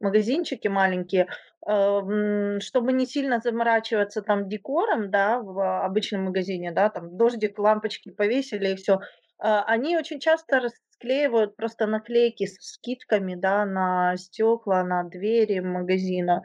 магазинчики 0.00 0.68
маленькие, 0.68 1.28
эм, 1.68 2.60
чтобы 2.60 2.92
не 2.92 3.06
сильно 3.06 3.40
заморачиваться 3.40 4.22
там 4.22 4.48
декором, 4.48 5.10
да, 5.10 5.40
в 5.40 5.84
обычном 5.84 6.24
магазине, 6.24 6.72
да, 6.72 6.90
там 6.90 7.16
дождик, 7.16 7.58
лампочки 7.58 8.10
повесили 8.10 8.70
и 8.72 8.76
все. 8.76 9.00
Они 9.38 9.96
очень 9.96 10.20
часто 10.20 10.60
расклеивают 11.00 11.56
просто 11.56 11.86
наклейки 11.86 12.46
с 12.46 12.56
скидками, 12.60 13.34
да, 13.34 13.64
на 13.64 14.16
стекла, 14.16 14.84
на 14.84 15.04
двери 15.04 15.60
магазина. 15.60 16.42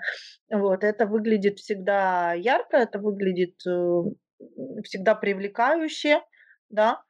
Вот, 0.51 0.83
это 0.83 1.05
выглядит 1.05 1.59
всегда 1.59 2.33
ярко, 2.33 2.77
это 2.77 2.99
выглядит, 2.99 3.55
э, 3.67 4.03
всегда 4.83 5.15
привлекающе, 5.15 6.21
да. 6.69 7.01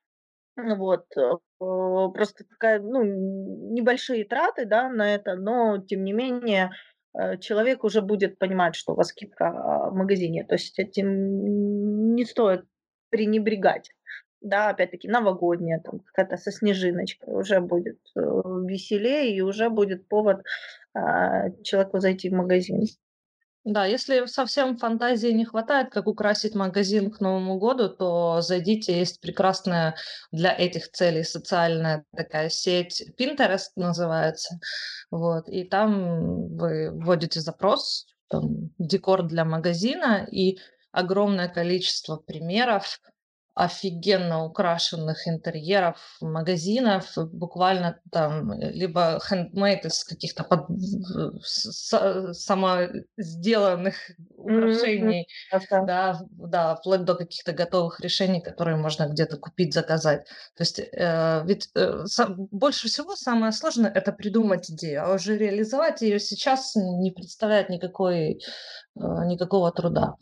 Вот, 0.58 1.06
э, 1.18 1.32
просто 1.60 2.46
такая, 2.50 2.80
ну, 2.80 3.04
небольшие 3.04 4.26
траты, 4.26 4.66
да, 4.66 4.90
на 4.90 5.16
это, 5.16 5.36
но 5.36 5.80
тем 5.80 6.04
не 6.04 6.14
менее, 6.14 6.72
э, 7.18 7.38
человек 7.38 7.84
уже 7.84 8.02
будет 8.02 8.40
понимать, 8.40 8.76
что 8.76 8.94
у 8.94 8.96
вас 8.96 9.10
скидка, 9.10 9.48
а, 9.48 9.90
в 9.90 9.96
магазине. 9.96 10.46
То 10.46 10.56
есть 10.56 10.80
этим 10.80 12.16
не 12.16 12.26
стоит 12.26 12.66
пренебрегать. 13.10 13.92
Да, 14.46 14.70
опять-таки 14.70 15.08
новогодняя, 15.08 15.80
там 15.80 16.02
какая-то 16.02 16.38
со 16.38 16.52
снежиночкой, 16.52 17.34
уже 17.34 17.60
будет, 17.62 17.98
э, 18.16 18.20
веселее 18.22 19.36
и 19.36 19.42
уже 19.42 19.72
будет 19.72 20.08
повод, 20.08 20.44
а, 20.94 21.50
человеку 21.64 22.00
зайти 22.00 22.30
в 22.30 22.34
магазин. 22.34 22.86
Да, 23.64 23.88
если 23.88 24.28
совсем 24.28 24.78
фантазии 24.78 25.30
не 25.30 25.46
хватает, 25.46 25.90
как 25.90 26.06
украсить 26.06 26.54
магазин 26.54 27.10
к 27.10 27.22
Новому 27.22 27.58
году, 27.58 27.90
то 27.90 28.42
зайдите, 28.42 29.00
есть 29.00 29.20
прекрасная 29.20 29.96
для 30.32 30.56
этих 30.56 30.92
целей 30.92 31.24
социальная 31.24 32.06
такая 32.16 32.50
сеть, 32.50 33.04
Pinterest 33.20 33.72
называется, 33.76 34.60
вот, 35.10 35.50
и 35.50 35.64
там 35.64 36.56
вы 36.56 36.92
вводите 36.92 37.40
запрос, 37.42 38.06
там, 38.30 38.70
декор 38.78 39.24
для 39.24 39.44
магазина, 39.44 40.28
и 40.32 40.60
огромное 40.92 41.48
количество 41.48 42.18
примеров, 42.18 43.02
офигенно 43.56 44.44
украшенных 44.44 45.28
интерьеров, 45.30 45.98
магазинов, 46.20 47.14
буквально 47.16 48.00
там 48.12 48.52
либо 48.60 49.22
handmade 49.32 49.88
из 49.88 50.04
каких-то 50.04 50.44
под, 50.44 50.66
с, 51.42 52.34
самосделанных 52.34 53.96
украшений, 54.36 55.28
mm-hmm. 55.54 55.86
да, 55.86 56.20
да, 56.32 56.76
вплоть 56.76 57.06
до 57.06 57.16
каких-то 57.16 57.54
готовых 57.54 58.02
решений, 58.02 58.42
которые 58.42 58.76
можно 58.76 59.08
где-то 59.08 59.38
купить, 59.38 59.74
заказать. 59.74 60.28
То 60.58 60.62
есть 60.62 60.80
э, 60.80 61.44
ведь 61.46 61.70
э, 61.76 62.04
сам, 62.08 62.48
больше 62.52 62.90
всего 62.90 63.16
самое 63.16 63.54
сложное 63.54 63.90
это 63.90 64.12
придумать 64.12 64.70
идею, 64.70 65.06
а 65.06 65.14
уже 65.14 65.38
реализовать 65.38 66.02
ее 66.02 66.20
сейчас 66.20 66.76
не 66.76 67.12
представляет 67.12 67.70
никакой, 67.70 68.34
э, 68.34 69.00
никакого 69.26 69.72
труда. 69.72 70.16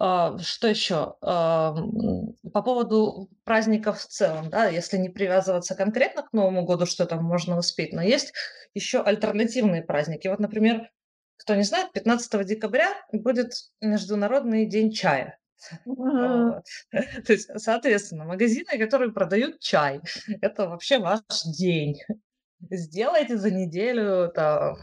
А, 0.00 0.38
что 0.38 0.68
еще? 0.68 1.16
По 1.20 2.62
поводу 2.64 3.28
праздников 3.44 4.00
в 4.00 4.06
целом, 4.06 4.48
да, 4.50 4.66
если 4.68 4.96
не 4.96 5.08
привязываться 5.08 5.74
конкретно 5.74 6.22
к 6.22 6.32
Новому 6.32 6.64
году, 6.64 6.86
что 6.86 7.06
там 7.06 7.24
можно 7.24 7.58
успеть, 7.58 7.92
но 7.92 8.02
есть 8.02 8.32
еще 8.74 9.02
альтернативные 9.02 9.82
праздники. 9.82 10.28
Вот, 10.28 10.38
например, 10.38 10.88
кто 11.36 11.54
не 11.54 11.62
знает, 11.62 11.92
15 11.92 12.46
декабря 12.46 12.88
будет 13.12 13.52
Международный 13.80 14.66
день 14.66 14.92
чая. 14.92 15.38
То 15.86 16.62
есть, 17.28 17.50
соответственно, 17.56 18.24
магазины, 18.24 18.78
которые 18.78 19.12
продают 19.12 19.58
чай, 19.58 20.00
это 20.40 20.68
вообще 20.68 20.98
ваш 20.98 21.22
день 21.44 21.98
сделайте 22.70 23.36
за 23.36 23.50
неделю 23.50 24.30
там, 24.34 24.76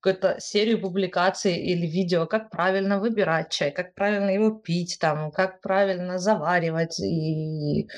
какую-то 0.00 0.40
серию 0.40 0.80
публикаций 0.80 1.56
или 1.56 1.86
видео, 1.86 2.26
как 2.26 2.50
правильно 2.50 2.98
выбирать 3.00 3.50
чай, 3.50 3.70
как 3.70 3.94
правильно 3.94 4.30
его 4.30 4.50
пить, 4.50 4.98
там, 5.00 5.30
как 5.30 5.60
правильно 5.60 6.18
заваривать 6.18 6.98
и 7.00 7.88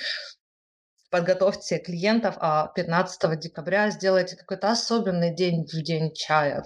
подготовьте 1.11 1.79
клиентов, 1.79 2.37
а 2.39 2.69
15 2.75 3.39
декабря 3.39 3.91
сделайте 3.91 4.37
какой-то 4.37 4.71
особенный 4.71 5.35
день 5.35 5.65
в 5.65 5.83
день 5.83 6.13
чая. 6.15 6.63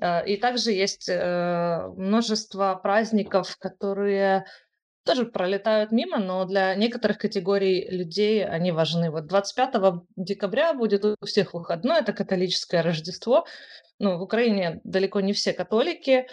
Э, 0.00 0.24
и 0.26 0.36
также 0.36 0.72
есть 0.72 1.08
э, 1.08 1.86
множество 1.96 2.74
праздников, 2.82 3.56
которые 3.58 4.44
тоже 5.10 5.26
пролетают 5.26 5.90
мимо, 5.90 6.18
но 6.18 6.44
для 6.44 6.74
некоторых 6.76 7.18
категорий 7.18 7.88
людей 7.90 8.44
они 8.44 8.70
важны. 8.70 9.10
Вот 9.10 9.26
25 9.26 9.74
декабря 10.16 10.72
будет 10.72 11.04
у 11.04 11.16
всех 11.26 11.52
выходной, 11.54 11.98
это 11.98 12.12
католическое 12.12 12.82
Рождество. 12.82 13.44
Ну, 13.98 14.18
в 14.18 14.22
Украине 14.22 14.80
далеко 14.84 15.20
не 15.20 15.32
все 15.32 15.52
католики, 15.52 16.26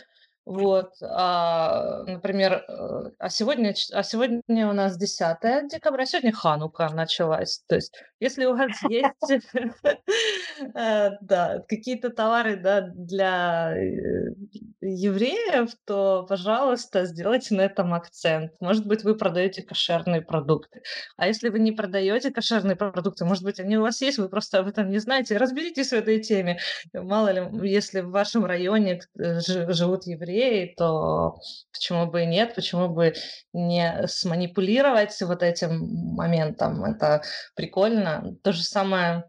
вот, 0.48 0.94
а, 1.02 2.04
например, 2.04 2.64
э, 2.70 3.12
а 3.20 3.30
сегодня, 3.30 3.76
а 3.92 4.02
сегодня 4.02 4.70
у 4.70 4.72
нас 4.72 4.98
10 4.98 5.68
декабря, 5.68 6.06
сегодня 6.06 6.32
Ханука 6.32 6.88
началась. 6.88 7.66
То 7.68 7.76
есть, 7.76 7.94
если 8.22 8.46
у 8.46 8.56
вас 8.56 8.72
есть 8.90 9.46
э, 10.74 11.10
да, 11.20 11.64
какие-то 11.68 12.12
товары 12.12 12.56
да, 12.56 12.80
для 12.80 13.76
э, 13.78 14.36
евреев, 14.80 15.72
то, 15.86 16.26
пожалуйста, 16.30 17.04
сделайте 17.04 17.54
на 17.54 17.62
этом 17.62 17.94
акцент. 17.94 18.54
Может 18.62 18.88
быть, 18.88 19.04
вы 19.04 19.16
продаете 19.18 19.64
кошерные 19.64 20.22
продукты. 20.22 20.82
А 21.18 21.28
если 21.28 21.50
вы 21.50 21.60
не 21.60 21.74
продаете 21.74 22.32
кошерные 22.32 22.78
продукты, 22.78 23.26
может 23.26 23.44
быть, 23.44 23.60
они 23.60 23.78
у 23.78 23.82
вас 23.82 24.00
есть, 24.00 24.18
вы 24.18 24.30
просто 24.30 24.60
об 24.60 24.70
этом 24.70 24.90
не 24.90 25.00
знаете. 25.00 25.36
Разберитесь 25.36 25.90
в 25.90 25.94
этой 25.94 26.22
теме. 26.22 26.60
Мало 26.94 27.34
ли, 27.34 27.70
если 27.70 28.00
в 28.00 28.12
вашем 28.12 28.46
районе 28.46 29.02
живут 29.14 30.06
евреи, 30.06 30.37
идеей, 30.38 30.76
то 30.76 31.40
почему 31.72 32.08
бы 32.08 32.24
и 32.24 32.26
нет, 32.26 32.56
почему 32.56 32.90
бы 32.90 33.14
не 33.54 34.08
сманипулировать 34.08 35.20
вот 35.22 35.44
этим 35.44 35.88
моментом. 36.16 36.84
Это 36.86 37.22
прикольно. 37.56 38.36
То 38.44 38.52
же 38.52 38.64
самое, 38.64 39.24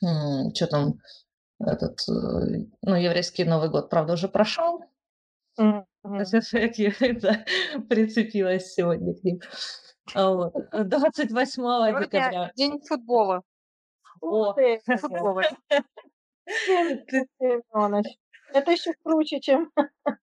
что 0.00 0.66
там, 0.66 0.94
этот, 1.60 2.00
э, 2.08 2.66
ну, 2.82 2.96
еврейский 2.96 3.44
Новый 3.44 3.70
год, 3.70 3.88
правда, 3.88 4.14
уже 4.14 4.28
прошел. 4.28 4.84
Mm-hmm. 5.58 5.84
да, 7.20 7.44
прицепилась 7.88 8.74
сегодня 8.74 9.14
к 9.14 9.24
ним. 9.24 9.40
А 10.14 10.30
вот. 10.30 10.52
28 10.72 11.46
Сегодня 11.46 12.00
декабря. 12.00 12.52
День 12.56 12.80
футбола. 12.86 13.42
О, 14.20 14.54
футбола. 15.00 15.42
Это 18.54 18.70
еще 18.70 18.92
круче, 19.02 19.40
чем 19.40 19.70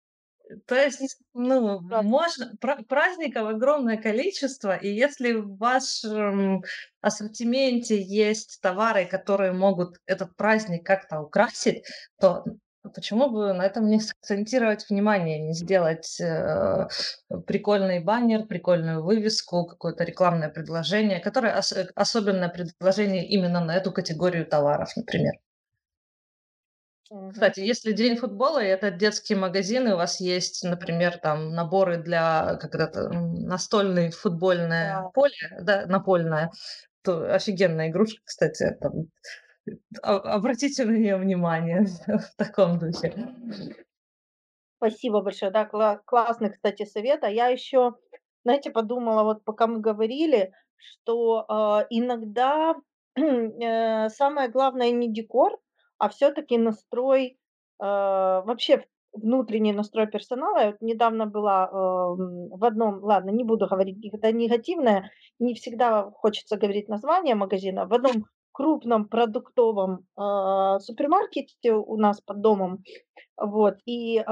то 0.66 0.74
есть, 0.74 1.18
ну, 1.34 1.80
можно, 1.80 2.52
праздников 2.88 3.48
огромное 3.48 3.96
количество, 3.96 4.76
и 4.76 4.88
если 4.88 5.32
в 5.32 5.56
вашем 5.56 6.62
ассортименте 7.00 8.00
есть 8.02 8.60
товары, 8.60 9.06
которые 9.06 9.52
могут 9.52 9.96
этот 10.06 10.36
праздник 10.36 10.86
как-то 10.86 11.20
украсить, 11.20 11.84
то 12.20 12.44
почему 12.94 13.28
бы 13.30 13.52
на 13.52 13.66
этом 13.66 13.88
не 13.88 13.96
акцентировать 13.96 14.88
внимание, 14.88 15.38
не 15.38 15.52
сделать 15.52 16.18
э, 16.20 16.88
прикольный 17.46 18.02
баннер, 18.02 18.46
прикольную 18.46 19.02
вывеску, 19.02 19.66
какое-то 19.66 20.04
рекламное 20.04 20.48
предложение, 20.48 21.20
которое 21.20 21.56
ос- 21.56 21.74
особенное 21.94 22.48
предложение 22.48 23.26
именно 23.28 23.60
на 23.60 23.76
эту 23.76 23.92
категорию 23.92 24.46
товаров, 24.46 24.90
например. 24.96 25.34
Кстати, 27.32 27.60
если 27.60 27.92
день 27.92 28.16
футбола, 28.16 28.62
и 28.62 28.66
это 28.68 28.90
детский 28.90 29.34
магазин, 29.34 29.88
и 29.88 29.92
у 29.92 29.96
вас 29.96 30.20
есть, 30.20 30.62
например, 30.62 31.16
там 31.16 31.54
наборы 31.54 31.96
для 31.96 32.56
как 32.56 32.74
это 32.74 33.08
настольное 33.10 34.10
футбольное 34.10 35.02
да. 35.02 35.08
поле, 35.14 35.32
да, 35.60 35.86
напольное, 35.86 36.50
то 37.02 37.34
офигенная 37.34 37.88
игрушка, 37.88 38.20
кстати, 38.24 38.76
там, 38.80 39.06
обратите 40.02 40.84
на 40.84 40.90
нее 40.90 41.16
внимание 41.16 41.86
в 42.06 42.36
таком 42.36 42.78
духе. 42.78 43.14
Спасибо 44.76 45.22
большое, 45.22 45.50
да, 45.50 45.64
кла- 45.64 46.00
классный, 46.04 46.50
кстати, 46.50 46.84
совет. 46.84 47.24
А 47.24 47.30
я 47.30 47.48
еще, 47.48 47.94
знаете, 48.44 48.70
подумала, 48.70 49.24
вот 49.24 49.44
пока 49.44 49.66
мы 49.66 49.80
говорили, 49.80 50.52
что 50.76 51.46
э, 51.48 51.86
иногда 51.90 52.74
э, 53.16 54.08
самое 54.10 54.48
главное 54.48 54.90
не 54.90 55.12
декор, 55.12 55.58
а 55.98 56.08
все 56.08 56.32
таки 56.32 56.58
настрой, 56.58 57.38
э, 57.80 57.84
вообще 57.84 58.84
внутренний 59.12 59.72
настрой 59.72 60.06
персонала. 60.06 60.58
Я 60.58 60.66
вот 60.66 60.80
недавно 60.80 61.26
была 61.26 61.66
э, 61.66 61.74
в 61.74 62.64
одном, 62.64 63.02
ладно, 63.02 63.30
не 63.30 63.44
буду 63.44 63.66
говорить, 63.66 63.98
это 64.12 64.32
негативное, 64.32 65.10
не 65.38 65.54
всегда 65.54 66.10
хочется 66.10 66.56
говорить 66.56 66.88
название 66.88 67.34
магазина, 67.34 67.86
в 67.86 67.94
одном 67.94 68.26
крупном 68.52 69.08
продуктовом 69.08 70.06
э, 70.16 70.78
супермаркете 70.80 71.74
у 71.74 71.96
нас 71.96 72.20
под 72.20 72.40
домом, 72.40 72.82
вот, 73.36 73.76
и 73.86 74.18
э, 74.18 74.22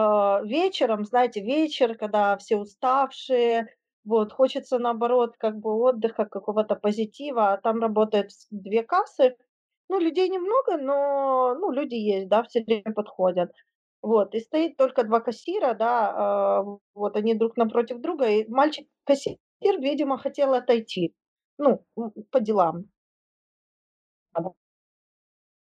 вечером, 0.45 1.05
знаете, 1.05 1.41
вечер, 1.41 1.97
когда 1.97 2.37
все 2.37 2.57
уставшие, 2.57 3.69
вот, 4.05 4.33
хочется 4.33 4.79
наоборот 4.79 5.35
как 5.39 5.59
бы 5.59 5.73
отдыха, 5.81 6.25
какого-то 6.27 6.75
позитива, 6.75 7.53
а 7.53 7.57
там 7.57 7.81
работают 7.81 8.31
две 8.51 8.83
кассы, 8.83 9.37
ну, 9.89 9.99
людей 9.99 10.29
немного, 10.29 10.77
но, 10.77 11.55
ну, 11.55 11.71
люди 11.73 11.95
есть, 11.95 12.29
да, 12.29 12.43
все 12.45 12.63
время 12.65 12.93
подходят. 12.95 13.53
Вот, 14.03 14.35
и 14.35 14.41
стоит 14.41 14.77
только 14.77 15.05
2 15.05 15.21
кассира, 15.21 15.75
да, 15.75 16.61
а, 16.61 16.65
вот 16.95 17.17
они 17.17 17.35
друг 17.35 17.57
напротив 17.57 18.01
друга, 18.01 18.29
и 18.29 18.49
мальчик-кассир, 18.49 19.37
видимо, 19.63 20.19
хотел 20.19 20.55
отойти, 20.55 21.15
ну, 21.59 21.85
по 22.31 22.41
делам. 22.41 22.85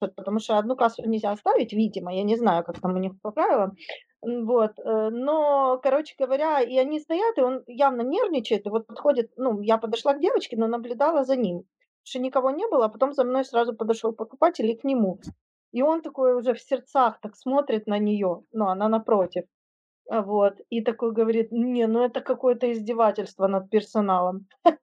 Потому 0.01 0.41
что 0.41 0.59
одну 0.59 0.77
кассу 0.77 1.03
нельзя 1.09 1.31
оставить, 1.31 1.73
видимо, 1.73 2.13
я 2.13 2.25
не 2.25 2.37
знаю, 2.37 2.65
как 2.65 2.81
там 2.81 2.95
у 2.95 2.99
них 2.99 3.13
по 3.23 3.31
правилам. 3.31 3.77
Вот, 4.23 4.73
э, 4.79 5.11
но, 5.11 5.79
короче 5.83 6.15
говоря, 6.19 6.61
и 6.61 6.77
они 6.79 7.01
стоят, 7.01 7.39
и 7.39 7.43
он 7.43 7.63
явно 7.67 8.03
нервничает, 8.03 8.67
и 8.67 8.71
вот 8.71 8.87
подходит, 8.87 9.33
ну, 9.37 9.61
я 9.61 9.79
подошла 9.79 10.15
к 10.15 10.21
девочке, 10.21 10.57
но 10.57 10.67
наблюдала 10.69 11.25
за 11.25 11.37
ним, 11.37 11.65
что 12.05 12.19
никого 12.19 12.51
не 12.51 12.67
было, 12.69 12.87
а 12.87 12.89
потом 12.89 13.13
за 13.13 13.25
мной 13.25 13.45
сразу 13.45 13.75
подошел 13.75 14.13
покупатель 14.13 14.67
и 14.71 14.77
к 14.77 14.85
нему. 14.85 15.21
И 15.73 15.83
он 15.83 16.03
такой 16.03 16.35
уже 16.35 16.55
в 16.55 16.61
сердцах 16.61 17.21
так 17.21 17.37
смотрит 17.37 17.87
на 17.87 17.99
нее, 17.99 18.45
ну, 18.53 18.67
она 18.69 18.89
напротив. 18.89 19.45
А, 20.11 20.23
вот, 20.23 20.61
и 20.71 20.83
такой 20.83 21.13
говорит: 21.13 21.53
"Не, 21.53 21.87
ну 21.87 22.05
это 22.05 22.21
какое-то 22.21 22.71
издевательство 22.73 23.47
над 23.47 23.71
персоналом". 23.71 24.47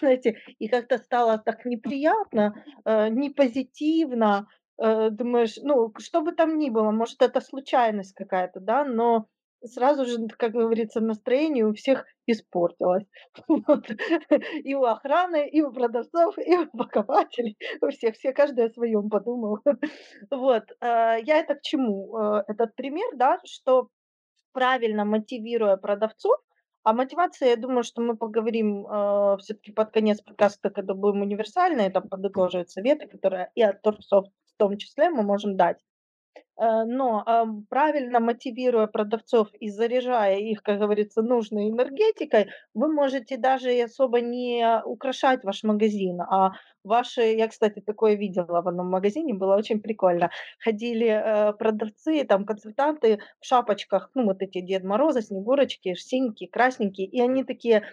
Знаете, 0.00 0.38
и 0.58 0.68
как-то 0.68 0.98
стало 0.98 1.38
так 1.38 1.64
неприятно, 1.64 2.54
э, 2.84 3.08
не 3.10 3.30
позитивно. 3.30 4.48
Э, 4.78 5.10
думаешь, 5.10 5.56
ну, 5.62 5.92
что 5.98 6.22
бы 6.22 6.32
там 6.32 6.58
ни 6.58 6.70
было, 6.70 6.90
может, 6.90 7.22
это 7.22 7.40
случайность 7.40 8.14
какая-то, 8.14 8.60
да, 8.60 8.84
но 8.84 9.26
сразу 9.64 10.04
же, 10.06 10.26
как 10.38 10.52
говорится, 10.52 11.00
настроение 11.00 11.66
у 11.66 11.74
всех 11.74 12.06
испортилось. 12.26 13.04
И 14.64 14.74
у 14.74 14.84
охраны, 14.84 15.48
и 15.48 15.62
у 15.62 15.72
продавцов, 15.72 16.38
и 16.38 16.56
у 16.56 16.66
покупателей, 16.66 17.56
у 17.80 17.88
всех, 17.90 18.14
все 18.14 18.32
каждый 18.32 18.66
о 18.66 18.70
своем 18.70 19.08
подумал. 19.10 19.58
Вот. 20.30 20.64
Э, 20.80 21.18
я 21.22 21.38
это 21.38 21.54
к 21.54 21.62
чему? 21.62 22.16
Э, 22.16 22.44
этот 22.48 22.74
пример, 22.74 23.10
да, 23.16 23.38
что 23.44 23.88
правильно 24.52 25.04
мотивируя 25.04 25.76
продавцов, 25.76 26.38
а 26.84 26.92
мотивация, 26.92 27.50
я 27.50 27.56
думаю, 27.56 27.84
что 27.84 28.02
мы 28.02 28.16
поговорим 28.16 28.86
э, 28.86 29.36
все-таки 29.40 29.72
под 29.72 29.92
конец 29.92 30.20
подкаста, 30.20 30.70
когда 30.70 30.94
будем 30.94 31.22
универсальные, 31.22 31.90
там 31.90 32.08
подытоживать 32.08 32.70
советы, 32.70 33.06
которые 33.06 33.50
и 33.54 33.62
от 33.62 33.82
торцов 33.82 34.26
в 34.26 34.58
том 34.58 34.76
числе 34.76 35.10
мы 35.10 35.22
можем 35.22 35.56
дать. 35.56 35.78
Э, 36.58 36.84
но, 36.84 37.24
правильно 37.70 38.20
мотивируя 38.20 38.86
продавцов 38.86 39.48
и 39.60 39.68
заряжая 39.70 40.38
их, 40.38 40.62
как 40.62 40.78
говорится, 40.78 41.22
нужной 41.22 41.70
энергетикой, 41.70 42.48
вы 42.74 42.92
можете 42.92 43.36
даже 43.36 43.74
и 43.74 43.80
особо 43.80 44.20
не 44.20 44.82
украшать 44.84 45.44
ваш 45.44 45.62
магазин, 45.64 46.20
а 46.20 46.52
ваши 46.84 47.22
я, 47.22 47.48
кстати, 47.48 47.80
такое 47.80 48.14
видела 48.14 48.62
в 48.62 48.68
одном 48.68 48.88
магазине, 48.90 49.34
было 49.34 49.56
очень 49.56 49.80
прикольно. 49.80 50.30
Ходили, 50.58 51.06
э, 51.08 51.52
продавцы, 51.54 52.24
там 52.24 52.44
консультанты 52.44 53.20
в 53.40 53.46
шапочках, 53.46 54.10
ну, 54.14 54.24
вот 54.24 54.42
эти 54.42 54.60
Дед 54.60 54.84
Морозы, 54.84 55.22
Снегурочки, 55.22 55.94
синенькие, 55.94 56.48
красненькие, 56.50 57.06
и 57.06 57.20
они 57.20 57.44
такие 57.44 57.84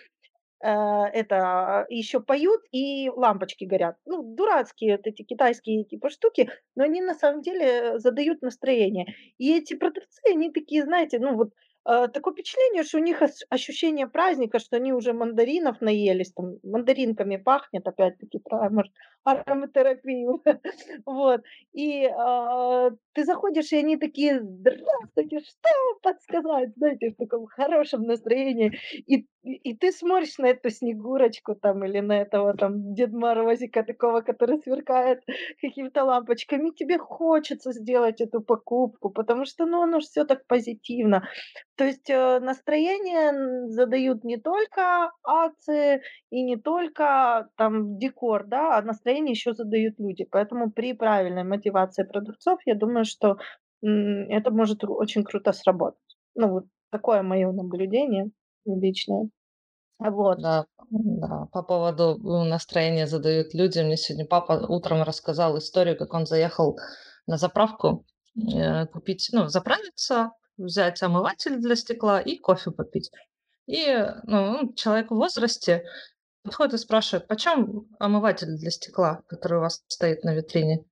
это 0.61 1.85
еще 1.89 2.19
поют 2.19 2.61
и 2.71 3.09
лампочки 3.09 3.63
горят. 3.65 3.95
Ну, 4.05 4.23
дурацкие 4.35 4.97
вот 4.97 5.07
эти 5.07 5.23
китайские 5.23 5.83
типа 5.85 6.09
штуки, 6.09 6.49
но 6.75 6.83
они 6.83 7.01
на 7.01 7.13
самом 7.13 7.41
деле 7.41 7.99
задают 7.99 8.41
настроение. 8.41 9.05
И 9.37 9.55
эти 9.55 9.75
продавцы, 9.75 10.21
они 10.29 10.51
такие, 10.51 10.83
знаете, 10.83 11.19
ну 11.19 11.35
вот 11.35 11.51
э, 11.87 12.07
такое 12.09 12.33
впечатление, 12.33 12.83
что 12.83 12.97
у 12.97 13.01
них 13.01 13.21
ощущение 13.49 14.07
праздника, 14.07 14.59
что 14.59 14.75
они 14.77 14.93
уже 14.93 15.13
мандаринов 15.13 15.81
наелись, 15.81 16.33
там 16.33 16.55
мандаринками 16.63 17.37
пахнет, 17.37 17.87
опять-таки, 17.87 18.39
про, 18.39 18.69
может, 18.69 18.91
ароматерапию. 19.23 20.41
Вот. 21.05 21.41
И 21.73 22.05
а, 22.05 22.89
ты 23.13 23.23
заходишь, 23.25 23.71
и 23.73 23.77
они 23.77 23.97
такие, 23.97 24.39
здравствуйте, 24.41 25.39
что 25.39 25.69
вам 25.87 25.99
подсказать, 26.13 26.69
знаете, 26.77 27.09
в 27.11 27.15
таком 27.17 27.45
хорошем 27.47 28.03
настроении. 28.03 28.77
И 29.07 29.25
и 29.43 29.53
и 29.71 29.73
ты 29.75 29.91
смотришь 29.93 30.37
на 30.37 30.47
эту 30.47 30.69
Снегурочку 30.69 31.55
там 31.55 31.85
или 31.85 31.99
на 32.01 32.21
этого 32.21 32.53
там 32.55 32.93
Дед 32.93 33.11
Морозика 33.13 33.83
такого, 33.83 34.21
который 34.21 34.59
сверкает 34.59 35.21
какими-то 35.61 36.03
лампочками, 36.03 36.71
тебе 36.71 36.97
хочется 36.97 37.71
сделать 37.71 38.19
эту 38.21 38.41
покупку, 38.41 39.09
потому 39.09 39.45
что, 39.45 39.65
ну, 39.65 39.81
оно 39.81 39.99
ж 40.01 40.03
всё 40.05 40.25
так 40.25 40.45
позитивно. 40.47 41.23
То 41.77 41.85
есть, 41.85 42.09
э, 42.09 42.39
настроение 42.41 43.69
задают 43.69 44.23
не 44.25 44.37
только 44.37 45.11
акции 45.23 46.01
и 46.31 46.43
не 46.43 46.57
только 46.57 47.49
там 47.57 47.97
декор, 47.97 48.45
да, 48.45 48.77
а 48.77 48.81
настроение 48.81 49.08
еще 49.17 49.53
задают 49.53 49.95
люди. 49.99 50.25
Поэтому 50.29 50.71
при 50.71 50.93
правильной 50.93 51.43
мотивации 51.43 52.03
продавцов, 52.03 52.59
я 52.65 52.75
думаю, 52.75 53.05
что, 53.05 53.37
это 53.81 54.51
может 54.51 54.83
очень 54.83 55.23
круто 55.23 55.53
сработать. 55.53 56.17
Ну, 56.35 56.49
вот 56.49 56.65
такое 56.91 57.21
мое 57.23 57.51
наблюдение 57.51 58.31
личное. 58.65 59.29
Вот. 59.99 60.39
Да, 60.41 60.65
да, 60.89 61.47
по 61.51 61.61
поводу 61.61 62.17
ну, 62.21 62.45
настроения 62.45 63.05
задают 63.05 63.53
люди. 63.53 63.79
Мне 63.79 63.97
сегодня 63.97 64.25
папа 64.25 64.65
утром 64.67 65.03
рассказал 65.03 65.57
историю, 65.57 65.97
как 65.97 66.13
он 66.13 66.25
заехал 66.25 66.77
на 67.27 67.37
заправку 67.37 68.05
э, 68.37 68.85
купить, 68.87 69.29
ну, 69.33 69.47
заправиться, 69.47 70.31
взять 70.57 71.01
омыватель 71.03 71.57
для 71.57 71.75
стекла 71.75 72.21
и 72.21 72.37
кофе 72.37 72.71
попить. 72.71 73.11
И 73.67 73.85
ну, 74.23 74.73
человек 74.73 75.11
в 75.11 75.15
возрасте 75.15 75.83
подходит 76.49 76.73
и 76.73 76.77
спрашивает, 76.77 77.27
почем 77.27 77.87
омыватель 77.99 78.57
для 78.57 78.71
стекла, 78.71 79.21
который 79.27 79.59
у 79.59 79.61
вас 79.61 79.83
стоит 79.87 80.23
на 80.23 80.33
витрине? 80.33 80.83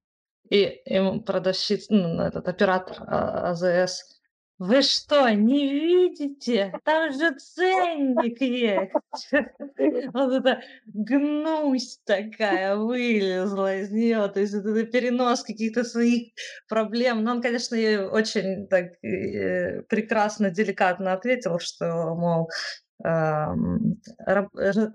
И 0.51 0.81
ему 0.85 1.21
продавщица, 1.21 1.91
ну, 1.93 2.21
этот 2.21 2.47
оператор 2.47 2.97
а, 3.07 3.49
АЗС 3.49 4.17
вы 4.59 4.81
что, 4.81 5.29
не 5.29 5.69
видите? 5.69 6.73
Там 6.83 7.13
же 7.13 7.35
ценник 7.35 8.41
есть. 8.41 8.91
Вот 10.13 10.33
это 10.33 10.61
гнусь 10.87 11.99
такая 12.05 12.75
вылезла 12.75 13.77
из 13.77 13.91
нее. 13.91 14.27
То 14.29 14.39
есть 14.39 14.55
это 14.55 14.83
перенос 14.85 15.43
каких-то 15.43 15.83
своих 15.83 16.33
проблем. 16.67 17.23
Но 17.23 17.33
он, 17.33 17.41
конечно, 17.41 17.75
ей 17.75 17.99
очень 17.99 18.67
так 18.67 18.93
э, 19.03 19.83
прекрасно, 19.83 20.49
деликатно 20.49 21.13
ответил, 21.13 21.59
что, 21.59 22.15
мол, 22.15 22.49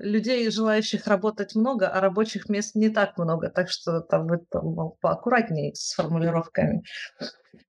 людей, 0.01 0.51
желающих 0.51 1.07
работать 1.07 1.55
много, 1.55 1.89
а 1.89 2.01
рабочих 2.01 2.49
мест 2.49 2.75
не 2.75 2.89
так 2.89 3.17
много. 3.19 3.49
Так 3.49 3.71
что 3.71 4.01
там 4.01 4.27
вы 4.27 4.39
там, 4.51 4.93
поаккуратнее 5.01 5.75
с 5.75 5.95
формулировками. 5.95 6.83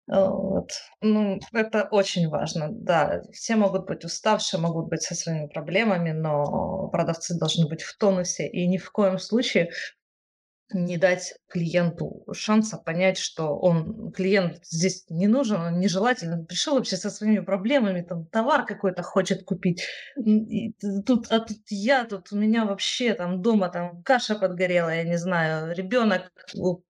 Вот. 0.06 0.70
Ну, 1.00 1.38
это 1.52 1.88
очень 1.90 2.28
важно, 2.28 2.68
да. 2.70 3.22
Все 3.32 3.56
могут 3.56 3.86
быть 3.86 4.04
уставшие, 4.04 4.60
могут 4.60 4.88
быть 4.88 5.02
со 5.02 5.14
своими 5.14 5.46
проблемами, 5.46 6.10
но 6.10 6.88
продавцы 6.88 7.38
должны 7.38 7.68
быть 7.68 7.82
в 7.82 7.96
тонусе 7.96 8.46
и 8.46 8.66
ни 8.66 8.76
в 8.76 8.90
коем 8.90 9.18
случае 9.18 9.70
не 10.72 10.96
дать 10.96 11.34
клиенту 11.48 12.24
шанса 12.32 12.78
понять, 12.78 13.18
что 13.18 13.56
он, 13.56 14.12
клиент 14.12 14.64
здесь 14.64 15.04
не 15.08 15.26
нужен, 15.26 15.60
он 15.60 15.78
нежелательный, 15.78 16.38
он 16.38 16.46
пришел 16.46 16.74
вообще 16.74 16.96
со 16.96 17.10
своими 17.10 17.40
проблемами, 17.40 18.02
там 18.02 18.26
товар 18.26 18.64
какой-то 18.64 19.02
хочет 19.02 19.44
купить, 19.44 19.86
и 20.16 20.72
тут, 21.06 21.30
а 21.30 21.40
тут 21.40 21.58
я, 21.68 22.04
тут 22.04 22.32
у 22.32 22.36
меня 22.36 22.64
вообще 22.64 23.14
там 23.14 23.42
дома 23.42 23.68
там 23.68 24.02
каша 24.02 24.36
подгорела, 24.36 24.88
я 24.88 25.04
не 25.04 25.18
знаю, 25.18 25.74
ребенок 25.74 26.32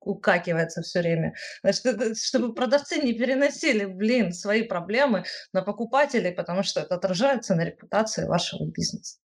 укакивается 0.00 0.82
все 0.82 1.00
время. 1.00 1.34
Значит, 1.62 2.16
чтобы 2.18 2.54
продавцы 2.54 3.02
не 3.02 3.12
переносили, 3.12 3.86
блин, 3.86 4.32
свои 4.32 4.62
проблемы 4.62 5.24
на 5.52 5.62
покупателей, 5.62 6.32
потому 6.32 6.62
что 6.62 6.80
это 6.80 6.94
отражается 6.94 7.54
на 7.54 7.64
репутации 7.64 8.26
вашего 8.26 8.70
бизнеса. 8.70 9.18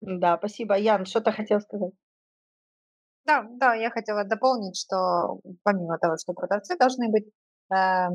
Да, 0.00 0.36
спасибо. 0.36 0.76
Ян, 0.76 1.06
что-то 1.06 1.32
хотел 1.32 1.60
сказать? 1.60 1.92
Да, 3.26 3.46
да, 3.50 3.74
я 3.74 3.90
хотела 3.90 4.24
дополнить, 4.24 4.76
что 4.76 5.40
помимо 5.62 5.98
того, 5.98 6.16
что 6.18 6.34
продавцы 6.34 6.76
должны 6.76 7.08
быть, 7.10 7.26
э, 7.74 8.08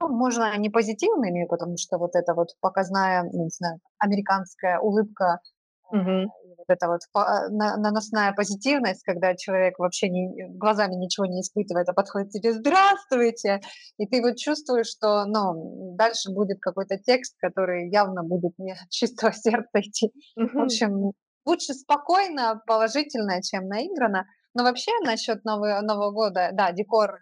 ну, 0.00 0.08
можно 0.08 0.56
не 0.58 0.70
позитивными, 0.70 1.46
потому 1.46 1.76
что 1.78 1.98
вот 1.98 2.16
эта 2.16 2.34
вот 2.34 2.50
показная, 2.60 3.24
ну, 3.24 3.44
не 3.44 3.50
знаю, 3.50 3.80
американская 3.98 4.78
улыбка 4.80 5.40
Мгм. 5.92 6.30
Вот 6.58 6.64
это 6.68 6.88
вот 6.88 7.00
па- 7.12 7.48
на- 7.50 7.76
наносная 7.76 8.32
позитивность, 8.32 9.02
когда 9.02 9.34
человек 9.36 9.78
вообще 9.78 10.08
не, 10.08 10.48
глазами 10.56 10.94
ничего 10.94 11.26
не 11.26 11.40
испытывает, 11.40 11.88
а 11.88 11.92
подходит 11.92 12.28
к 12.28 12.32
тебе 12.32 12.52
«Здравствуйте!» 12.52 13.60
И 13.98 14.06
ты 14.06 14.22
вот 14.22 14.36
чувствуешь, 14.36 14.86
что 14.88 15.24
ну, 15.26 15.94
дальше 15.96 16.30
будет 16.32 16.58
какой-то 16.60 16.98
текст, 16.98 17.36
который 17.38 17.90
явно 17.90 18.22
будет 18.22 18.52
не 18.58 18.72
от 18.72 18.88
чистого 18.90 19.32
сердца 19.32 19.80
идти. 19.80 20.12
В 20.56 20.62
Мгм. 20.62 20.62
общем, 20.62 21.12
лучше 21.44 21.74
спокойно, 21.74 22.60
положительно, 22.66 23.42
чем 23.42 23.68
наигранно. 23.68 24.26
Но 24.56 24.62
вообще 24.64 24.90
насчет 25.04 25.44
Нового, 25.44 25.82
Нового 25.82 26.12
года, 26.12 26.48
да, 26.52 26.72
декор, 26.72 27.16
э, 27.16 27.18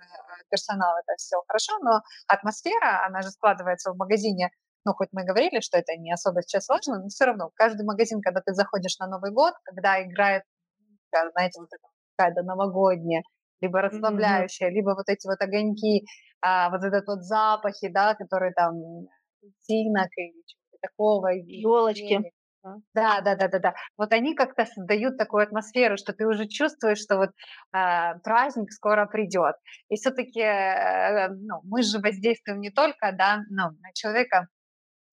персонал, 0.51 0.95
это 0.99 1.17
все 1.17 1.43
хорошо, 1.49 1.77
но 1.81 2.01
атмосфера, 2.29 3.05
она 3.05 3.23
же 3.23 3.31
складывается 3.31 3.93
в 3.93 3.97
магазине. 3.97 4.51
Ну, 4.85 4.93
хоть 4.93 5.09
мы 5.11 5.25
говорили, 5.25 5.61
что 5.61 5.79
это 5.79 5.97
не 5.97 6.13
особо 6.13 6.43
сейчас 6.43 6.69
важно, 6.69 7.01
но 7.01 7.09
все 7.09 7.25
равно 7.25 7.51
каждый 7.57 7.85
магазин, 7.85 8.21
когда 8.23 8.41
ты 8.41 8.55
заходишь 8.55 8.99
на 8.99 9.09
Новый 9.09 9.33
год, 9.33 9.55
когда 9.65 10.01
играет, 10.01 10.45
знаете, 11.33 11.61
вот 11.61 11.71
это 11.73 11.89
какая-то 12.17 12.43
новогодняя, 12.43 13.23
либо 13.61 13.81
расслабляющая, 13.81 14.69
либо 14.71 14.91
вот 14.91 15.09
эти 15.09 15.27
вот 15.27 15.41
огоньки, 15.41 16.05
а, 16.41 16.71
вот 16.71 16.85
этот 16.85 17.05
вот 17.09 17.25
запахи, 17.25 17.89
да, 17.89 18.15
которые 18.15 18.53
там 18.53 18.75
тинок 19.67 20.09
или 20.17 20.35
чего-то 20.47 20.79
такого. 20.83 21.33
и 21.35 21.63
зелени. 21.95 22.33
Да, 22.95 23.21
да, 23.21 23.35
да, 23.37 23.49
да, 23.49 23.59
да. 23.59 23.75
Вот 23.99 24.13
они 24.13 24.35
как-то 24.35 24.65
создают 24.65 25.19
такую 25.19 25.43
атмосферу, 25.43 25.97
что 25.99 26.13
ты 26.15 26.27
уже 26.27 26.47
чувствуешь, 26.49 26.99
что 26.99 27.17
вот 27.19 27.31
а, 27.73 28.15
праздник 28.21 28.73
скоро 28.73 29.05
придет. 29.07 29.57
И 29.91 29.97
все-таки 29.97 30.41
ну, 31.47 31.61
мы 31.65 31.83
же 31.83 31.99
воздействуем 32.01 32.61
не 32.61 32.71
только 32.71 33.13
да, 33.13 33.41
ну, 33.51 33.65
на 33.81 33.93
человека 33.93 34.49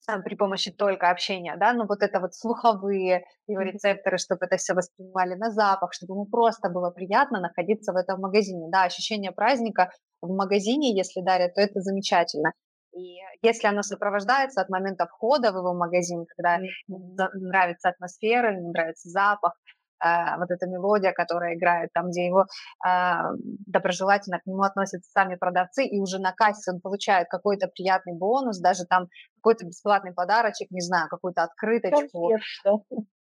а, 0.08 0.20
при 0.22 0.36
помощи 0.36 0.72
только 0.72 1.10
общения, 1.12 1.58
да, 1.58 1.74
но 1.74 1.86
вот 1.88 2.04
это 2.04 2.20
вот 2.22 2.36
слуховые 2.36 3.26
его 3.48 3.62
рецепторы, 3.62 4.18
чтобы 4.18 4.46
это 4.46 4.58
все 4.58 4.74
воспринимали 4.74 5.36
на 5.36 5.52
запах, 5.52 5.94
чтобы 5.94 6.14
ему 6.16 6.26
просто 6.28 6.70
было 6.70 6.92
приятно 6.92 7.42
находиться 7.42 7.94
в 7.94 7.98
этом 7.98 8.22
магазине. 8.22 8.68
Да, 8.72 8.84
ощущение 8.86 9.32
праздника 9.32 9.92
в 10.22 10.30
магазине, 10.36 10.96
если 10.98 11.22
дарят, 11.22 11.56
то 11.56 11.62
это 11.62 11.82
замечательно. 11.82 12.54
И 12.94 13.20
если 13.42 13.68
оно 13.68 13.84
сопровождается 13.84 14.62
от 14.62 14.70
момента 14.70 15.08
входа 15.08 15.52
в 15.52 15.58
его 15.58 15.74
магазин, 15.74 16.26
когда 16.26 16.60
за- 16.88 17.32
нравится 17.34 17.90
атмосфера, 17.90 18.52
нравится 18.52 19.10
запах, 19.10 19.54
а, 20.02 20.38
вот 20.38 20.50
эта 20.50 20.66
мелодия, 20.68 21.14
которая 21.14 21.56
играет, 21.56 21.92
там, 21.94 22.10
где 22.10 22.26
его 22.26 22.48
а, 22.84 23.32
доброжелательно 23.68 24.40
к 24.40 24.46
нему 24.48 24.64
относятся 24.64 25.12
сами 25.12 25.36
продавцы, 25.36 25.86
и 25.86 26.00
уже 26.00 26.18
на 26.20 26.32
кассе 26.34 26.72
он 26.72 26.82
получает 26.82 27.28
какой-то 27.30 27.68
приятный 27.68 28.18
бонус, 28.18 28.60
даже 28.60 28.86
там 28.86 29.08
какой-то 29.36 29.66
бесплатный 29.66 30.14
подарочек, 30.14 30.72
не 30.72 30.82
знаю, 30.82 31.08
какую-то 31.08 31.44
открыточку, 31.44 32.30
Конфет, 32.30 32.42
да. 32.66 32.72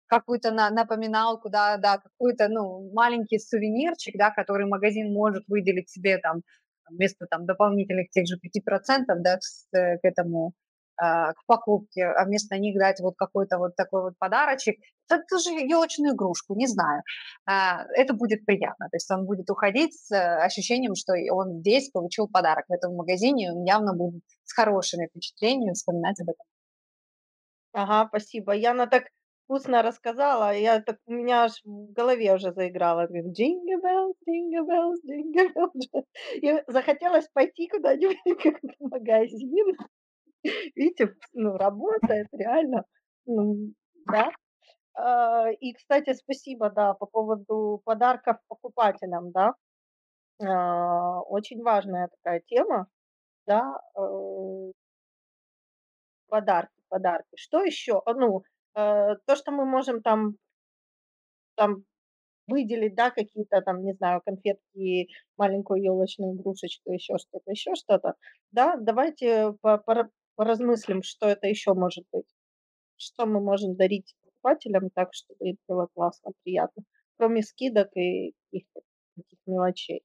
какую-то 0.07 0.51
на, 0.51 0.69
напоминалку, 0.69 1.49
да, 1.49 1.77
да, 1.77 1.97
какой-то, 1.97 2.49
ну, 2.49 2.91
маленький 2.93 3.39
сувенирчик, 3.39 4.15
да, 4.17 4.31
который 4.31 4.67
магазин 4.67 5.13
может 5.13 5.45
выделить 5.47 5.89
себе 5.89 6.17
там 6.17 6.41
вместо 6.89 7.25
там 7.27 7.45
дополнительных 7.45 8.09
тех 8.09 8.27
же 8.27 8.37
5%, 8.37 9.19
да, 9.19 9.39
э, 9.73 9.97
к 9.97 10.05
этому, 10.05 10.53
а, 10.97 11.33
к 11.33 11.45
покупке, 11.45 12.05
а 12.05 12.25
вместо 12.25 12.57
них 12.57 12.77
дать 12.77 13.01
вот 13.01 13.15
какой-то 13.17 13.57
вот 13.57 13.75
такой 13.75 14.03
вот 14.03 14.13
подарочек, 14.17 14.77
так 15.07 15.27
тоже 15.27 15.51
елочную 15.51 16.15
игрушку, 16.15 16.55
не 16.55 16.67
знаю. 16.67 17.03
А, 17.45 17.85
Это 17.95 18.13
будет 18.13 18.45
приятно, 18.45 18.87
то 18.89 18.95
есть 18.95 19.11
он 19.11 19.25
будет 19.25 19.49
уходить 19.49 19.93
с 19.93 20.11
э, 20.11 20.45
ощущением, 20.45 20.95
что 20.95 21.13
он 21.31 21.59
здесь 21.59 21.89
получил 21.91 22.27
подарок 22.27 22.65
в 22.69 22.73
этом 22.73 22.95
магазине, 22.95 23.51
он 23.51 23.63
явно 23.65 23.93
будет 23.93 24.23
с 24.45 24.53
хорошими 24.53 25.07
впечатлениями 25.07 25.73
вспоминать 25.73 26.19
об 26.21 26.29
этом. 26.29 26.45
Ага, 27.73 28.07
спасибо. 28.07 28.53
Яна 28.53 28.87
так 28.87 29.03
вкусно 29.45 29.81
рассказала, 29.81 30.53
я 30.53 30.81
так 30.81 30.97
у 31.05 31.13
меня 31.13 31.43
аж 31.43 31.61
в 31.63 31.93
голове 31.93 32.33
уже 32.33 32.51
заиграла. 32.51 33.07
Jingle 33.07 33.81
bells, 33.83 34.15
jingle 34.27 34.65
bells, 34.67 34.97
jingle 35.05 35.53
bells. 35.55 36.03
И 36.41 36.63
захотелось 36.67 37.27
пойти 37.29 37.67
куда-нибудь 37.67 38.17
в 38.79 38.89
магазин. 38.89 39.77
Видите, 40.75 41.15
ну, 41.33 41.57
работает 41.57 42.27
реально. 42.31 42.85
Ну, 43.25 43.73
да. 44.11 44.31
А, 44.95 45.49
И, 45.51 45.73
кстати, 45.73 46.13
спасибо, 46.13 46.69
да, 46.69 46.93
по 46.93 47.05
поводу 47.05 47.81
подарков 47.85 48.37
покупателям, 48.47 49.31
да. 49.31 49.53
А, 50.43 51.21
Очень 51.21 51.63
важная 51.63 52.09
такая 52.09 52.41
тема, 52.47 52.87
да, 53.47 53.79
э, 53.97 54.71
подарки, 56.27 56.81
подарки. 56.89 57.35
Что 57.35 57.63
еще? 57.63 58.01
А, 58.05 58.13
Ну, 58.13 58.43
э, 58.75 59.15
то, 59.25 59.35
что 59.35 59.51
мы 59.51 59.65
можем 59.65 60.01
там, 60.01 60.35
там 61.55 61.85
выделить, 62.47 62.95
да, 62.95 63.11
какие-то 63.11 63.61
там, 63.61 63.83
не 63.85 63.93
знаю, 63.93 64.21
конфетки, 64.25 65.09
маленькую 65.37 65.83
елочную 65.83 66.35
игрушечку, 66.35 66.91
еще 66.91 67.17
что-то, 67.17 67.51
еще 67.51 67.75
что-то, 67.75 68.15
да, 68.51 68.77
давайте 68.77 69.53
по- 69.61 69.77
пора- 69.79 70.09
поразмыслим, 70.35 71.03
что 71.03 71.27
это 71.29 71.47
еще 71.47 71.73
может 71.73 72.05
быть. 72.11 72.25
Что 72.97 73.25
мы 73.25 73.41
можем 73.41 73.75
дарить 73.75 74.15
покупателям 74.23 74.89
так, 74.91 75.09
чтобы 75.13 75.49
им 75.49 75.57
было 75.67 75.87
классно, 75.93 76.31
приятно, 76.43 76.83
кроме 77.17 77.43
скидок 77.43 77.89
и 77.95 78.33
каких-то 78.51 78.81
таких 79.15 79.39
мелочей. 79.47 80.03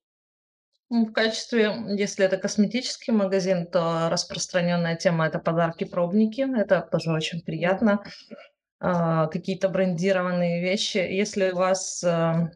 Ну, 0.90 1.06
В 1.06 1.12
качестве, 1.12 1.72
если 1.96 2.24
это 2.24 2.36
косметический 2.36 3.12
магазин, 3.12 3.66
то 3.66 4.08
распространенная 4.10 4.96
тема 4.96 5.26
это 5.28 5.38
подарки-пробники. 5.38 6.46
Это 6.58 6.80
тоже 6.82 7.12
очень 7.12 7.42
приятно. 7.42 8.02
А, 8.80 9.26
Какие-то 9.26 9.68
брендированные 9.68 10.62
вещи. 10.62 10.96
Если 10.96 11.50
у 11.50 11.56
вас, 11.56 12.02
э, 12.02 12.50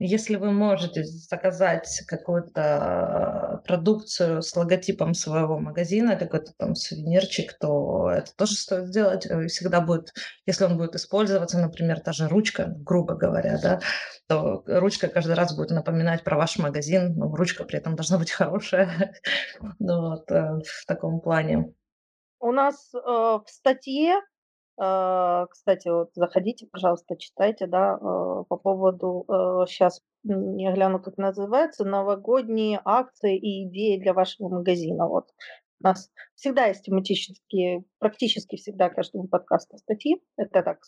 если 0.00 0.34
вы 0.34 0.50
можете 0.50 1.04
заказать 1.04 2.02
какую-то 2.08 3.62
продукцию 3.66 4.42
с 4.42 4.54
логотипом 4.56 5.14
своего 5.14 5.60
магазина, 5.60 6.16
какой-то 6.16 6.52
там 6.58 6.74
сувенирчик, 6.74 7.56
то 7.58 8.10
это 8.10 8.34
тоже 8.36 8.54
стоит 8.54 8.88
сделать. 8.88 9.26
Э, 9.26 9.46
Всегда 9.46 9.80
будет, 9.80 10.12
если 10.44 10.64
он 10.64 10.76
будет 10.76 10.96
использоваться, 10.96 11.58
например, 11.60 12.00
та 12.00 12.12
же 12.12 12.26
ручка, 12.26 12.74
грубо 12.76 13.14
говоря, 13.14 13.60
да, 13.62 13.80
то 14.26 14.64
ручка 14.66 15.06
каждый 15.06 15.36
раз 15.36 15.56
будет 15.56 15.70
напоминать 15.70 16.24
про 16.24 16.36
ваш 16.36 16.58
магазин, 16.58 17.14
но 17.14 17.32
ручка 17.32 17.62
при 17.62 17.78
этом 17.78 17.94
должна 17.94 18.18
быть 18.18 18.30
хорошая. 18.32 19.14
Ну 19.78 20.10
вот, 20.10 20.28
э, 20.32 20.60
в 20.64 20.84
таком 20.84 21.20
плане. 21.20 21.72
У 22.40 22.50
нас 22.50 22.92
э, 22.92 22.98
в 22.98 23.44
статье, 23.46 24.20
кстати, 24.76 25.88
вот 25.88 26.10
заходите, 26.14 26.66
пожалуйста, 26.70 27.16
читайте, 27.16 27.66
да, 27.66 27.94
э, 27.94 28.44
по 28.48 28.56
поводу, 28.56 29.24
сейчас 29.68 30.02
я 30.24 30.72
гляну, 30.72 31.00
как 31.00 31.16
называется, 31.16 31.84
новогодние 31.84 32.80
акции 32.84 33.38
и 33.38 33.66
идеи 33.68 33.98
для 33.98 34.12
вашего 34.12 34.48
магазина. 34.48 35.06
Вот 35.08 35.30
у 35.80 35.84
нас 35.84 36.10
всегда 36.34 36.66
есть 36.66 36.84
тематические, 36.84 37.84
практически 37.98 38.56
всегда 38.56 38.90
каждому 38.90 39.28
подкасту 39.28 39.78
статьи, 39.78 40.22
это 40.36 40.62
так. 40.62 40.80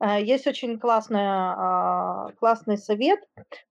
Э, 0.00 0.22
Есть 0.22 0.46
очень 0.46 0.78
классная, 0.78 1.54
а, 1.56 2.32
классный 2.38 2.78
совет 2.78 3.20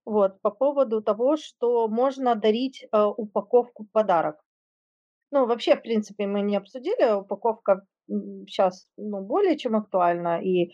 вот, 0.04 0.40
по 0.40 0.50
поводу 0.50 1.02
того, 1.02 1.36
что 1.36 1.88
можно 1.88 2.34
дарить 2.34 2.86
упаковку 2.92 3.86
подарок. 3.92 4.36
Ну, 5.32 5.46
вообще, 5.46 5.76
в 5.76 5.82
принципе, 5.82 6.26
мы 6.26 6.40
не 6.42 6.56
обсудили, 6.56 7.12
упаковка 7.12 7.84
сейчас, 8.08 8.86
ну, 8.96 9.20
более 9.22 9.56
чем 9.56 9.76
актуальна. 9.76 10.40
И, 10.42 10.72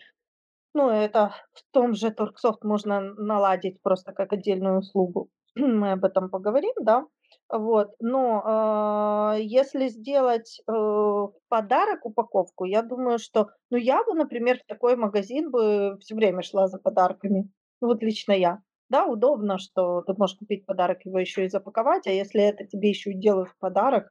ну, 0.73 0.89
это 0.89 1.33
в 1.53 1.63
том 1.71 1.93
же 1.93 2.11
Торксофт 2.11 2.63
можно 2.63 3.01
наладить 3.01 3.81
просто 3.81 4.13
как 4.13 4.33
отдельную 4.33 4.79
услугу. 4.79 5.29
Мы 5.55 5.91
об 5.93 6.05
этом 6.05 6.29
поговорим, 6.29 6.73
да. 6.81 7.05
Вот. 7.49 7.91
Но 7.99 8.41
а, 8.45 9.35
если 9.39 9.87
сделать 9.89 10.61
э, 10.67 11.27
подарок 11.49 12.05
упаковку, 12.05 12.65
я 12.65 12.81
думаю, 12.83 13.19
что, 13.19 13.49
ну, 13.69 13.77
я 13.77 14.03
бы, 14.03 14.13
например, 14.13 14.59
в 14.59 14.65
такой 14.67 14.95
магазин 14.95 15.51
бы 15.51 15.97
все 15.99 16.15
время 16.15 16.41
шла 16.43 16.67
за 16.67 16.79
подарками. 16.79 17.49
Ну, 17.81 17.87
вот 17.87 18.01
лично 18.03 18.33
я. 18.33 18.59
Да, 18.89 19.05
удобно, 19.05 19.57
что 19.57 20.01
ты 20.01 20.13
можешь 20.13 20.37
купить 20.37 20.65
подарок, 20.65 21.05
его 21.05 21.19
еще 21.19 21.45
и 21.45 21.49
запаковать, 21.49 22.05
а 22.07 22.11
если 22.11 22.41
это 22.43 22.65
тебе 22.65 22.89
еще 22.89 23.11
и 23.11 23.19
делают 23.19 23.49
в 23.49 23.57
подарок, 23.57 24.09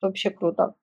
Вообще 0.00 0.30
круто. 0.30 0.74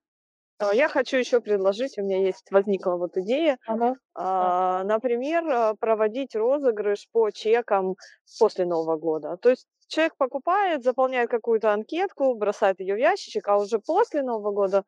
А, 0.58 0.74
Я 0.74 0.88
хочу 0.88 1.18
еще 1.18 1.41
предложить, 1.41 1.97
у 1.97 2.01
меня 2.03 2.20
есть 2.26 2.49
возникла 2.51 2.95
вот 2.95 3.18
идея, 3.18 3.58
Ага. 3.68 3.95
а, 4.14 4.84
например, 4.84 5.43
а, 5.49 5.74
проводить 5.76 6.36
розыгрыш 6.36 7.08
по 7.12 7.30
чекам 7.32 7.95
после 8.39 8.66
Нового 8.66 8.97
года. 8.97 9.38
То 9.38 9.49
есть 9.49 9.68
человек 9.88 10.16
покупает, 10.18 10.84
заполняет 10.84 11.30
какую-то 11.30 11.74
анкетку, 11.74 12.36
бросает 12.36 12.80
ее 12.80 12.95
в 12.95 12.99
ящичек, 12.99 13.47
а 13.47 13.58
уже 13.58 13.80
после 13.80 14.24
Нового 14.24 14.51
года 14.51 14.84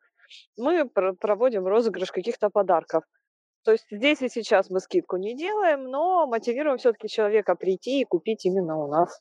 мы 0.56 0.88
пр- 0.88 1.14
проводим 1.16 1.66
розыгрыш 1.66 2.12
каких-то 2.12 2.48
подарков. 2.50 3.04
То 3.64 3.72
есть 3.72 3.86
здесь 3.90 4.22
и 4.22 4.28
сейчас 4.30 4.70
мы 4.70 4.80
скидку 4.80 5.16
не 5.18 5.36
делаем, 5.36 5.84
но 5.84 6.26
мотивируем 6.26 6.78
все-таки 6.78 7.08
человека 7.08 7.54
прийти 7.54 8.00
и 8.00 8.04
купить 8.04 8.46
именно 8.46 8.78
у 8.78 8.88
нас. 8.88 9.20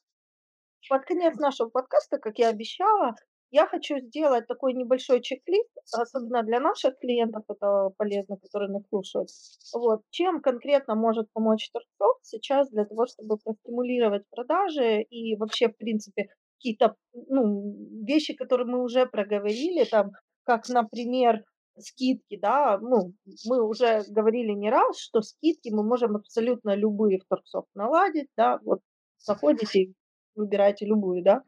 Под 0.89 1.03
конец 1.03 1.35
нашего 1.35 1.69
подкаста, 1.69 2.17
как 2.19 2.37
я 2.39 2.49
обещала, 2.49 3.15
я 3.51 3.65
хочу 3.67 3.99
сделать 3.99 4.47
такой 4.47 4.73
небольшой 4.73 5.21
чек-лист, 5.21 5.69
особенно 5.93 6.43
для 6.43 6.59
наших 6.59 6.97
клиентов, 6.99 7.43
это 7.47 7.89
полезно, 7.97 8.37
которые 8.37 8.69
нас 8.71 8.83
слушают. 8.89 9.29
Вот. 9.73 10.01
Чем 10.09 10.41
конкретно 10.41 10.95
может 10.95 11.31
помочь 11.33 11.69
Торксофт 11.71 12.25
сейчас 12.25 12.69
для 12.69 12.85
того, 12.85 13.05
чтобы 13.05 13.37
простимулировать 13.37 14.23
продажи 14.29 15.01
и 15.01 15.35
вообще, 15.37 15.69
в 15.69 15.77
принципе, 15.77 16.27
какие-то 16.57 16.95
ну, 17.13 17.73
вещи, 18.05 18.33
которые 18.33 18.67
мы 18.67 18.83
уже 18.83 19.05
проговорили, 19.05 19.85
там, 19.85 20.11
как, 20.43 20.67
например, 20.69 21.43
скидки, 21.79 22.37
да, 22.41 22.79
ну, 22.79 23.13
мы 23.45 23.65
уже 23.65 24.03
говорили 24.09 24.51
не 24.51 24.69
раз, 24.69 24.99
что 24.99 25.21
скидки 25.21 25.69
мы 25.69 25.83
можем 25.83 26.15
абсолютно 26.15 26.75
любые 26.75 27.19
в 27.19 27.25
Торксофт 27.27 27.67
наладить, 27.75 28.29
да, 28.35 28.59
вот 28.63 28.79
заходите, 29.19 29.93
выбираете 30.35 30.85
любую, 30.85 31.23
да, 31.23 31.43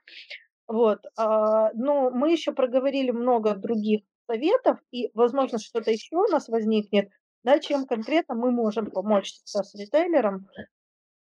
вот, 0.69 0.99
а, 1.17 1.71
но 1.73 2.11
мы 2.11 2.31
еще 2.31 2.53
проговорили 2.53 3.09
много 3.09 3.55
других 3.55 4.03
советов, 4.27 4.77
и, 4.91 5.09
возможно, 5.15 5.57
что-то 5.57 5.89
еще 5.89 6.15
у 6.15 6.27
нас 6.27 6.47
возникнет, 6.47 7.09
да, 7.43 7.59
чем 7.59 7.87
конкретно 7.87 8.35
мы 8.35 8.51
можем 8.51 8.91
помочь 8.91 9.31
сейчас 9.31 9.73
ритейлерам 9.73 10.47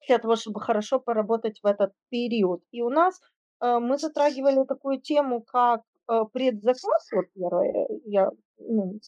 для 0.09 0.19
того, 0.19 0.35
чтобы 0.35 0.61
хорошо 0.61 0.99
поработать 0.99 1.61
в 1.63 1.67
этот 1.67 1.93
период. 2.09 2.63
И 2.73 2.83
у 2.83 2.91
нас 2.91 3.21
э, 3.61 3.79
мы 3.79 3.97
затрагивали 3.99 4.67
такую 4.67 5.01
тему, 5.01 5.43
как 5.43 5.83
э, 6.11 6.23
предзаказ, 6.33 7.09
вот 7.13 7.27
первое, 7.33 7.87
я, 8.07 8.31
ну, 8.59 8.99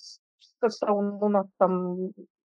как-то 0.60 0.92
он 0.92 1.18
у 1.20 1.28
нас 1.28 1.46
там 1.58 2.10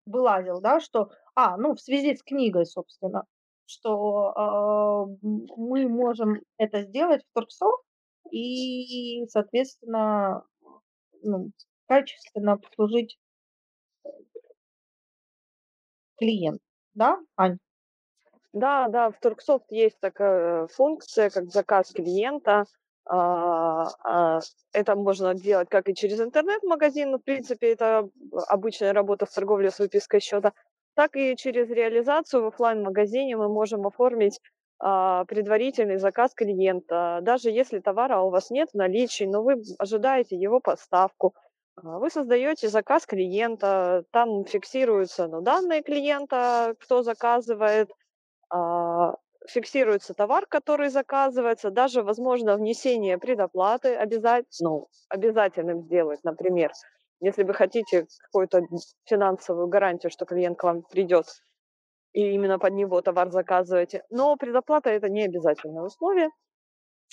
вылазил, 0.07 0.63
да, 0.63 0.81
что, 0.81 1.11
а, 1.35 1.59
ну, 1.59 1.75
в 1.75 1.81
связи 1.81 2.17
с 2.17 2.23
книгой, 2.23 2.65
собственно, 2.65 3.25
что 3.67 4.33
э, 5.23 5.29
мы 5.57 5.89
можем 5.89 6.41
это 6.59 6.83
сделать 6.83 7.23
в 7.23 7.35
Торксофт 7.35 7.85
и, 8.31 9.27
соответственно, 9.29 10.45
ну, 11.23 11.51
качественно 11.89 12.53
обслужить 12.55 13.19
клиент, 16.19 16.61
да, 16.95 17.19
Ань? 17.37 17.59
Да, 18.53 18.89
да, 18.89 19.11
в 19.11 19.21
Турксофт 19.21 19.67
есть 19.71 20.01
такая 20.01 20.67
функция, 20.69 21.29
как 21.29 21.51
заказ 21.51 21.93
клиента. 21.93 22.65
А, 23.05 23.87
а, 24.03 24.41
это 24.73 24.97
можно 24.97 25.35
делать 25.35 25.69
как 25.69 25.89
и 25.91 25.95
через 25.95 26.21
интернет-магазин, 26.21 27.11
но, 27.11 27.19
в 27.19 27.23
принципе, 27.23 27.73
это 27.73 28.09
обычная 28.49 28.95
работа 28.95 29.27
в 29.27 29.31
торговле 29.31 29.71
с 29.71 29.79
выпиской 29.79 30.21
счета, 30.21 30.55
так 30.97 31.15
и 31.17 31.37
через 31.37 31.71
реализацию 31.71 32.43
в 32.43 32.47
офлайн 32.47 32.83
магазине 32.83 33.37
мы 33.37 33.49
можем 33.49 33.87
оформить 33.87 34.41
а, 34.79 35.25
предварительный 35.27 35.99
заказ 35.99 36.35
клиента. 36.35 37.21
Даже 37.23 37.51
если 37.51 37.81
товара 37.81 38.21
у 38.21 38.31
вас 38.31 38.51
нет 38.51 38.71
в 38.73 38.77
наличии, 38.77 39.25
но 39.25 39.43
вы 39.43 39.63
ожидаете 39.79 40.37
его 40.37 40.59
поставку, 40.61 41.35
вы 41.83 42.11
создаете 42.11 42.69
заказ 42.69 43.07
клиента, 43.07 44.05
там 44.11 44.47
фиксируются 44.47 45.29
ну, 45.29 45.43
данные 45.43 45.83
клиента, 45.83 46.75
кто 46.81 47.03
заказывает, 47.03 47.91
а, 48.51 49.17
фиксируется 49.47 50.15
товар, 50.15 50.47
который 50.47 50.89
заказывается, 50.89 51.71
даже 51.71 52.03
возможно 52.03 52.57
внесение 52.57 53.19
предоплаты 53.19 53.95
обязательно, 53.95 54.71
ну, 54.71 54.89
обязательным 55.11 55.83
сделать, 55.83 56.25
например, 56.25 56.73
если 57.21 57.45
вы 57.45 57.55
хотите 57.55 58.07
какую-то 58.25 58.63
финансовую 59.05 59.69
гарантию, 59.69 60.11
что 60.11 60.27
клиент 60.27 60.59
к 60.59 60.65
вам 60.65 60.83
придет 60.83 61.27
и 62.17 62.33
именно 62.33 62.59
под 62.59 62.73
него 62.73 63.03
товар 63.03 63.31
заказываете. 63.31 64.03
Но 64.09 64.37
предоплата 64.37 64.89
это 64.89 65.11
не 65.11 65.25
обязательное 65.25 65.83
условие. 65.83 66.31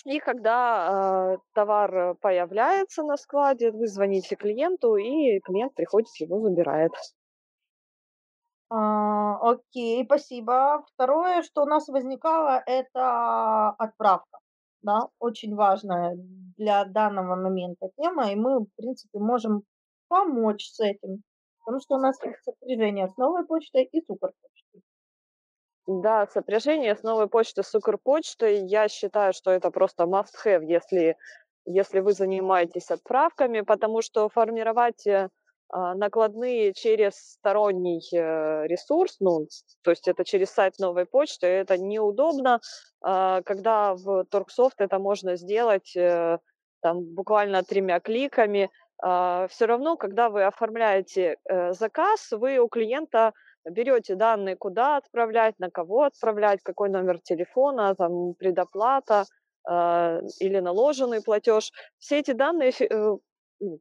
И 0.05 0.19
когда 0.19 1.35
э, 1.35 1.37
товар 1.53 2.15
появляется 2.21 3.03
на 3.03 3.17
складе, 3.17 3.71
вы 3.71 3.87
звоните 3.87 4.35
клиенту, 4.35 4.95
и 4.95 5.39
клиент 5.41 5.73
приходит, 5.75 6.09
его 6.19 6.39
забирает. 6.39 6.91
А, 8.69 9.37
окей, 9.51 10.05
спасибо. 10.05 10.85
Второе, 10.93 11.43
что 11.43 11.63
у 11.63 11.65
нас 11.65 11.87
возникало, 11.89 12.63
это 12.65 13.69
отправка. 13.77 14.39
Да, 14.81 15.09
очень 15.19 15.53
важная 15.55 16.15
для 16.57 16.85
данного 16.85 17.35
момента 17.35 17.89
тема, 17.97 18.31
и 18.31 18.35
мы, 18.35 18.59
в 18.61 18.67
принципе, 18.77 19.19
можем 19.19 19.63
помочь 20.13 20.69
с 20.69 20.79
этим, 20.79 21.23
потому 21.59 21.81
что 21.81 21.95
у 21.95 21.99
нас 21.99 22.23
есть 22.23 22.43
сопряжение 22.43 23.07
с 23.07 23.17
новой 23.17 23.45
почтой 23.47 23.85
и 23.85 23.99
суперпочтой. 24.05 24.81
Да, 25.87 26.27
сопряжение 26.27 26.95
с 26.95 27.01
новой 27.01 27.27
почтой, 27.27 27.63
с 27.63 27.73
Укрпочтой, 27.73 28.63
я 28.67 28.87
считаю, 28.89 29.33
что 29.33 29.49
это 29.49 29.71
просто 29.71 30.03
must-have, 30.03 30.63
если, 30.65 31.17
если 31.65 31.99
вы 31.99 32.13
занимаетесь 32.13 32.91
отправками, 32.91 33.61
потому 33.61 34.03
что 34.03 34.29
формировать 34.29 35.07
э, 35.07 35.29
а, 35.69 35.95
накладные 35.95 36.73
через 36.73 37.15
сторонний 37.15 38.01
э, 38.13 38.67
ресурс, 38.67 39.17
ну, 39.19 39.47
то 39.81 39.89
есть 39.89 40.07
это 40.07 40.23
через 40.23 40.51
сайт 40.51 40.75
новой 40.77 41.07
почты, 41.07 41.47
это 41.47 41.79
неудобно, 41.79 42.61
а, 43.01 43.41
когда 43.41 43.95
в 43.95 44.25
Торксофт 44.25 44.79
это 44.79 44.99
можно 44.99 45.35
сделать 45.37 45.95
э, 45.97 46.37
там 46.83 47.01
буквально 47.15 47.63
тремя 47.63 47.99
кликами. 47.99 48.69
А, 49.05 49.47
Все 49.49 49.65
равно, 49.65 49.97
когда 49.97 50.29
вы 50.29 50.45
оформляете 50.45 51.35
э, 51.43 51.73
заказ, 51.73 52.31
вы 52.31 52.57
у 52.59 52.69
клиента 52.69 53.33
берете 53.69 54.15
данные, 54.15 54.55
куда 54.55 54.95
отправлять, 54.97 55.59
на 55.59 55.69
кого 55.69 56.03
отправлять, 56.03 56.61
какой 56.63 56.89
номер 56.89 57.19
телефона, 57.19 57.95
там 57.95 58.33
предоплата 58.33 59.25
или 59.65 60.59
наложенный 60.59 61.21
платеж. 61.23 61.71
Все 61.97 62.19
эти 62.19 62.31
данные 62.31 62.73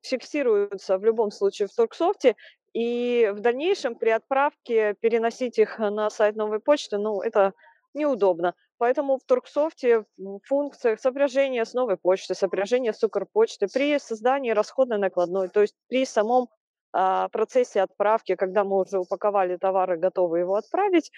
фиксируются 0.03 0.97
в 0.99 1.05
любом 1.05 1.33
случае 1.33 1.67
в 1.67 1.75
Торксофте, 1.75 2.37
и 2.73 3.33
в 3.35 3.41
дальнейшем 3.41 3.97
при 3.97 4.11
отправке 4.11 4.95
переносить 5.01 5.59
их 5.59 5.81
на 5.81 6.09
сайт 6.11 6.37
новой 6.37 6.61
почты, 6.61 6.99
ну, 6.99 7.21
это 7.21 7.53
неудобно. 7.95 8.55
Поэтому 8.79 9.19
в 9.19 9.25
Торксофте 9.25 10.05
в 10.17 10.41
функциях 10.45 11.01
сопряжения 11.01 11.65
с 11.65 11.75
новой 11.75 11.97
почтой, 11.97 12.37
сопряжения 12.37 12.93
с 12.93 13.03
Укрпочтой 13.03 13.69
при 13.73 13.99
создании 13.99 14.51
расходной 14.51 14.99
накладной, 14.99 15.49
то 15.49 15.61
есть 15.61 15.75
при 15.89 16.05
самом 16.05 16.49
а, 16.93 17.29
процессе 17.29 17.81
отправки, 17.81 18.35
когда 18.35 18.65
мы 18.65 18.81
уже 18.81 18.99
упаковали 18.99 19.57
товар 19.57 19.95
и 19.95 19.99
готовы 19.99 20.41
его 20.41 20.57
отправить, 20.57 21.11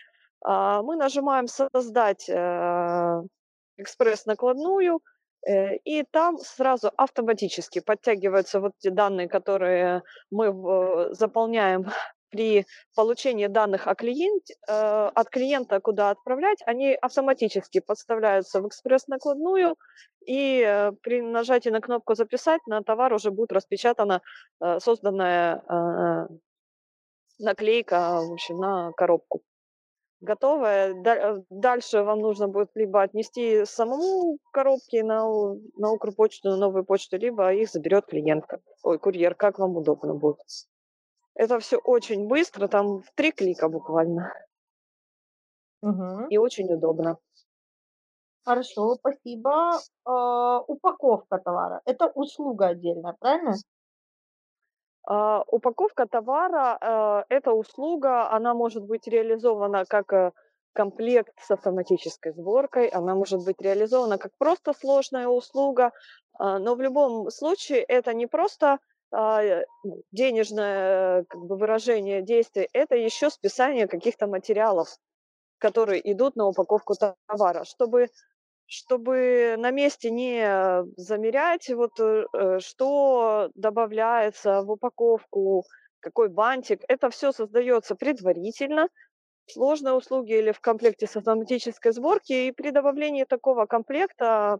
а, 0.44 0.82
мы 0.82 0.96
нажимаем 0.96 1.46
«Создать 1.46 2.28
а, 2.28 3.22
экспресс-накладную», 3.78 5.00
Э, 5.46 5.76
и 5.84 6.04
там 6.04 6.38
сразу 6.38 6.90
автоматически 6.96 7.80
подтягиваются 7.80 8.60
вот 8.60 8.72
те 8.78 8.90
данные, 8.90 9.28
которые 9.28 10.02
мы 10.30 11.14
заполняем 11.14 11.84
при 12.30 12.66
получении 12.94 13.46
данных 13.46 13.86
о 13.86 13.94
клиенте, 13.94 14.54
э, 14.68 15.10
от 15.14 15.28
клиента, 15.30 15.80
куда 15.80 16.10
отправлять, 16.10 16.58
они 16.66 16.94
автоматически 16.94 17.80
подставляются 17.80 18.60
в 18.60 18.68
экспресс-накладную, 18.68 19.76
и 20.26 20.62
э, 20.66 20.92
при 21.02 21.20
нажатии 21.22 21.70
на 21.70 21.80
кнопку 21.80 22.14
«Записать» 22.14 22.60
на 22.66 22.82
товар 22.82 23.12
уже 23.12 23.30
будет 23.30 23.52
распечатана 23.52 24.20
созданная 24.78 25.62
наклейка 27.38 28.20
в 28.20 28.32
общем, 28.32 28.58
на 28.58 28.92
коробку 28.92 29.42
готовое. 30.24 30.94
Э, 31.04 31.42
дальше 31.50 32.02
вам 32.02 32.20
нужно 32.20 32.48
будет 32.48 32.70
либо 32.74 33.02
отнести 33.02 33.64
самому 33.64 34.38
коробки 34.52 34.96
на, 35.02 35.24
на 35.76 35.92
Укрпочту, 35.92 36.50
на 36.50 36.56
новую 36.56 36.84
почту, 36.84 37.16
либо 37.16 37.52
их 37.52 37.70
заберет 37.70 38.06
клиентка. 38.06 38.60
Ой, 38.82 38.98
курьер, 38.98 39.34
как 39.34 39.58
вам 39.58 39.76
удобно 39.76 40.14
будет. 40.14 40.38
Это 41.35 41.59
все 41.59 41.78
очень 41.78 42.28
быстро, 42.28 42.68
там 42.68 43.01
в 43.01 43.11
три 43.14 43.32
клика 43.32 43.68
буквально. 43.68 44.32
Угу. 45.82 46.28
И 46.30 46.39
очень 46.39 46.72
удобно. 46.72 47.18
Хорошо, 48.45 48.95
спасибо. 48.97 49.78
Э, 50.07 50.61
упаковка 50.66 51.39
товара. 51.39 51.80
Это 51.87 52.07
услуга 52.07 52.68
отдельная, 52.68 53.14
правильно? 53.18 53.55
А, 55.07 55.45
упаковка 55.49 56.07
товара 56.07 56.78
а, 56.80 57.24
эта 57.28 57.53
услуга, 57.53 58.30
она 58.30 58.55
может 58.55 58.85
быть 58.85 59.07
реализована 59.07 59.85
как 59.85 60.12
э, 60.14 60.32
комплект 60.72 61.35
с 61.43 61.51
автоматической 61.51 62.32
сборкой, 62.32 62.89
она 62.89 63.14
может 63.14 63.45
быть 63.45 63.61
реализована 63.61 64.16
как 64.16 64.32
просто 64.39 64.72
сложная 64.72 65.28
услуга, 65.28 65.93
а, 66.39 66.59
но 66.59 66.74
в 66.74 66.80
любом 66.80 67.30
случае 67.30 67.82
это 67.82 68.14
не 68.14 68.26
просто 68.26 68.78
денежное 70.12 71.24
как 71.28 71.40
бы, 71.40 71.56
выражение 71.56 72.22
действий, 72.22 72.68
это 72.72 72.96
еще 72.96 73.30
списание 73.30 73.86
каких-то 73.86 74.26
материалов, 74.26 74.88
которые 75.58 76.00
идут 76.12 76.36
на 76.36 76.46
упаковку 76.46 76.94
товара, 77.26 77.64
чтобы 77.64 78.08
чтобы 78.66 79.56
на 79.58 79.70
месте 79.70 80.10
не 80.10 80.84
замерять, 80.96 81.68
вот 81.68 82.00
э, 82.00 82.24
э, 82.32 82.58
что 82.60 83.50
добавляется 83.54 84.62
в 84.62 84.70
упаковку, 84.70 85.64
какой 86.00 86.28
бантик. 86.28 86.80
Это 86.88 87.10
все 87.10 87.30
создается 87.32 87.94
предварительно, 87.94 88.88
сложные 89.46 89.94
услуги 89.94 90.32
или 90.32 90.52
в 90.52 90.60
комплекте 90.60 91.06
с 91.06 91.16
автоматической 91.16 91.92
сборки. 91.92 92.32
И 92.32 92.52
при 92.52 92.70
добавлении 92.70 93.24
такого 93.24 93.66
комплекта 93.66 94.54
а, 94.54 94.58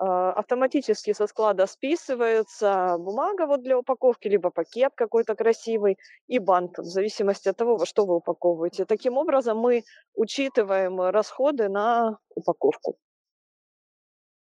автоматически 0.00 1.12
со 1.12 1.26
склада 1.26 1.66
списывается 1.66 2.96
бумага 2.98 3.46
вот 3.46 3.62
для 3.62 3.78
упаковки, 3.78 4.28
либо 4.28 4.50
пакет 4.50 4.92
какой-то 4.94 5.34
красивый 5.34 5.98
и 6.26 6.38
бант, 6.38 6.78
в 6.78 6.84
зависимости 6.84 7.48
от 7.50 7.56
того, 7.56 7.76
во 7.76 7.84
что 7.84 8.06
вы 8.06 8.16
упаковываете. 8.16 8.86
Таким 8.86 9.18
образом, 9.18 9.58
мы 9.58 9.82
учитываем 10.14 11.00
расходы 11.00 11.68
на 11.68 12.18
упаковку. 12.34 12.96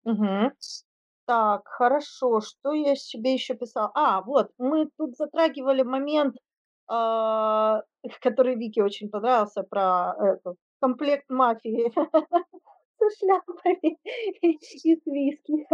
Угу. 0.05 0.51
Так, 1.25 1.67
хорошо. 1.67 2.41
Что 2.41 2.73
я 2.73 2.95
себе 2.95 3.33
еще 3.33 3.53
писала? 3.53 3.91
А, 3.93 4.21
вот, 4.21 4.51
мы 4.57 4.89
тут 4.97 5.17
затрагивали 5.17 5.83
момент, 5.83 6.35
а, 6.87 7.81
который 8.21 8.55
Вике 8.55 8.81
очень 8.81 9.09
понравился, 9.09 9.63
про 9.63 10.15
эту, 10.19 10.55
комплект 10.79 11.29
мафии 11.29 11.91
со 12.99 13.09
шляпами 13.17 13.97
и 14.83 14.95
с 14.95 15.05
виски. 15.05 15.67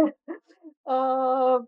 А, 0.88 1.60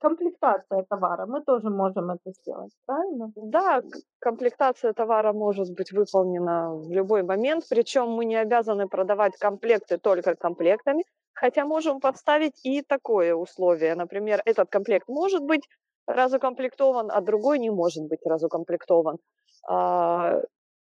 комплектация 0.00 0.84
товара. 0.88 1.26
Мы 1.26 1.42
тоже 1.42 1.70
можем 1.70 2.10
это 2.10 2.30
сделать, 2.32 2.72
правильно? 2.86 3.32
Да, 3.36 3.82
комплектация 4.18 4.92
товара 4.92 5.32
может 5.32 5.74
быть 5.74 5.92
выполнена 5.92 6.74
в 6.74 6.90
любой 6.92 7.22
момент, 7.22 7.64
причем 7.70 8.10
мы 8.10 8.26
не 8.26 8.36
обязаны 8.36 8.86
продавать 8.86 9.36
комплекты 9.38 9.98
только 9.98 10.34
комплектами, 10.34 11.04
хотя 11.32 11.64
можем 11.64 12.00
подставить 12.00 12.64
и 12.64 12.82
такое 12.82 13.34
условие. 13.34 13.94
Например, 13.94 14.42
этот 14.44 14.68
комплект 14.68 15.08
может 15.08 15.42
быть 15.42 15.62
разукомплектован, 16.06 17.10
а 17.10 17.20
другой 17.20 17.58
не 17.58 17.70
может 17.70 18.04
быть 18.04 18.20
разукомплектован. 18.24 19.18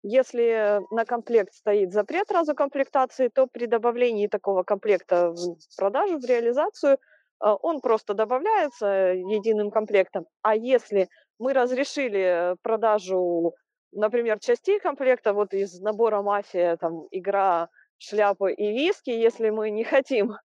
Если 0.03 0.81
на 0.91 1.05
комплект 1.05 1.53
стоит 1.55 1.93
запрет 1.93 2.31
разукомплектации, 2.31 3.29
то 3.29 3.47
при 3.47 3.67
добавлении 3.67 4.29
такого 4.29 4.63
комплекта 4.63 5.31
в 5.33 5.77
продажу, 5.77 6.19
в 6.19 6.25
реализацию, 6.25 6.99
а, 7.39 7.55
он 7.57 7.81
просто 7.81 8.15
добавляется 8.15 8.87
единым 8.87 9.71
комплектом. 9.71 10.27
А 10.43 10.55
если 10.57 11.09
мы 11.39 11.53
разрешили 11.53 12.57
продажу, 12.63 13.55
например, 13.93 14.39
частей 14.41 14.81
комплекта, 14.81 15.33
вот 15.33 15.53
из 15.55 15.81
набора 15.81 16.23
«Мафия», 16.23 16.77
там, 16.77 17.07
игра, 17.11 17.69
шляпы 17.99 18.53
и 18.53 18.73
виски, 18.73 19.11
если 19.11 19.51
мы 19.51 19.71
не 19.71 19.85
хотим, 19.85 20.37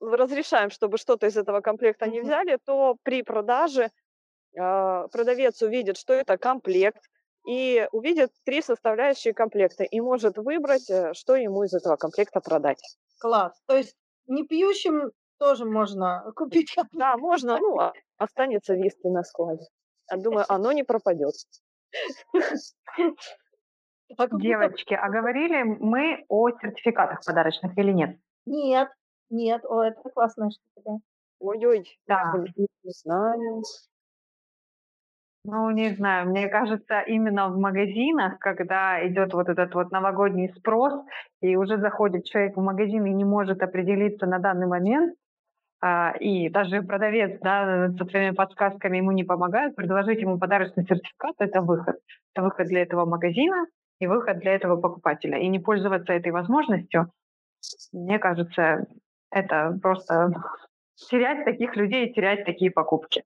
разрешаем, 0.00 0.70
чтобы 0.70 0.98
что-то 0.98 1.26
из 1.26 1.36
этого 1.36 1.60
комплекта 1.60 2.08
не 2.08 2.20
взяли, 2.20 2.58
то 2.64 2.96
при 3.04 3.22
продаже 3.22 3.90
а, 4.58 5.08
продавец 5.08 5.62
увидит, 5.62 5.96
что 5.96 6.14
это 6.14 6.36
комплект, 6.38 7.02
и 7.48 7.88
увидит 7.92 8.30
три 8.44 8.60
составляющие 8.60 9.32
комплекта 9.32 9.82
и 9.82 10.00
может 10.00 10.36
выбрать, 10.36 10.90
э, 10.90 11.14
что 11.14 11.34
ему 11.34 11.64
из 11.64 11.72
этого 11.72 11.96
комплекта 11.96 12.40
продать. 12.40 12.82
Класс. 13.18 13.58
То 13.66 13.74
есть 13.74 13.96
не 14.26 14.46
пьющим 14.46 15.12
тоже 15.38 15.64
можно 15.64 16.30
купить. 16.36 16.76
Да, 16.92 17.16
можно, 17.16 17.58
ну, 17.58 17.78
а 17.78 17.94
останется 18.18 18.74
виски 18.74 19.06
на 19.06 19.22
складе. 19.24 19.64
Я 20.10 20.18
думаю, 20.18 20.44
оно 20.48 20.72
не 20.72 20.82
пропадет. 20.84 21.32
Девочки, 24.18 24.92
а 24.92 25.08
говорили 25.08 25.62
мы 25.62 26.26
о 26.28 26.50
сертификатах 26.50 27.24
подарочных 27.24 27.78
или 27.78 27.92
нет? 27.92 28.18
Нет, 28.44 28.90
нет, 29.30 29.64
о, 29.64 29.84
это 29.84 30.02
классная 30.10 30.50
штука. 30.50 30.98
Ой-ой, 31.38 31.98
да. 32.06 32.34
не 32.56 32.92
знаю. 32.92 33.62
Ну, 35.50 35.70
не 35.70 35.94
знаю, 35.94 36.28
мне 36.28 36.46
кажется, 36.48 37.00
именно 37.00 37.48
в 37.48 37.58
магазинах, 37.58 38.38
когда 38.38 39.06
идет 39.08 39.32
вот 39.32 39.48
этот 39.48 39.74
вот 39.74 39.90
новогодний 39.90 40.52
спрос, 40.58 40.92
и 41.40 41.56
уже 41.56 41.78
заходит 41.78 42.26
человек 42.26 42.54
в 42.58 42.60
магазин 42.60 43.06
и 43.06 43.14
не 43.14 43.24
может 43.24 43.62
определиться 43.62 44.26
на 44.26 44.40
данный 44.40 44.66
момент, 44.66 45.14
а, 45.80 46.12
и 46.20 46.50
даже 46.50 46.82
продавец 46.82 47.40
да, 47.40 47.88
со 47.96 48.04
своими 48.04 48.34
подсказками 48.34 48.98
ему 48.98 49.12
не 49.12 49.24
помогает, 49.24 49.74
предложить 49.74 50.20
ему 50.20 50.38
подарочный 50.38 50.84
сертификат– 50.84 51.36
это 51.38 51.62
выход. 51.62 51.96
Это 52.34 52.44
выход 52.44 52.66
для 52.66 52.82
этого 52.82 53.06
магазина 53.06 53.64
и 54.00 54.06
выход 54.06 54.40
для 54.40 54.54
этого 54.54 54.78
покупателя. 54.78 55.38
И 55.38 55.48
не 55.48 55.60
пользоваться 55.60 56.12
этой 56.12 56.30
возможностью, 56.30 57.10
мне 57.94 58.18
кажется, 58.18 58.84
это 59.30 59.78
просто 59.80 60.30
терять 60.96 61.46
таких 61.46 61.74
людей, 61.74 62.12
терять 62.12 62.44
такие 62.44 62.70
покупки. 62.70 63.24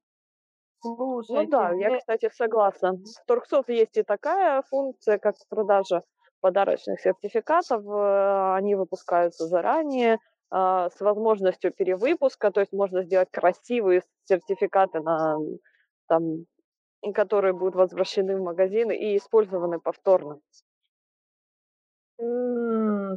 Ну 0.85 1.47
да, 1.47 1.73
я, 1.73 1.91
кстати, 1.99 2.29
согласна. 2.35 2.93
В 2.95 3.27
Торксофт 3.27 3.69
есть 3.69 3.97
и 3.97 4.03
такая 4.03 4.63
функция, 4.63 5.19
как 5.19 5.37
продажа 5.49 6.03
подарочных 6.41 7.01
сертификатов. 7.01 7.85
Э, 7.87 8.55
они 8.57 8.75
выпускаются 8.75 9.47
заранее 9.47 10.19
а, 10.51 10.91
с 10.91 11.01
возможностью 11.01 11.73
перевыпуска, 11.73 12.51
то 12.51 12.61
есть 12.61 12.73
можно 12.73 13.03
сделать 13.05 13.31
красивые 13.31 14.03
сертификаты, 14.25 15.01
на, 15.01 15.39
там, 16.09 16.45
которые 17.15 17.55
будут 17.55 17.75
возвращены 17.75 18.37
в 18.37 18.43
магазины 18.43 18.97
и 18.97 19.17
использованы 19.17 19.81
повторно. 19.81 20.41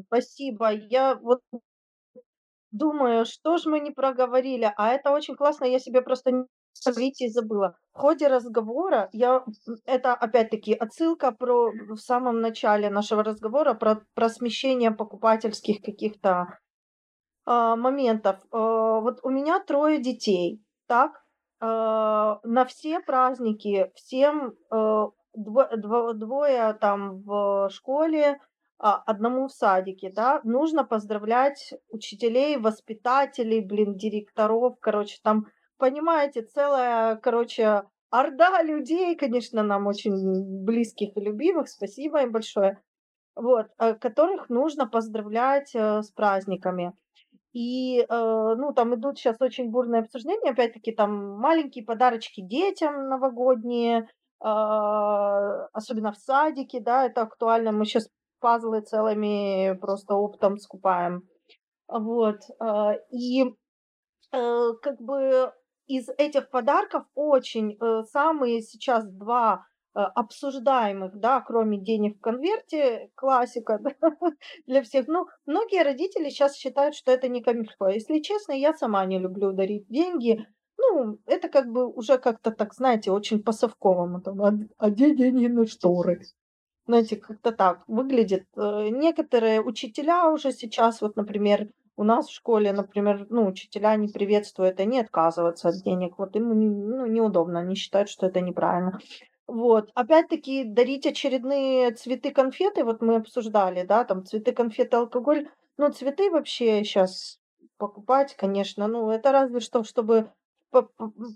Спасибо. 0.08 0.72
Я 0.72 1.16
вот 1.16 1.42
думаю, 2.72 3.26
что 3.26 3.58
же 3.58 3.70
мы 3.70 3.80
не 3.80 3.92
проговорили, 3.92 4.72
а 4.78 4.94
это 4.94 5.12
очень 5.12 5.36
классно, 5.36 5.66
я 5.66 5.80
себе 5.80 6.02
просто 6.02 6.48
Вите 6.96 7.30
забыла. 7.30 7.78
В 7.94 8.00
ходе 8.00 8.28
разговора 8.28 9.10
я, 9.14 9.44
это 9.86 10.14
опять-таки 10.14 10.74
отсылка 10.74 11.32
про 11.32 11.72
в 11.72 11.98
самом 11.98 12.42
начале 12.42 12.90
нашего 12.90 13.24
разговора 13.24 13.74
про, 13.74 14.02
про 14.14 14.30
смещение 14.30 14.92
покупательских 14.92 15.82
каких-то 15.82 16.60
а, 17.46 17.76
моментов. 17.76 18.38
А, 18.52 19.00
вот 19.00 19.20
у 19.24 19.30
меня 19.30 19.60
трое 19.60 20.00
детей, 20.00 20.62
так? 20.88 21.24
А, 21.60 22.40
на 22.44 22.66
все 22.66 23.00
праздники 23.00 23.92
всем 23.96 24.54
а, 24.70 25.10
дво, 25.34 25.70
дво, 25.76 26.14
двое 26.14 26.74
там 26.74 27.22
в 27.22 27.70
школе, 27.72 28.40
а, 28.78 29.02
одному 29.06 29.48
в 29.48 29.54
садике, 29.54 30.12
да, 30.12 30.42
нужно 30.44 30.84
поздравлять 30.84 31.74
учителей, 31.90 32.58
воспитателей, 32.58 33.62
блин, 33.62 33.96
директоров, 33.96 34.76
короче, 34.82 35.18
там 35.24 35.46
понимаете, 35.78 36.42
целая, 36.42 37.16
короче, 37.18 37.84
орда 38.10 38.62
людей, 38.64 39.16
конечно, 39.16 39.64
нам 39.64 39.88
очень 39.88 40.64
близких 40.64 41.16
и 41.18 41.20
любимых, 41.22 41.68
спасибо 41.70 42.22
им 42.22 42.32
большое, 42.32 42.82
вот, 43.36 43.68
э, 43.80 43.96
которых 43.96 44.50
нужно 44.50 44.88
поздравлять 44.88 45.76
э, 45.76 46.02
с 46.02 46.12
праздниками. 46.12 46.94
И, 47.54 48.02
э, 48.02 48.06
ну, 48.10 48.74
там 48.74 48.96
идут 48.96 49.18
сейчас 49.18 49.38
очень 49.40 49.70
бурные 49.72 50.02
обсуждения, 50.02 50.52
опять-таки, 50.52 50.92
там 50.92 51.38
маленькие 51.40 51.86
подарочки 51.86 52.42
детям 52.42 53.08
новогодние, 53.10 54.10
особенно 54.40 56.12
в 56.12 56.18
садике, 56.18 56.80
да, 56.80 57.06
это 57.06 57.22
актуально. 57.22 57.72
Мы 57.72 57.86
сейчас 57.86 58.10
пазлы 58.40 58.82
целыми 58.82 59.76
просто 59.80 60.14
оптом 60.14 60.58
скупаем. 60.58 61.24
Вот. 61.88 62.42
И 63.12 63.46
как 64.32 65.00
бы 65.00 65.52
из 65.88 66.10
этих 66.18 66.50
подарков 66.50 67.06
очень 67.16 67.78
э, 67.80 68.04
самые 68.12 68.62
сейчас 68.62 69.06
два 69.08 69.66
э, 69.96 70.00
обсуждаемых, 70.00 71.20
да, 71.20 71.42
кроме 71.42 71.78
денег 71.80 72.18
в 72.18 72.22
конверте, 72.22 73.12
классика 73.16 73.80
да, 73.82 73.92
для 74.68 74.82
всех. 74.82 75.08
Ну, 75.08 75.28
многие 75.46 75.84
родители 75.84 76.30
сейчас 76.30 76.56
считают, 76.56 76.96
что 76.96 77.12
это 77.12 77.28
не 77.28 77.42
камильфо. 77.42 77.90
Если 77.90 78.20
честно, 78.20 78.54
я 78.54 78.74
сама 78.74 79.06
не 79.06 79.20
люблю 79.20 79.52
дарить 79.52 79.88
деньги. 79.88 80.46
Ну, 80.78 81.20
это 81.26 81.50
как 81.50 81.72
бы 81.72 81.88
уже 81.88 82.18
как-то 82.18 82.52
так, 82.52 82.74
знаете, 82.74 83.12
очень 83.12 83.42
по-совковому. 83.44 84.22
Там, 84.22 84.42
а, 84.42 84.54
а 84.78 84.90
где 84.90 85.16
деньги 85.16 85.48
на 85.48 85.66
шторы? 85.66 86.22
Знаете, 86.88 87.16
как-то 87.16 87.52
так 87.52 87.84
выглядит. 87.88 88.46
Э, 88.56 88.90
некоторые 88.90 89.62
учителя 89.62 90.32
уже 90.32 90.52
сейчас, 90.52 91.02
вот, 91.02 91.16
например, 91.16 91.70
у 91.98 92.04
нас 92.04 92.28
в 92.28 92.34
школе, 92.34 92.74
например, 92.74 93.26
ну, 93.30 93.48
учителя 93.48 93.96
не 93.96 94.08
приветствуют, 94.08 94.80
они 94.80 95.00
отказываются 95.00 95.70
от 95.70 95.76
денег. 95.84 96.18
Вот 96.18 96.36
им 96.36 96.50
ну, 96.50 97.06
неудобно, 97.06 97.60
они 97.60 97.76
считают, 97.76 98.10
что 98.10 98.28
это 98.28 98.42
неправильно. 98.42 99.00
Вот. 99.48 99.92
Опять-таки, 99.94 100.64
дарить 100.64 101.06
очередные 101.06 101.92
цветы, 101.92 102.32
конфеты, 102.32 102.84
вот 102.84 103.02
мы 103.02 103.16
обсуждали, 103.16 103.84
да, 103.84 104.04
там 104.04 104.26
цветы, 104.26 104.52
конфеты, 104.52 104.98
алкоголь. 104.98 105.48
Ну, 105.78 105.92
цветы 105.92 106.32
вообще 106.32 106.84
сейчас 106.84 107.40
покупать, 107.78 108.36
конечно, 108.36 108.88
ну, 108.88 109.10
это 109.10 109.32
разве 109.32 109.60
что, 109.60 109.84
чтобы 109.84 110.32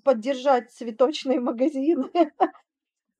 поддержать 0.03 0.71
цветочные 0.71 1.39
магазины. 1.39 2.09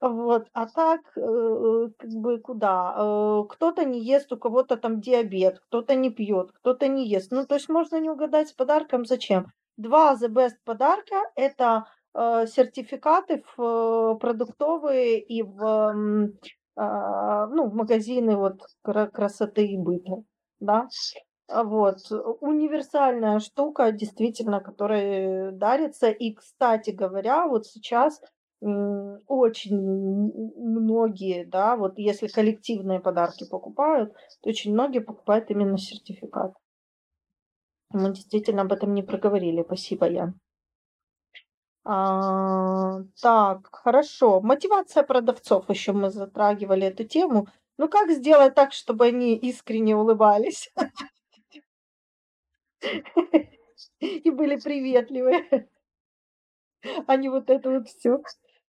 Вот, 0.01 0.47
а 0.53 0.65
так, 0.67 1.01
э, 1.17 1.87
как 1.97 2.09
бы 2.11 2.39
куда? 2.39 2.95
Э, 2.97 3.43
кто-то 3.49 3.83
не 3.83 3.99
ест, 3.99 4.31
у 4.31 4.37
кого-то 4.37 4.77
там 4.77 5.01
диабет, 5.01 5.59
кто-то 5.59 5.95
не 5.95 6.09
пьет, 6.09 6.51
кто-то 6.53 6.87
не 6.87 7.05
ест. 7.07 7.31
Ну, 7.31 7.45
то 7.45 7.55
есть 7.55 7.67
можно 7.67 7.99
не 7.99 8.09
угадать 8.09 8.47
с 8.49 8.53
подарком, 8.53 9.05
зачем? 9.05 9.47
Два 9.75 10.15
The 10.15 10.29
Best 10.29 10.55
подарка– 10.63 11.15
это 11.35 11.85
э, 12.13 12.47
сертификаты 12.47 13.43
в 13.57 13.61
э, 13.61 14.19
продуктовые 14.19 15.19
и 15.19 15.43
в, 15.43 15.63
э, 15.63 17.47
ну, 17.51 17.69
в 17.69 17.73
магазины 17.73 18.37
вот 18.37 18.61
красоты 18.83 19.65
и 19.67 19.77
быта, 19.77 20.23
да. 20.61 20.87
А, 21.49 21.63
вот. 21.63 21.97
Универсальная 22.41 23.39
штука, 23.39 23.91
действительно, 23.91 24.61
которая 24.61 25.51
дарится. 25.51 26.09
И, 26.09 26.33
кстати 26.33 26.91
говоря, 26.91 27.47
вот 27.47 27.65
сейчас 27.65 28.21
очень 28.61 29.77
многие, 29.77 31.45
да, 31.45 31.77
вот 31.77 31.97
если 31.97 32.27
коллективные 32.27 32.99
подарки 32.99 33.47
покупают, 33.49 34.13
то 34.41 34.49
очень 34.49 34.73
многие 34.73 34.99
покупают 34.99 35.49
именно 35.49 35.77
сертификат. 35.77 36.53
Мы 37.91 38.13
действительно 38.13 38.63
об 38.63 38.73
этом 38.73 38.93
не 38.93 39.01
проговорили. 39.01 39.63
Спасибо, 39.63 40.07
Ян. 40.09 40.39
А, 41.85 43.01
так, 43.21 43.69
хорошо. 43.71 44.41
Мотивация 44.41 45.03
продавцов. 45.03 45.69
Еще 45.69 45.91
мы 45.93 46.11
затрагивали 46.11 46.87
эту 46.87 47.03
тему. 47.03 47.47
Ну, 47.77 47.87
как 47.87 48.11
сделать 48.11 48.53
так, 48.55 48.73
чтобы 48.73 49.05
они 49.05 49.35
искренне 49.37 49.95
улыбались? 49.95 50.71
И 53.99 54.29
были 54.29 54.57
приветливые. 54.57 55.67
А 57.07 57.15
не 57.15 57.29
вот 57.29 57.49
это 57.49 57.71
вот 57.71 57.87
все. 57.87 58.21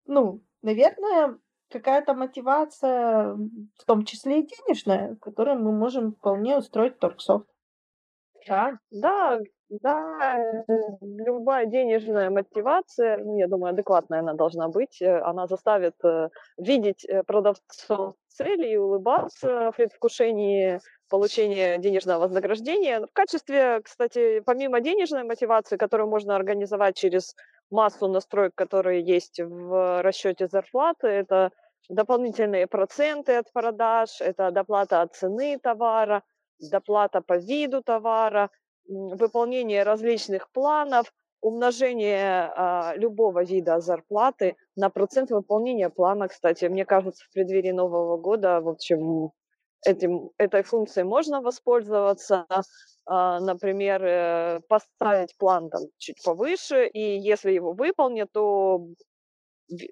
Ну, 0.06 0.41
наверное, 0.62 1.38
какая-то 1.70 2.14
мотивация, 2.14 3.36
в 3.36 3.86
том 3.86 4.06
числе 4.06 4.41
и 4.41 4.47
денежная, 4.47 5.16
которую 5.22 5.60
мы 5.60 5.72
можем 5.72 6.14
вполне 6.14 6.58
устроить 6.58 7.00
торгсофт. 7.00 7.47
Да, 8.47 8.74
да, 8.91 9.39
да, 9.70 10.39
э, 10.68 10.74
любая 11.02 11.66
денежная 11.68 12.30
мотивация, 12.32 13.18
ну, 13.20 13.38
я 13.38 13.47
думаю, 13.47 13.74
адекватная 13.74 14.20
она 14.20 14.34
должна 14.34 14.68
быть, 14.70 15.02
э, 15.02 15.20
она 15.20 15.45
заставит 15.47 15.93
э, 16.04 16.30
видеть 16.58 17.06
продавцов 17.28 18.16
цели 18.28 18.72
и 18.72 18.78
улыбаться 18.78 19.72
в 19.72 19.76
предвкушении 19.76 20.80
получения 21.10 21.78
денежного 21.78 22.22
вознаграждения. 22.22 23.02
В 23.06 23.14
качестве, 23.14 23.82
кстати, 23.84 24.39
помимо 24.41 24.80
денежной 24.82 25.24
мотивации, 25.24 25.78
которую 25.78 26.10
можно 26.10 26.36
организовать 26.36 26.95
через 26.95 27.36
массу 27.72 28.08
настроек, 28.08 28.54
которые 28.56 29.02
есть 29.02 29.40
в 29.40 30.02
расчете 30.02 30.48
зарплаты, 30.48 31.08
это 31.08 31.52
дополнительные 31.90 32.68
проценты 32.68 33.36
от 33.36 33.52
продаж, 33.52 34.22
это 34.22 34.52
доплата 34.52 35.02
от 35.02 35.16
цены 35.16 35.58
товара, 35.60 36.24
доплата 36.60 37.22
по 37.22 37.38
виду 37.38 37.82
товара, 37.82 38.50
выполнение 38.88 39.84
различных 39.84 40.52
планов, 40.52 41.14
умножение 41.42 42.52
а, 42.56 42.94
любого 42.96 43.44
вида 43.44 43.80
зарплаты 43.80 44.58
на 44.76 44.90
процент 44.90 45.32
выполнения 45.32 45.90
плана, 45.90 46.28
кстати, 46.28 46.66
мне 46.66 46.86
кажется, 46.86 47.24
в 47.26 47.34
преддверии 47.34 47.72
Нового 47.72 48.18
года, 48.18 48.60
в 48.62 48.68
общем, 48.68 49.32
этим, 49.86 50.32
этой 50.38 50.64
функцией 50.64 51.06
можно 51.06 51.42
воспользоваться, 51.42 52.46
а, 53.06 53.40
например, 53.40 54.04
э, 54.04 54.60
поставить 54.68 55.36
план 55.38 55.70
там 55.70 55.82
чуть 55.98 56.22
повыше, 56.24 56.88
и 56.88 57.18
если 57.20 57.52
его 57.52 57.74
выполнят, 57.74 58.32
то 58.32 58.88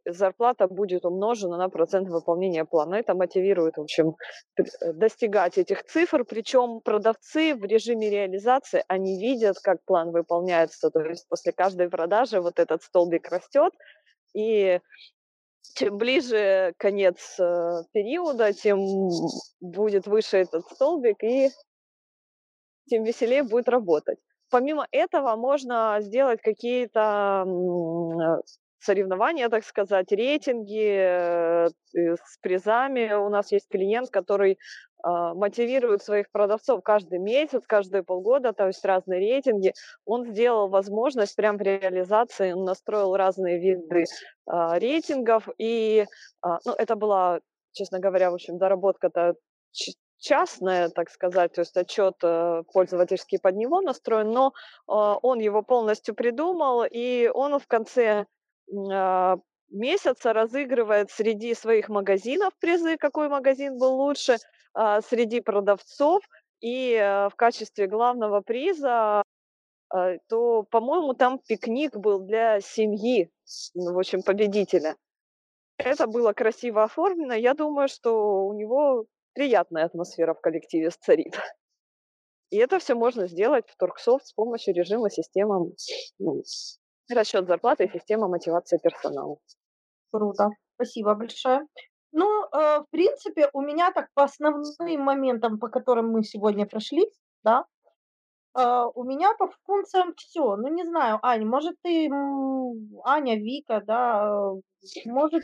зарплата 0.05 0.67
будет 0.67 1.05
умножена 1.05 1.57
на 1.57 1.69
процент 1.69 2.09
выполнения 2.09 2.65
плана. 2.65 2.95
Это 2.95 3.13
мотивирует, 3.13 3.77
в 3.77 3.81
общем, 3.81 4.15
э, 4.57 4.93
достигать 4.93 5.57
этих 5.57 5.83
цифр. 5.85 6.25
Причем 6.25 6.81
продавцы 6.81 7.55
в 7.55 7.63
режиме 7.65 8.09
реализации, 8.09 8.83
они 8.87 9.19
видят, 9.19 9.57
как 9.59 9.83
план 9.85 10.11
выполняется. 10.11 10.89
То 10.89 11.01
есть 11.01 11.27
после 11.29 11.51
каждой 11.53 11.89
продажи 11.89 12.41
вот 12.41 12.59
этот 12.59 12.83
столбик 12.83 13.29
растет, 13.29 13.73
и 14.33 14.79
чем 15.75 15.97
ближе 15.97 16.73
конец 16.77 17.39
э, 17.39 17.83
периода, 17.93 18.53
тем 18.53 18.79
будет 19.61 20.07
выше 20.07 20.37
этот 20.37 20.65
столбик, 20.65 21.23
и 21.23 21.49
тем 22.89 23.03
веселее 23.03 23.43
будет 23.43 23.69
работать. 23.69 24.19
Помимо 24.49 24.87
этого 24.91 25.35
можно 25.35 25.97
сделать 26.01 26.41
какие-то 26.41 27.45
соревнования, 28.79 29.49
так 29.49 29.63
сказать, 29.63 30.11
рейтинги 30.11 30.97
э, 30.97 31.67
с 31.93 32.37
призами. 32.41 33.13
У 33.13 33.29
нас 33.29 33.51
есть 33.51 33.67
клиент, 33.69 34.09
который 34.09 34.57
а, 35.03 35.33
мотивирует 35.35 36.03
своих 36.03 36.29
продавцов 36.31 36.83
каждый 36.83 37.19
месяц, 37.19 37.63
каждые 37.67 38.03
полгода, 38.03 38.53
то 38.53 38.67
есть 38.67 38.83
разные 38.83 39.19
рейтинги. 39.19 39.73
Он 40.05 40.25
сделал 40.25 40.69
возможность 40.69 41.35
прямо 41.35 41.57
в 41.57 41.61
реализации, 41.61 42.51
он 42.51 42.65
настроил 42.65 43.15
разные 43.15 43.59
виды 43.59 44.05
а, 44.45 44.77
рейтингов, 44.79 45.47
и 45.57 46.05
а, 46.41 46.57
ну, 46.65 46.73
это 46.73 46.95
была, 46.95 47.39
честно 47.73 47.99
говоря, 47.99 48.31
в 48.31 48.35
общем, 48.35 48.57
доработка-то 48.57 49.35
частная, 50.17 50.89
так 50.89 51.11
сказать, 51.11 51.53
то 51.53 51.61
есть 51.61 51.77
отчет 51.77 52.15
э, 52.23 52.63
пользовательский 52.73 53.37
под 53.39 53.55
него 53.55 53.81
настроен, 53.81 54.31
но 54.31 54.51
он 54.87 55.37
его 55.37 55.61
полностью 55.61 56.15
придумал, 56.15 56.83
и 56.89 57.29
он 57.31 57.59
в 57.59 57.67
конце 57.67 58.25
месяца 59.69 60.33
разыгрывает 60.33 61.11
среди 61.11 61.53
своих 61.53 61.89
магазинов 61.89 62.53
призы, 62.59 62.97
какой 62.97 63.29
магазин 63.29 63.77
был 63.77 63.95
лучше, 63.95 64.37
а, 64.73 65.01
среди 65.01 65.41
продавцов. 65.41 66.23
И 66.59 66.93
э, 66.93 67.29
в 67.29 67.35
качестве 67.35 67.85
главного 67.85 68.41
приза, 68.41 69.21
а, 69.89 70.17
то, 70.27 70.63
по-моему, 70.63 71.13
там 71.13 71.39
пикник 71.39 71.95
был 71.95 72.19
для 72.19 72.61
семьи, 72.61 73.29
ну, 73.75 73.93
в 73.93 73.99
общем, 73.99 74.23
победителя. 74.23 74.95
Это 75.77 76.07
было 76.07 76.33
красиво 76.33 76.83
оформлено. 76.83 77.35
Я 77.35 77.53
думаю, 77.53 77.87
что 77.87 78.47
у 78.47 78.53
него 78.53 79.05
приятная 79.33 79.85
атмосфера 79.85 80.33
в 80.33 80.41
коллективе 80.41 80.89
царит. 80.89 81.37
И 82.49 82.57
это 82.57 82.79
все 82.79 82.95
можно 82.95 83.27
сделать 83.27 83.67
в 83.67 83.75
Торксофт 83.77 84.25
с 84.25 84.33
помощью 84.33 84.73
режима 84.73 85.11
системы 85.11 85.73
ну, 86.17 86.43
расчет 87.13 87.47
зарплаты 87.47 87.85
и 87.85 87.91
система 87.91 88.27
мотивации 88.27 88.77
персонала. 88.77 89.37
Круто. 90.11 90.49
Спасибо 90.75 91.15
большое. 91.15 91.61
Ну, 92.11 92.45
э, 92.45 92.79
в 92.81 92.85
принципе, 92.89 93.49
у 93.53 93.61
меня 93.61 93.91
так 93.91 94.07
по 94.13 94.23
основным 94.23 95.01
моментам, 95.01 95.59
по 95.59 95.67
которым 95.69 96.11
мы 96.11 96.23
сегодня 96.23 96.65
прошли, 96.65 97.11
да, 97.43 97.65
э, 98.57 98.85
у 98.95 99.03
меня 99.03 99.33
по 99.37 99.51
функциям 99.65 100.13
все. 100.15 100.55
Ну, 100.55 100.67
не 100.69 100.85
знаю, 100.85 101.19
Аня, 101.21 101.45
может, 101.45 101.75
ты, 101.83 102.09
Аня, 103.03 103.35
Вика, 103.35 103.83
да, 103.85 104.51
э, 104.95 105.09
может, 105.09 105.43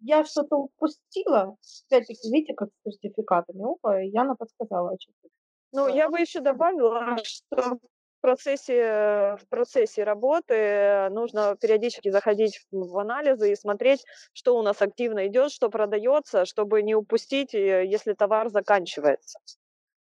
я 0.00 0.24
что-то 0.24 0.56
упустила? 0.56 1.56
Опять-таки, 1.88 2.30
видите, 2.30 2.54
как 2.54 2.68
с 2.68 2.90
сертификатами. 2.90 3.64
Опа, 3.64 4.00
Яна 4.00 4.36
подсказала. 4.36 4.96
Что-то. 5.00 5.28
Ну, 5.72 5.88
я 5.88 6.08
бы 6.08 6.20
еще 6.20 6.40
добавила, 6.40 7.16
что 7.24 7.78
процессе, 8.24 9.36
в 9.36 9.46
процессе 9.50 10.02
работы 10.02 11.10
нужно 11.10 11.56
периодически 11.60 12.08
заходить 12.08 12.64
в 12.70 12.98
анализы 12.98 13.52
и 13.52 13.56
смотреть, 13.56 14.02
что 14.32 14.56
у 14.56 14.62
нас 14.62 14.80
активно 14.80 15.26
идет, 15.26 15.52
что 15.52 15.68
продается, 15.68 16.46
чтобы 16.46 16.82
не 16.82 16.94
упустить, 16.94 17.54
э, 17.54 17.84
если 17.84 18.14
товар 18.14 18.48
заканчивается. 18.48 19.38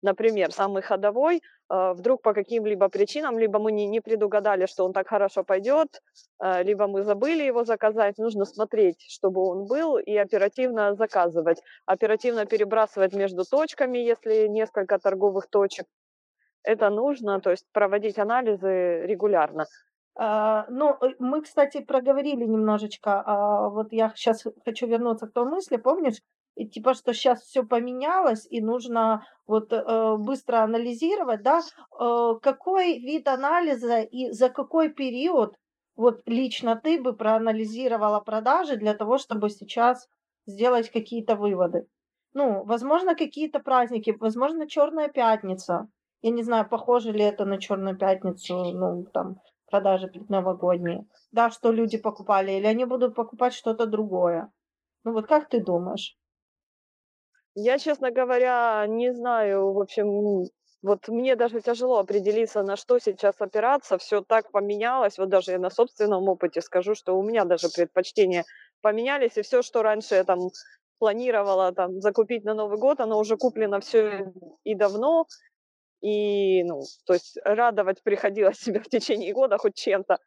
Например, 0.01 0.51
самый 0.51 0.81
ходовой, 0.81 1.43
э, 1.69 1.93
вдруг 1.93 2.23
по 2.23 2.33
каким-либо 2.33 2.89
причинам, 2.89 3.39
либо 3.39 3.59
мы 3.59 3.71
не, 3.71 3.87
не 3.87 4.01
предугадали, 4.01 4.65
что 4.65 4.87
он 4.87 4.95
так 4.95 5.09
хорошо 5.09 5.45
пойдет, 5.45 6.01
э, 6.43 6.63
либо 6.63 6.87
мы 6.87 7.03
забыли 7.05 7.43
его 7.43 7.65
заказать, 7.65 8.17
нужно 8.17 8.47
смотреть, 8.47 9.05
чтобы 9.09 9.43
он 9.43 9.67
был, 9.67 9.99
и 9.99 10.17
оперативно 10.17 10.95
заказывать. 10.95 11.61
Оперативно 11.85 12.47
перебрасывать 12.47 13.13
между 13.13 13.45
точками, 13.45 13.99
если 13.99 14.47
несколько 14.49 14.99
торговых 14.99 15.49
точек, 15.51 15.87
это 16.67 16.91
нужно, 16.91 17.41
то 17.41 17.51
есть 17.51 17.67
проводить 17.73 18.19
анализы 18.19 19.03
регулярно. 19.07 19.67
А, 20.19 20.67
ну, 20.71 20.97
э, 21.01 21.15
мы, 21.19 21.43
кстати, 21.43 21.83
проговорили 21.83 22.45
немножечко, 22.45 23.23
а, 23.25 23.69
вот 23.69 23.93
я 23.93 24.13
сейчас 24.17 24.45
хочу 24.65 24.87
вернуться 24.87 25.27
к 25.27 25.33
той 25.33 25.45
мысли, 25.45 25.77
помнишь, 25.77 26.21
и 26.57 26.67
типа, 26.67 26.95
что 26.95 27.13
сейчас 27.13 27.43
все 27.43 27.63
поменялось, 27.65 28.47
и 28.51 28.63
нужно 28.63 29.23
вот 29.47 29.73
э, 29.73 30.17
быстро 30.19 30.63
анализировать, 30.63 31.43
да, 31.43 31.61
э, 31.61 32.33
какой 32.41 32.99
вид 32.99 33.29
анализа 33.29 34.01
и 34.01 34.31
за 34.33 34.49
какой 34.49 34.89
период 34.89 35.55
вот 35.97 36.23
лично 36.27 36.77
ты 36.83 37.01
бы 37.01 37.15
проанализировала 37.15 38.21
продажи 38.21 38.77
для 38.77 38.95
того, 38.95 39.19
чтобы 39.19 39.51
сейчас 39.51 40.09
сделать 40.47 40.91
какие-то 40.91 41.37
выводы. 41.37 41.87
Ну, 42.33 42.65
возможно, 42.65 43.15
какие-то 43.15 43.61
праздники, 43.61 44.15
возможно, 44.19 44.69
Черная 44.69 45.09
пятница, 45.09 45.89
я 46.23 46.31
не 46.31 46.43
знаю, 46.43 46.69
похоже 46.69 47.13
ли 47.13 47.23
это 47.25 47.45
на 47.45 47.59
Черную 47.59 47.97
пятницу, 47.97 48.55
ну, 48.73 49.05
там, 49.13 49.41
продажи 49.71 50.09
предновогодние. 50.09 51.07
Да, 51.33 51.51
что 51.51 51.73
люди 51.73 51.99
покупали, 51.99 52.53
или 52.53 52.67
они 52.67 52.85
будут 52.85 53.15
покупать 53.15 53.55
что-то 53.55 53.87
другое. 53.87 54.51
Ну 55.05 55.13
вот 55.13 55.27
как 55.27 55.49
ты 55.49 55.63
думаешь? 55.63 56.17
Я, 57.55 57.79
честно 57.79 58.11
говоря, 58.11 58.85
не 58.87 59.13
знаю, 59.15 59.73
в 59.73 59.81
общем, 59.81 60.47
вот 60.83 61.09
мне 61.09 61.37
даже 61.37 61.61
тяжело 61.61 61.99
определиться, 61.99 62.63
на 62.63 62.77
что 62.77 62.99
сейчас 62.99 63.41
опираться. 63.41 63.99
Все 63.99 64.21
так 64.21 64.51
поменялось. 64.53 65.19
Вот 65.19 65.29
даже 65.31 65.53
я 65.53 65.59
на 65.59 65.71
собственном 65.71 66.29
опыте 66.29 66.61
скажу, 66.61 66.95
что 66.95 67.19
у 67.19 67.23
меня 67.23 67.45
даже 67.45 67.69
предпочтения 67.69 68.45
поменялись, 68.83 69.37
и 69.37 69.43
все, 69.43 69.63
что 69.63 69.83
раньше 69.83 70.15
я 70.17 70.25
там 70.25 70.51
планировала 70.99 71.73
там 71.73 72.01
закупить 72.01 72.45
на 72.45 72.55
Новый 72.55 72.79
год, 72.79 73.01
оно 73.01 73.19
уже 73.19 73.37
куплено 73.37 73.81
все 73.81 74.33
и 74.65 74.75
давно 74.75 75.27
и, 76.01 76.63
ну, 76.65 76.89
то 77.07 77.15
есть 77.15 77.39
радовать 77.45 78.03
приходилось 78.03 78.59
себя 78.61 78.81
в 78.83 78.89
течение 78.89 79.33
года 79.33 79.59
хоть 79.59 79.75
чем-то. 79.77 80.19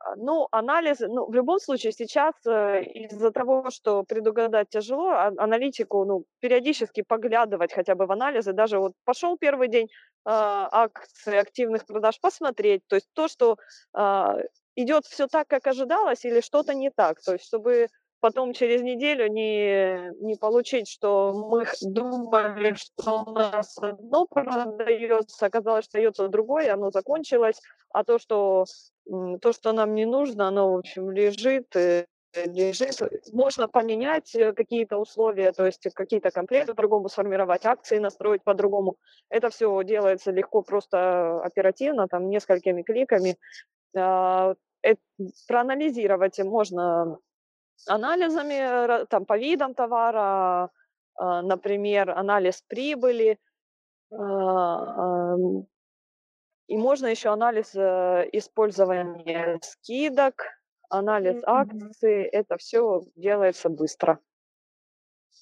А, 0.00 0.14
Ну, 0.16 0.46
анализы, 0.52 1.08
ну, 1.08 1.26
в 1.26 1.34
любом 1.34 1.58
случае 1.58 1.92
сейчас 1.92 2.34
э, 2.46 2.82
из-за 2.84 3.30
того, 3.32 3.70
что 3.70 4.04
предугадать 4.04 4.68
тяжело, 4.70 5.08
а- 5.10 5.32
аналитику, 5.38 6.04
ну, 6.04 6.24
периодически 6.40 7.02
поглядывать 7.02 7.72
хотя 7.72 7.94
бы 7.96 8.06
в 8.06 8.12
анализы, 8.12 8.52
даже 8.52 8.78
вот 8.78 8.92
пошел 9.04 9.36
первый 9.36 9.68
день 9.68 9.88
а, 10.24 10.68
акции 10.84 11.36
активных 11.36 11.84
продаж, 11.86 12.20
посмотреть, 12.20 12.82
то 12.86 12.94
есть 12.96 13.08
то, 13.12 13.26
что 13.28 13.56
а, 13.92 14.36
идет 14.76 15.04
все 15.06 15.26
так, 15.26 15.48
как 15.48 15.66
ожидалось, 15.66 16.24
или 16.24 16.40
что-то 16.40 16.74
не 16.74 16.90
так, 16.90 17.20
то 17.20 17.32
есть 17.32 17.44
чтобы 17.46 17.88
потом 18.20 18.52
через 18.52 18.82
неделю 18.82 19.28
не, 19.28 20.10
не 20.20 20.36
получить, 20.36 20.88
что 20.88 21.32
мы 21.32 21.66
думали, 21.82 22.74
что 22.74 23.24
у 23.26 23.30
нас 23.30 23.76
одно 23.78 24.26
продается, 24.26 25.46
оказалось, 25.46 25.84
что 25.84 25.98
дается 25.98 26.28
другое, 26.28 26.72
оно 26.72 26.90
закончилось, 26.90 27.60
а 27.90 28.04
то, 28.04 28.18
что 28.18 28.64
то, 29.40 29.52
что 29.52 29.72
нам 29.72 29.94
не 29.94 30.04
нужно, 30.04 30.48
оно, 30.48 30.72
в 30.72 30.78
общем, 30.78 31.10
лежит, 31.10 31.74
э, 31.76 32.06
лежит. 32.34 33.00
Можно 33.32 33.68
поменять 33.68 34.34
э, 34.34 34.52
какие-то 34.52 34.98
условия, 34.98 35.52
то 35.52 35.64
есть 35.64 35.88
какие-то 35.94 36.30
комплекты 36.30 36.74
по-другому 36.74 37.08
сформировать, 37.08 37.64
акции 37.64 37.98
настроить 37.98 38.44
по-другому. 38.44 38.96
Это 39.30 39.48
все 39.50 39.82
делается 39.82 40.30
легко, 40.30 40.62
просто 40.62 41.40
оперативно, 41.40 42.06
там, 42.08 42.28
несколькими 42.28 42.82
кликами. 42.82 43.36
А, 43.96 44.54
эт- 44.82 44.98
Проанализировать 45.46 46.38
можно 46.40 47.18
анализами, 47.86 48.54
ра- 48.54 49.06
там, 49.06 49.24
по 49.24 49.38
видам 49.38 49.74
товара, 49.74 50.70
а, 51.14 51.42
например, 51.42 52.10
анализ 52.10 52.62
прибыли, 52.62 53.38
а, 54.10 55.34
ам, 55.34 55.66
и 56.68 56.76
можно 56.76 57.06
еще 57.06 57.30
анализ 57.30 57.74
э, 57.74 58.28
использования 58.32 59.58
скидок, 59.62 60.44
анализ 60.90 61.42
акций. 61.44 62.24
Это 62.24 62.58
все 62.58 63.00
делается 63.16 63.70
быстро. 63.70 64.20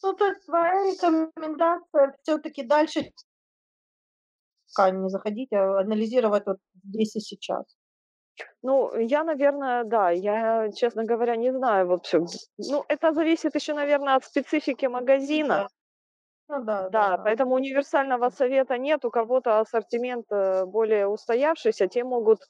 Ну, 0.03 0.13
то 0.15 0.27
есть 0.29 0.47
твоя 0.47 0.93
рекомендация 0.93 2.15
все-таки 2.23 2.63
дальше 2.63 3.11
не 4.79 5.09
заходить, 5.09 5.53
а 5.53 5.81
анализировать 5.81 6.47
вот 6.47 6.59
здесь 6.85 7.17
и 7.17 7.21
сейчас. 7.21 7.76
Ну, 8.63 8.97
я, 8.99 9.25
наверное, 9.25 9.85
да, 9.85 10.11
я, 10.11 10.71
честно 10.73 11.05
говоря, 11.05 11.37
не 11.37 11.53
знаю 11.53 11.87
вообще. 11.87 12.25
Ну, 12.59 12.85
это 12.89 13.13
зависит 13.13 13.55
еще, 13.55 13.75
наверное, 13.75 14.17
от 14.17 14.25
специфики 14.25 14.87
магазина. 14.87 15.69
Ну 16.49 16.63
да, 16.65 16.89
Да, 16.91 17.17
да. 17.17 17.19
поэтому 17.19 17.55
универсального 17.55 18.31
совета 18.31 18.79
нет. 18.79 19.05
У 19.05 19.11
кого-то 19.11 19.61
ассортимент 19.61 20.27
э, 20.31 20.65
более 20.65 21.09
устоявшийся, 21.09 21.89
те 21.89 22.05
могут, 22.05 22.41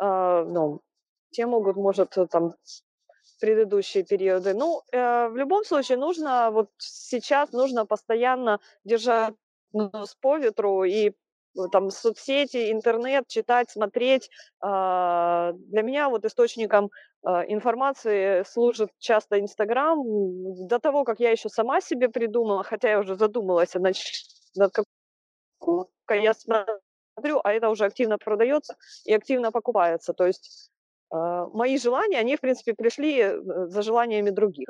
э, 0.00 0.44
ну, 0.48 0.80
те 1.30 1.46
могут, 1.46 1.76
может, 1.76 2.16
там 2.30 2.54
предыдущие 3.40 4.04
периоды. 4.04 4.54
Ну, 4.54 4.82
э, 4.92 5.28
в 5.28 5.36
любом 5.36 5.64
случае 5.64 5.98
нужно, 5.98 6.50
вот 6.50 6.70
сейчас 6.78 7.52
нужно 7.52 7.86
постоянно 7.86 8.58
держать 8.84 9.34
нос 9.72 10.16
по 10.20 10.38
ветру 10.38 10.84
и 10.84 11.12
там 11.70 11.90
соцсети, 11.90 12.72
интернет, 12.72 13.26
читать, 13.28 13.70
смотреть. 13.70 14.30
А, 14.60 15.52
Для 15.52 15.82
меня 15.82 16.08
вот 16.08 16.24
источником 16.24 16.90
а, 17.22 17.44
информации 17.44 18.42
служит 18.44 18.90
часто 18.98 19.40
Инстаграм. 19.40 19.98
До 20.66 20.78
того, 20.78 21.04
как 21.04 21.20
я 21.20 21.30
еще 21.30 21.48
сама 21.48 21.80
себе 21.80 22.08
придумала, 22.08 22.62
хотя 22.62 22.90
я 22.90 22.98
уже 23.00 23.16
задумалась 23.16 23.72
ч- 23.72 24.24
над 24.56 24.72
какой 24.72 25.86
я 26.10 26.34
смотрю, 26.34 27.40
а 27.44 27.52
это 27.52 27.68
уже 27.68 27.84
активно 27.84 28.18
продается 28.18 28.76
и 29.04 29.14
активно 29.14 29.52
покупается. 29.52 30.12
То 30.12 30.26
есть 30.26 30.70
а, 31.10 31.46
мои 31.46 31.78
желания, 31.78 32.18
они, 32.18 32.36
в 32.36 32.40
принципе, 32.40 32.74
пришли 32.74 33.18
э, 33.20 33.40
за 33.66 33.82
желаниями 33.82 34.30
других. 34.30 34.66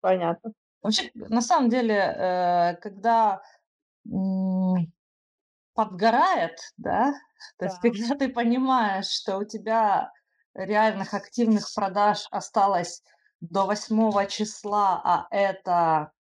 Понятно. 0.00 0.52
Вообще, 0.82 1.10
на 1.14 1.42
самом 1.42 1.68
деле, 1.68 1.94
э, 1.94 2.76
когда 2.76 3.42
подгорает, 5.74 6.58
да, 6.76 7.14
то 7.58 7.66
есть 7.66 7.78
Да. 7.78 7.80
когда 7.80 8.16
ты 8.16 8.28
понимаешь, 8.30 9.06
что 9.08 9.38
у 9.38 9.44
тебя 9.44 10.12
реальных 10.54 11.14
активных 11.14 11.72
продаж 11.74 12.26
осталось 12.30 13.02
до 13.40 13.66
8 13.66 14.26
числа, 14.26 15.00
а 15.04 15.26
это 15.30 16.12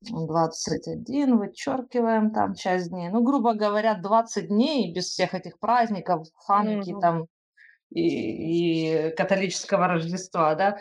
21, 0.00 1.38
вычеркиваем 1.38 2.32
там 2.32 2.54
часть 2.54 2.90
дней. 2.90 3.08
Ну, 3.10 3.22
грубо 3.22 3.54
говоря, 3.54 3.94
20 3.94 4.48
дней 4.48 4.92
без 4.92 5.06
всех 5.06 5.34
этих 5.34 5.58
праздников, 5.60 6.26
Хануки 6.34 6.92
Мгм. 6.92 6.94
там 6.94 7.26
и, 7.90 9.10
и 9.10 9.16
католического 9.16 9.88
Рождества, 9.88 10.54
да, 10.56 10.78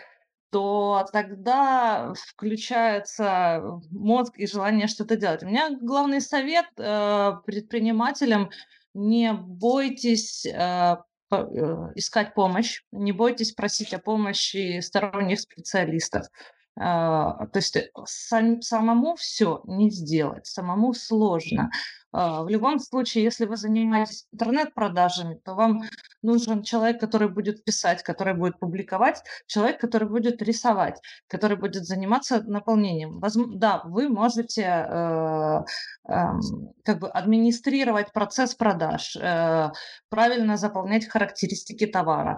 то 0.51 1.05
тогда 1.13 2.13
включается 2.27 3.81
мозг 3.89 4.37
и 4.37 4.45
желание 4.45 4.87
что-то 4.87 5.15
делать. 5.15 5.43
У 5.43 5.47
меня 5.47 5.69
главный 5.81 6.21
совет 6.21 6.65
э, 6.77 7.31
предпринимателям: 7.45 8.51
не 8.93 9.33
бойтесь 9.33 10.45
э, 10.45 10.97
э, 11.31 11.37
искать 11.95 12.33
помощь, 12.33 12.83
не 12.91 13.13
бойтесь 13.13 13.53
просить 13.53 13.93
о 13.93 13.99
помощи 13.99 14.81
сторонних 14.81 15.39
специалистов. 15.39 16.27
А, 16.79 17.45
То 17.47 17.59
есть 17.59 17.75
э, 17.75 17.89
сам- 18.05 18.61
самому 18.61 19.15
все 19.15 19.61
не 19.65 19.89
сделать, 19.91 20.45
самому 20.47 20.93
сложно. 20.93 21.69
А, 22.13 22.43
В 22.43 22.49
любом 22.49 22.79
случае, 22.79 23.23
если 23.25 23.45
вы 23.45 23.57
занимаетесь 23.57 24.25
интернет-продажами, 24.31 25.35
то 25.43 25.53
вам 25.55 25.81
нужен 26.21 26.63
человек, 26.63 26.99
который 26.99 27.27
будет 27.29 27.63
писать, 27.65 28.03
который 28.03 28.33
будет 28.35 28.59
публиковать, 28.59 29.21
человек, 29.47 29.79
который 29.81 30.07
будет 30.07 30.41
рисовать, 30.41 30.99
который 31.27 31.57
будет 31.57 31.85
заниматься 31.85 32.41
наполнением. 32.43 33.19
Возм- 33.19 33.55
Да, 33.55 33.81
вы 33.85 34.07
можете 34.09 34.61
э, 34.63 35.61
эм, 36.07 36.39
как 36.85 36.99
бы 36.99 37.09
администрировать 37.09 38.11
процесс 38.13 38.55
продаж, 38.55 39.15
э, 39.19 39.71
правильно 40.09 40.57
заполнять 40.57 41.07
характеристики 41.07 41.85
товара, 41.85 42.37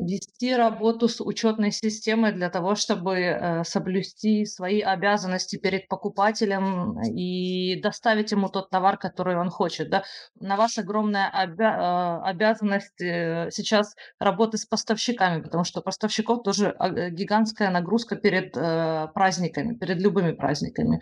вести 0.00 0.54
работу 0.54 1.08
с 1.08 1.20
учетной 1.20 1.72
системой 1.72 2.32
для 2.32 2.50
того, 2.50 2.74
чтобы 2.74 3.16
э, 3.16 3.64
соблюсти 3.64 4.44
свои 4.44 4.80
обязанности 4.80 5.56
перед 5.56 5.88
покупателем 5.88 7.00
и 7.02 7.80
доставить 7.80 8.32
ему 8.32 8.48
тот 8.48 8.70
товар, 8.70 8.96
который 8.98 9.36
он 9.36 9.50
хочет. 9.50 9.90
Да? 9.90 10.04
На 10.38 10.56
вас 10.56 10.78
огромная 10.78 11.30
обя- 11.30 12.20
э, 12.22 12.28
обязанность 12.30 13.00
э, 13.00 13.50
сейчас 13.50 13.94
работы 14.18 14.58
с 14.58 14.66
поставщиками, 14.66 15.42
потому 15.42 15.64
что 15.64 15.82
поставщиков 15.82 16.42
тоже 16.42 16.74
гигантская 17.10 17.70
нагрузка 17.70 18.16
перед 18.16 18.52
праздниками, 18.52 19.74
перед 19.74 19.98
любыми 19.98 20.32
праздниками. 20.32 21.00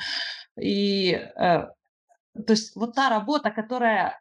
И 0.60 1.12
то 2.46 2.52
есть 2.52 2.76
вот 2.76 2.94
та 2.94 3.08
работа, 3.10 3.50
которая 3.50 4.20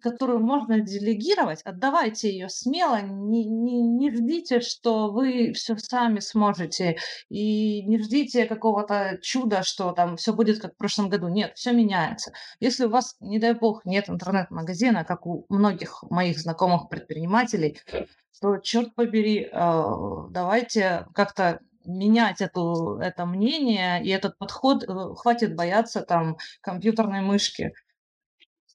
которую 0.00 0.40
можно 0.40 0.80
делегировать, 0.80 1.62
отдавайте 1.62 2.30
ее 2.30 2.48
смело, 2.48 3.00
не, 3.00 3.44
не, 3.44 3.80
не 3.80 4.10
ждите, 4.10 4.60
что 4.60 5.10
вы 5.10 5.52
все 5.52 5.76
сами 5.76 6.20
сможете, 6.20 6.96
и 7.28 7.82
не 7.82 7.98
ждите 7.98 8.46
какого-то 8.46 9.18
чуда, 9.22 9.62
что 9.62 9.92
там 9.92 10.16
все 10.16 10.32
будет 10.32 10.60
как 10.60 10.74
в 10.74 10.76
прошлом 10.76 11.08
году. 11.08 11.28
Нет, 11.28 11.52
все 11.54 11.72
меняется. 11.72 12.32
Если 12.60 12.84
у 12.84 12.90
вас, 12.90 13.16
не 13.20 13.38
дай 13.38 13.54
бог, 13.54 13.84
нет 13.84 14.08
интернет-магазина, 14.08 15.04
как 15.04 15.26
у 15.26 15.46
многих 15.48 16.02
моих 16.10 16.38
знакомых 16.38 16.88
предпринимателей, 16.88 17.80
то, 18.40 18.56
черт 18.56 18.94
побери, 18.94 19.50
э, 19.52 19.82
давайте 20.30 21.06
как-то 21.14 21.60
менять 21.84 22.40
эту, 22.40 22.98
это 22.98 23.26
мнение 23.26 24.02
и 24.02 24.08
этот 24.08 24.38
подход. 24.38 24.82
э, 24.82 24.86
Хватит 25.16 25.54
бояться 25.54 26.00
там 26.02 26.36
компьютерной 26.60 27.20
мышки. 27.20 27.72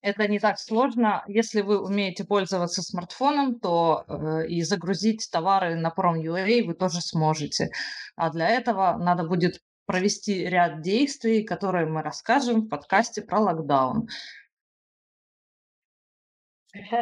Это 0.06 0.28
не 0.28 0.38
так 0.38 0.60
сложно. 0.60 1.24
Если 1.26 1.62
вы 1.62 1.84
умеете 1.84 2.26
пользоваться 2.26 2.84
смартфоном, 2.84 3.60
то 3.60 4.04
э, 4.08 4.46
и 4.46 4.62
загрузить 4.62 5.28
товары 5.32 5.74
на 5.74 5.92
Prom.ua 5.98 6.64
вы 6.64 6.76
тоже 6.76 7.02
сможете. 7.02 7.72
А 8.16 8.30
для 8.30 8.48
этого 8.50 8.98
надо 8.98 9.24
будет 9.24 9.62
провести 9.88 10.46
ряд 10.46 10.82
действий, 10.82 11.44
которые 11.44 11.88
мы 11.88 12.04
расскажем 12.04 12.62
в 12.62 12.70
подкасте 12.70 13.24
про 13.24 13.40
локдаун. 13.40 14.08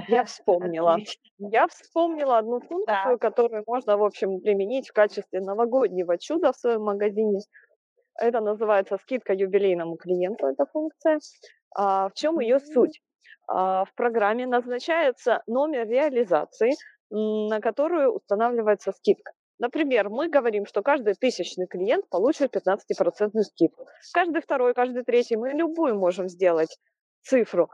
Я 0.08 0.24
вспомнила. 0.24 0.96
Я 1.40 1.68
вспомнила 1.68 2.38
одну 2.38 2.62
функцию, 2.62 3.20
которую 3.20 3.66
можно, 3.68 3.98
в 3.98 4.04
общем, 4.06 4.40
применить 4.40 4.88
в 4.88 4.94
качестве 4.94 5.42
новогоднего 5.42 6.18
чуда 6.18 6.54
в 6.54 6.56
своем 6.56 6.84
магазине. 6.84 7.42
Это 8.16 8.40
называется 8.40 8.98
скидка 9.02 9.34
юбилейному 9.34 9.98
клиенту, 9.98 10.46
эта 10.46 10.66
функция. 10.68 11.20
А, 11.76 12.10
в 12.10 12.14
чем 12.14 12.40
ее 12.40 12.60
суть? 12.60 13.02
А, 13.48 13.86
в 13.86 13.94
программе 13.96 14.46
назначается 14.46 15.44
номер 15.48 15.88
реализации, 15.88 16.74
на 17.10 17.60
которую 17.62 18.14
устанавливается 18.14 18.92
скидка. 18.92 19.34
Например, 19.60 20.10
мы 20.10 20.30
говорим, 20.30 20.66
что 20.66 20.82
каждый 20.82 21.14
тысячный 21.14 21.68
клиент 21.68 22.10
получит 22.10 22.56
15% 22.56 23.42
скидку. 23.44 23.88
Каждый 24.14 24.42
второй, 24.42 24.74
каждый 24.74 25.04
третий, 25.04 25.36
мы 25.36 25.50
любую 25.52 25.96
можем 25.96 26.28
сделать 26.28 26.78
цифру. 27.22 27.70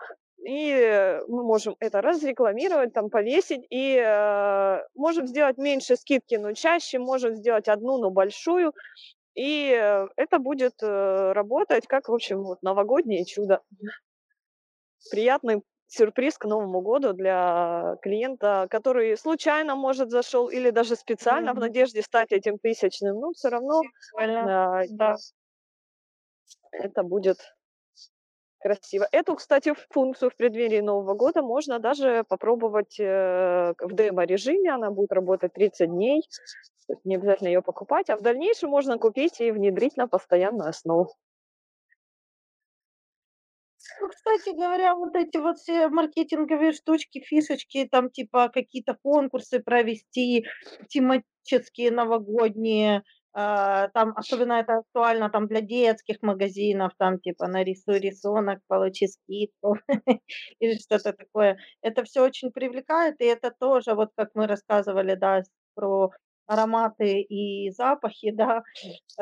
И 0.45 1.19
мы 1.27 1.43
можем 1.43 1.75
это 1.79 2.01
разрекламировать, 2.01 2.93
там 2.93 3.09
повесить, 3.09 3.65
и 3.69 3.95
э, 3.95 4.79
можем 4.95 5.27
сделать 5.27 5.57
меньше 5.57 5.97
скидки, 5.97 6.35
но 6.35 6.53
чаще, 6.53 6.97
можем 6.97 7.35
сделать 7.35 7.67
одну, 7.67 7.97
но 7.97 8.09
большую, 8.09 8.73
и 9.39 9.69
это 10.17 10.37
будет 10.37 10.83
э, 10.83 11.31
работать 11.31 11.87
как, 11.87 12.09
в 12.09 12.13
общем, 12.13 12.43
вот 12.43 12.61
новогоднее 12.61 13.23
чудо. 13.23 13.61
Приятный 15.11 15.63
сюрприз 15.87 16.37
к 16.37 16.43
Новому 16.43 16.81
году 16.81 17.13
для 17.13 17.95
клиента, 18.01 18.67
который 18.69 19.15
случайно, 19.15 19.77
может, 19.77 20.11
зашел 20.11 20.49
или 20.49 20.71
даже 20.71 20.97
специально 20.97 21.51
mm-hmm. 21.51 21.55
в 21.55 21.59
надежде 21.59 22.01
стать 22.01 22.33
этим 22.33 22.59
тысячным, 22.59 23.17
но 23.17 23.31
все 23.31 23.47
равно 23.47 23.81
да, 24.17 24.83
да. 24.89 25.15
это 26.71 27.03
будет 27.03 27.37
красиво. 28.59 29.07
Эту, 29.11 29.35
кстати, 29.35 29.73
функцию 29.89 30.29
в 30.29 30.35
преддверии 30.35 30.79
Нового 30.81 31.13
года 31.15 31.41
можно 31.41 31.79
даже 31.79 32.23
попробовать 32.27 32.99
э, 32.99 33.73
в 33.79 33.93
демо-режиме. 33.93 34.71
Она 34.71 34.91
будет 34.91 35.11
работать 35.11 35.53
30 35.53 35.89
дней. 35.89 36.23
Не 37.03 37.15
обязательно 37.15 37.49
ее 37.49 37.61
покупать, 37.61 38.09
а 38.09 38.17
в 38.17 38.21
дальнейшем 38.21 38.69
можно 38.69 38.97
купить 38.97 39.41
и 39.41 39.51
внедрить 39.51 39.97
на 39.97 40.07
постоянную 40.07 40.69
основу. 40.69 41.11
Ну, 44.01 44.07
кстати 44.09 44.55
говоря, 44.55 44.95
вот 44.95 45.15
эти 45.15 45.37
вот 45.37 45.57
все 45.57 45.89
маркетинговые 45.89 46.71
штучки, 46.73 47.19
фишечки, 47.19 47.87
там 47.89 48.09
типа 48.09 48.49
какие-то 48.49 48.97
конкурсы 49.01 49.59
провести, 49.59 50.45
тематические 50.87 51.91
новогодние, 51.91 53.03
там 53.33 54.13
особенно 54.15 54.53
это 54.53 54.79
актуально 54.79 55.29
там 55.29 55.47
для 55.47 55.61
детских 55.61 56.21
магазинов, 56.21 56.93
там 56.97 57.19
типа 57.19 57.47
нарисуй 57.47 57.99
рисунок, 57.99 58.59
получи 58.67 59.07
скидку 59.07 59.77
или 60.59 60.75
что-то 60.77 61.13
такое. 61.13 61.57
Это 61.81 62.03
все 62.03 62.23
очень 62.23 62.51
привлекает, 62.51 63.21
и 63.21 63.25
это 63.25 63.51
тоже, 63.59 63.93
вот 63.95 64.09
как 64.15 64.29
мы 64.35 64.47
рассказывали, 64.47 65.15
да, 65.15 65.43
про 65.75 66.11
ароматы 66.49 67.21
и 67.21 67.69
запахи, 67.71 68.31
да, 68.31 68.63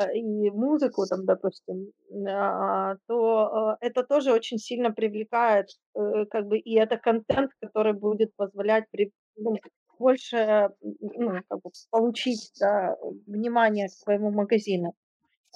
э, 0.00 0.14
и 0.16 0.50
музыку 0.50 1.06
там, 1.06 1.26
допустим, 1.26 1.92
а, 2.26 2.96
то 3.06 3.76
э, 3.80 3.86
это 3.86 4.02
тоже 4.02 4.32
очень 4.32 4.58
сильно 4.58 4.90
привлекает, 4.92 5.66
э, 5.94 6.24
как 6.30 6.46
бы, 6.46 6.58
и 6.58 6.74
это 6.76 6.96
контент, 6.96 7.50
который 7.60 7.92
будет 7.92 8.34
позволять 8.36 8.84
при, 8.90 9.12
ну, 9.36 9.56
больше 9.98 10.70
ну, 10.80 11.40
как 11.48 11.60
бы 11.62 11.70
получить 11.90 12.52
да, 12.60 12.96
внимание 13.26 13.88
к 13.88 13.92
своему 13.92 14.30
магазину. 14.30 14.94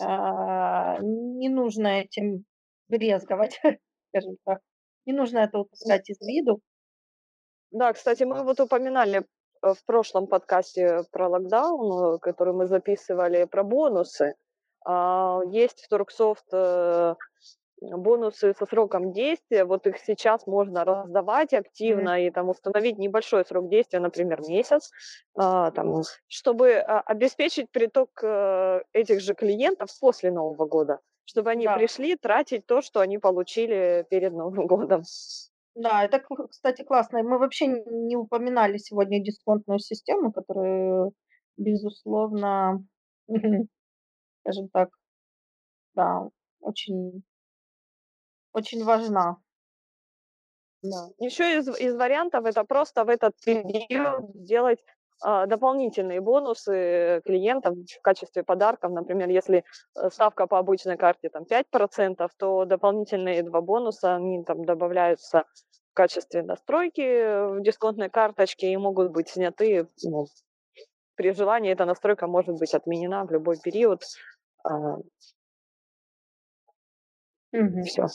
А, 0.00 0.98
не 1.00 1.48
нужно 1.48 2.00
этим 2.00 2.44
брезговать, 2.88 3.60
скажем 4.08 4.36
так. 4.44 4.60
Не 5.06 5.12
нужно 5.12 5.38
это 5.38 5.58
упускать 5.58 6.08
из 6.10 6.20
виду. 6.20 6.60
Да, 7.70 7.92
кстати, 7.92 8.24
мы 8.24 8.44
вот 8.44 8.60
упоминали 8.60 9.26
в 9.62 9.84
прошлом 9.86 10.26
подкасте 10.26 11.02
про 11.10 11.28
локдаун, 11.28 12.18
который 12.18 12.52
мы 12.52 12.66
записывали, 12.66 13.44
про 13.44 13.62
бонусы. 13.62 14.34
А, 14.84 15.40
есть 15.50 15.80
в 15.80 15.88
Торксофт 15.88 16.46
э, 16.52 17.14
бонусы 17.82 18.54
со 18.54 18.66
сроком 18.66 19.12
действия, 19.12 19.64
вот 19.64 19.86
их 19.86 19.98
сейчас 19.98 20.46
можно 20.46 20.84
раздавать 20.84 21.52
активно 21.52 22.18
mm-hmm. 22.18 22.26
и 22.28 22.30
там 22.30 22.48
установить 22.48 22.98
небольшой 22.98 23.44
срок 23.44 23.68
действия, 23.68 24.00
например, 24.00 24.40
месяц, 24.48 24.90
а, 25.34 25.70
там, 25.72 26.02
чтобы 26.28 26.74
а, 26.74 27.00
обеспечить 27.00 27.70
приток 27.70 28.10
а, 28.22 28.80
этих 28.92 29.20
же 29.20 29.34
клиентов 29.34 29.90
после 30.00 30.30
Нового 30.30 30.66
года, 30.66 31.00
чтобы 31.24 31.50
они 31.50 31.64
да. 31.64 31.76
пришли 31.76 32.16
тратить 32.16 32.66
то, 32.66 32.82
что 32.82 33.00
они 33.00 33.18
получили 33.18 34.06
перед 34.08 34.32
Новым 34.32 34.66
годом. 34.66 35.02
Да, 35.74 36.04
это, 36.04 36.22
кстати, 36.50 36.82
классно. 36.82 37.22
Мы 37.22 37.38
вообще 37.38 37.66
не 37.66 38.16
упоминали 38.16 38.76
сегодня 38.76 39.22
дисконтную 39.22 39.78
систему, 39.78 40.30
которая, 40.30 41.10
безусловно, 41.56 42.84
скажем 44.42 44.68
так, 44.70 44.90
да, 45.94 46.28
очень 46.60 47.22
очень 48.52 48.84
важна. 48.84 49.36
Да. 50.82 51.08
Еще 51.18 51.58
из, 51.58 51.68
из 51.68 51.94
вариантов 51.94 52.44
это 52.44 52.64
просто 52.64 53.04
в 53.04 53.08
этот 53.08 53.34
период 53.44 54.34
сделать 54.34 54.80
а, 55.22 55.46
дополнительные 55.46 56.20
бонусы 56.20 57.22
клиентам 57.24 57.84
в 57.84 58.02
качестве 58.02 58.42
подарков. 58.42 58.90
Например, 58.90 59.28
если 59.28 59.64
э, 59.94 60.10
ставка 60.10 60.48
по 60.48 60.58
обычной 60.58 60.96
карте 60.96 61.28
там 61.28 61.44
5%, 61.44 62.28
то 62.36 62.64
дополнительные 62.64 63.44
два 63.44 63.60
бонуса, 63.60 64.16
они 64.16 64.42
там 64.42 64.64
добавляются 64.64 65.44
в 65.92 65.94
качестве 65.94 66.42
настройки 66.42 67.58
в 67.58 67.62
дисконтной 67.62 68.10
карточке 68.10 68.72
и 68.72 68.76
могут 68.76 69.12
быть 69.12 69.28
сняты 69.28 69.86
ну, 70.02 70.26
при 71.14 71.32
желании 71.32 71.70
эта 71.70 71.84
настройка 71.84 72.26
может 72.26 72.58
быть 72.58 72.74
отменена 72.74 73.24
в 73.24 73.30
любой 73.30 73.58
период. 73.60 74.02
А, 74.64 74.96
Угу. 77.52 77.82
Все. 77.82 78.06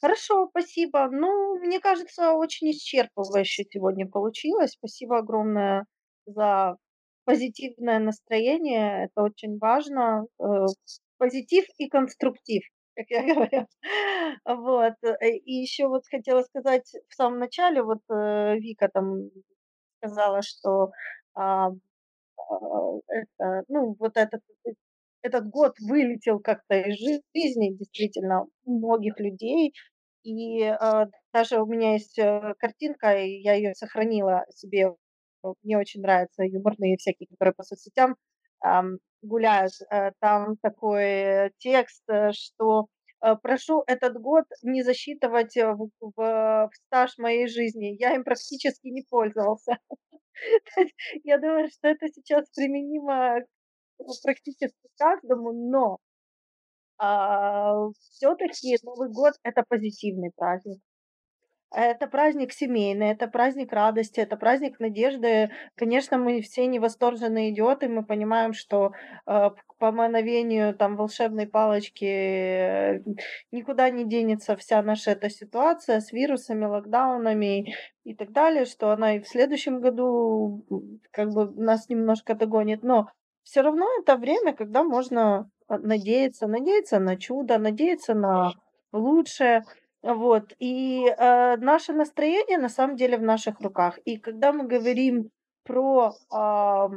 Хорошо, 0.00 0.48
спасибо. 0.50 1.08
Ну, 1.10 1.58
мне 1.60 1.80
кажется, 1.80 2.32
очень 2.34 2.70
исчерпывающе 2.72 3.64
сегодня 3.70 4.06
получилось. 4.08 4.72
Спасибо 4.72 5.18
огромное 5.18 5.86
за 6.26 6.76
позитивное 7.24 7.98
настроение. 7.98 9.06
Это 9.06 9.22
очень 9.22 9.58
важно. 9.58 10.26
Э, 10.38 10.66
позитив 11.18 11.64
и 11.78 11.88
конструктив, 11.88 12.62
как 12.96 13.06
я 13.10 13.22
говорю. 13.34 13.66
Вот. 14.44 14.94
Э, 15.02 15.30
и 15.30 15.52
еще 15.54 15.88
вот 15.88 16.04
хотела 16.10 16.42
сказать 16.42 16.92
в 17.08 17.14
самом 17.14 17.38
начале, 17.38 17.82
вот 17.82 18.00
э, 18.10 18.56
Вика 18.58 18.88
там 18.92 19.30
сказала, 20.02 20.42
что 20.42 20.90
а, 21.34 21.68
а, 21.68 21.72
это, 23.08 23.64
ну, 23.68 23.96
вот 23.98 24.16
этот 24.16 24.42
этот 25.22 25.48
год 25.48 25.74
вылетел 25.80 26.40
как-то 26.40 26.76
из 26.76 26.98
жизни 26.98 27.76
действительно 27.76 28.46
многих 28.64 29.18
людей. 29.18 29.72
И 30.24 30.62
э, 30.62 30.76
даже 31.32 31.60
у 31.62 31.66
меня 31.66 31.92
есть 31.94 32.18
э, 32.18 32.54
картинка, 32.58 33.16
и 33.16 33.40
я 33.40 33.54
ее 33.54 33.74
сохранила 33.74 34.44
себе. 34.50 34.88
Мне 35.62 35.78
очень 35.78 36.00
нравятся 36.02 36.42
юморные 36.42 36.96
всякие, 36.96 37.28
которые 37.28 37.54
по 37.54 37.62
соцсетям 37.62 38.16
эм, 38.64 38.98
гуляют. 39.22 39.72
Э, 39.90 40.10
там 40.20 40.56
такой 40.62 41.52
текст, 41.58 42.02
э, 42.08 42.32
что 42.32 42.86
э, 43.22 43.36
прошу 43.42 43.84
этот 43.86 44.20
год 44.20 44.44
не 44.62 44.82
засчитывать 44.82 45.56
в, 45.56 45.90
в, 46.00 46.12
в 46.16 46.70
стаж 46.86 47.18
моей 47.18 47.48
жизни. 47.48 47.96
Я 47.98 48.14
им 48.14 48.24
практически 48.24 48.88
не 48.88 49.02
пользовался. 49.08 49.78
Я 51.24 51.38
думаю, 51.38 51.68
что 51.68 51.88
это 51.88 52.08
сейчас 52.08 52.48
применимо 52.54 53.40
практически 54.22 54.70
каждому, 54.98 55.52
но 55.52 55.98
а, 56.98 57.90
все-таки 58.10 58.76
Новый 58.82 59.10
год 59.10 59.34
это 59.42 59.62
позитивный 59.68 60.30
праздник. 60.34 60.80
Это 61.74 62.06
праздник 62.06 62.52
семейный, 62.52 63.08
это 63.10 63.26
праздник 63.26 63.72
радости, 63.72 64.20
это 64.20 64.36
праздник 64.36 64.78
надежды. 64.78 65.50
Конечно, 65.74 66.16
мы 66.16 66.40
все 66.40 66.66
не 66.66 66.78
восторженные 66.78 67.50
идиоты, 67.50 67.88
мы 67.88 68.04
понимаем, 68.04 68.52
что 68.54 68.92
э, 69.26 69.50
по 69.78 69.92
мановению 69.92 70.74
там 70.74 70.96
волшебной 70.96 71.48
палочки 71.48 72.04
э, 72.04 73.02
никуда 73.50 73.90
не 73.90 74.04
денется 74.08 74.56
вся 74.56 74.80
наша 74.80 75.10
эта 75.10 75.28
ситуация 75.28 76.00
с 76.00 76.12
вирусами, 76.12 76.64
локдаунами 76.64 77.74
и 78.04 78.14
так 78.14 78.32
далее, 78.32 78.64
что 78.64 78.92
она 78.92 79.16
и 79.16 79.20
в 79.20 79.28
следующем 79.28 79.80
году 79.80 80.64
как 81.10 81.30
бы 81.30 81.50
нас 81.56 81.88
немножко 81.88 82.34
догонит. 82.34 82.84
Но 82.84 83.08
все 83.46 83.62
равно 83.62 83.86
это 84.00 84.16
время, 84.16 84.52
когда 84.54 84.82
можно 84.82 85.48
а, 85.68 85.78
надеяться, 85.78 86.48
надеяться 86.48 86.98
на 86.98 87.16
чудо, 87.16 87.58
надеяться 87.58 88.14
на 88.14 88.52
лучшее. 88.92 89.62
Вот. 90.02 90.52
И 90.58 91.06
э, 91.06 91.56
наше 91.56 91.92
настроение 91.92 92.58
на 92.58 92.68
самом 92.68 92.96
деле 92.96 93.16
в 93.18 93.22
наших 93.22 93.60
руках. 93.60 93.98
И 94.04 94.18
когда 94.18 94.52
мы 94.52 94.66
говорим 94.66 95.30
про 95.64 96.12
э, 96.32 96.88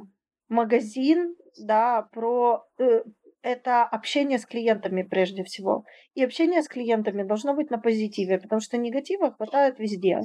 магазин, 0.49 1.35
да, 1.59 2.07
про 2.11 2.65
э, 2.79 3.03
это 3.43 3.83
общение 3.83 4.39
с 4.39 4.45
клиентами 4.45 5.03
прежде 5.03 5.43
всего. 5.43 5.85
И 6.15 6.23
общение 6.23 6.63
с 6.63 6.67
клиентами 6.67 7.23
должно 7.23 7.53
быть 7.53 7.69
на 7.69 7.77
позитиве, 7.77 8.39
потому 8.39 8.59
что 8.59 8.77
негатива 8.77 9.31
хватает 9.31 9.79
везде. 9.79 10.21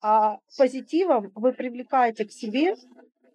А 0.00 0.38
позитивом 0.56 1.32
вы 1.34 1.52
привлекаете 1.52 2.24
к 2.26 2.32
себе 2.32 2.74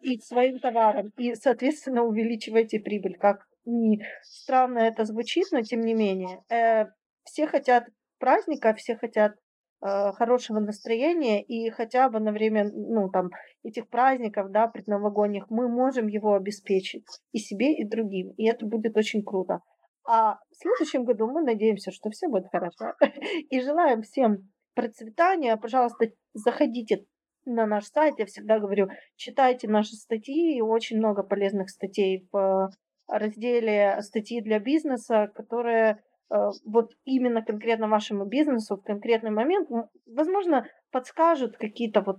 и 0.01 0.19
своим 0.19 0.59
товаром, 0.59 1.11
и, 1.17 1.35
соответственно, 1.35 2.03
увеличиваете 2.03 2.79
прибыль. 2.79 3.17
Как 3.17 3.47
ни 3.65 4.01
странно 4.23 4.79
это 4.79 5.05
звучит, 5.05 5.47
но 5.51 5.61
тем 5.61 5.81
не 5.81 5.93
менее. 5.93 6.43
Э, 6.49 6.87
все 7.23 7.47
хотят 7.47 7.85
праздника, 8.19 8.73
все 8.73 8.95
хотят 8.95 9.33
э, 9.81 10.11
хорошего 10.13 10.59
настроения, 10.59 11.43
и 11.43 11.69
хотя 11.69 12.09
бы 12.09 12.19
на 12.19 12.31
время, 12.31 12.69
ну, 12.73 13.09
там, 13.09 13.29
этих 13.63 13.87
праздников, 13.89 14.51
да, 14.51 14.67
предновогодних, 14.67 15.49
мы 15.49 15.67
можем 15.67 16.07
его 16.07 16.33
обеспечить 16.33 17.05
и 17.31 17.39
себе, 17.39 17.73
и 17.75 17.87
другим, 17.87 18.31
и 18.37 18.47
это 18.47 18.65
будет 18.65 18.97
очень 18.97 19.23
круто. 19.23 19.61
А 20.05 20.39
в 20.49 20.55
следующем 20.55 21.05
году 21.05 21.27
мы 21.27 21.43
надеемся, 21.43 21.91
что 21.91 22.09
все 22.09 22.27
будет 22.27 22.47
хорошо. 22.49 22.93
И 23.51 23.61
желаем 23.61 24.01
всем 24.01 24.49
процветания. 24.73 25.55
Пожалуйста, 25.55 26.07
заходите 26.33 27.05
на 27.49 27.65
наш 27.65 27.85
сайт. 27.85 28.15
Я 28.17 28.25
всегда 28.25 28.59
говорю, 28.59 28.89
читайте 29.15 29.67
наши 29.67 29.95
статьи. 29.95 30.61
Очень 30.61 30.97
много 30.97 31.23
полезных 31.23 31.69
статей 31.69 32.27
в 32.31 32.71
разделе 33.07 33.97
статьи 34.01 34.41
для 34.41 34.59
бизнеса, 34.59 35.31
которые 35.33 35.99
э, 36.31 36.35
вот 36.65 36.91
именно 37.05 37.43
конкретно 37.43 37.87
вашему 37.87 38.25
бизнесу 38.25 38.77
в 38.77 38.83
конкретный 38.83 39.31
момент, 39.31 39.69
возможно, 40.05 40.65
подскажут 40.91 41.57
какие-то 41.57 42.01
вот 42.01 42.17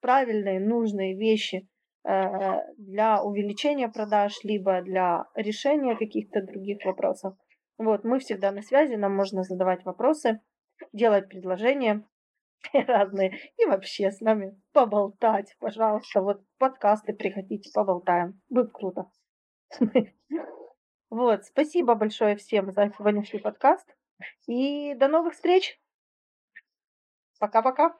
правильные, 0.00 0.58
нужные 0.58 1.16
вещи 1.16 1.68
э, 2.04 2.18
для 2.78 3.22
увеличения 3.22 3.88
продаж, 3.88 4.32
либо 4.42 4.80
для 4.82 5.26
решения 5.34 5.96
каких-то 5.96 6.42
других 6.42 6.84
вопросов. 6.84 7.34
Вот, 7.78 8.04
мы 8.04 8.18
всегда 8.18 8.52
на 8.52 8.62
связи, 8.62 8.94
нам 8.94 9.14
можно 9.14 9.42
задавать 9.42 9.84
вопросы, 9.84 10.40
делать 10.92 11.28
предложения 11.28 12.04
разные 12.86 13.38
и 13.56 13.64
вообще 13.64 14.10
с 14.10 14.20
нами 14.20 14.60
поболтать, 14.72 15.56
пожалуйста. 15.58 16.20
Вот 16.22 16.42
подкасты 16.58 17.12
приходите, 17.12 17.70
поболтаем. 17.74 18.40
Будет 18.48 18.72
круто. 18.72 19.10
Вот, 21.14 21.44
спасибо 21.44 21.94
большое 21.94 22.36
всем 22.36 22.72
за 22.72 22.90
сегодняшний 22.96 23.38
подкаст. 23.38 23.86
И 24.46 24.94
до 24.94 25.08
новых 25.08 25.34
встреч. 25.34 25.78
Пока-пока. 27.38 27.94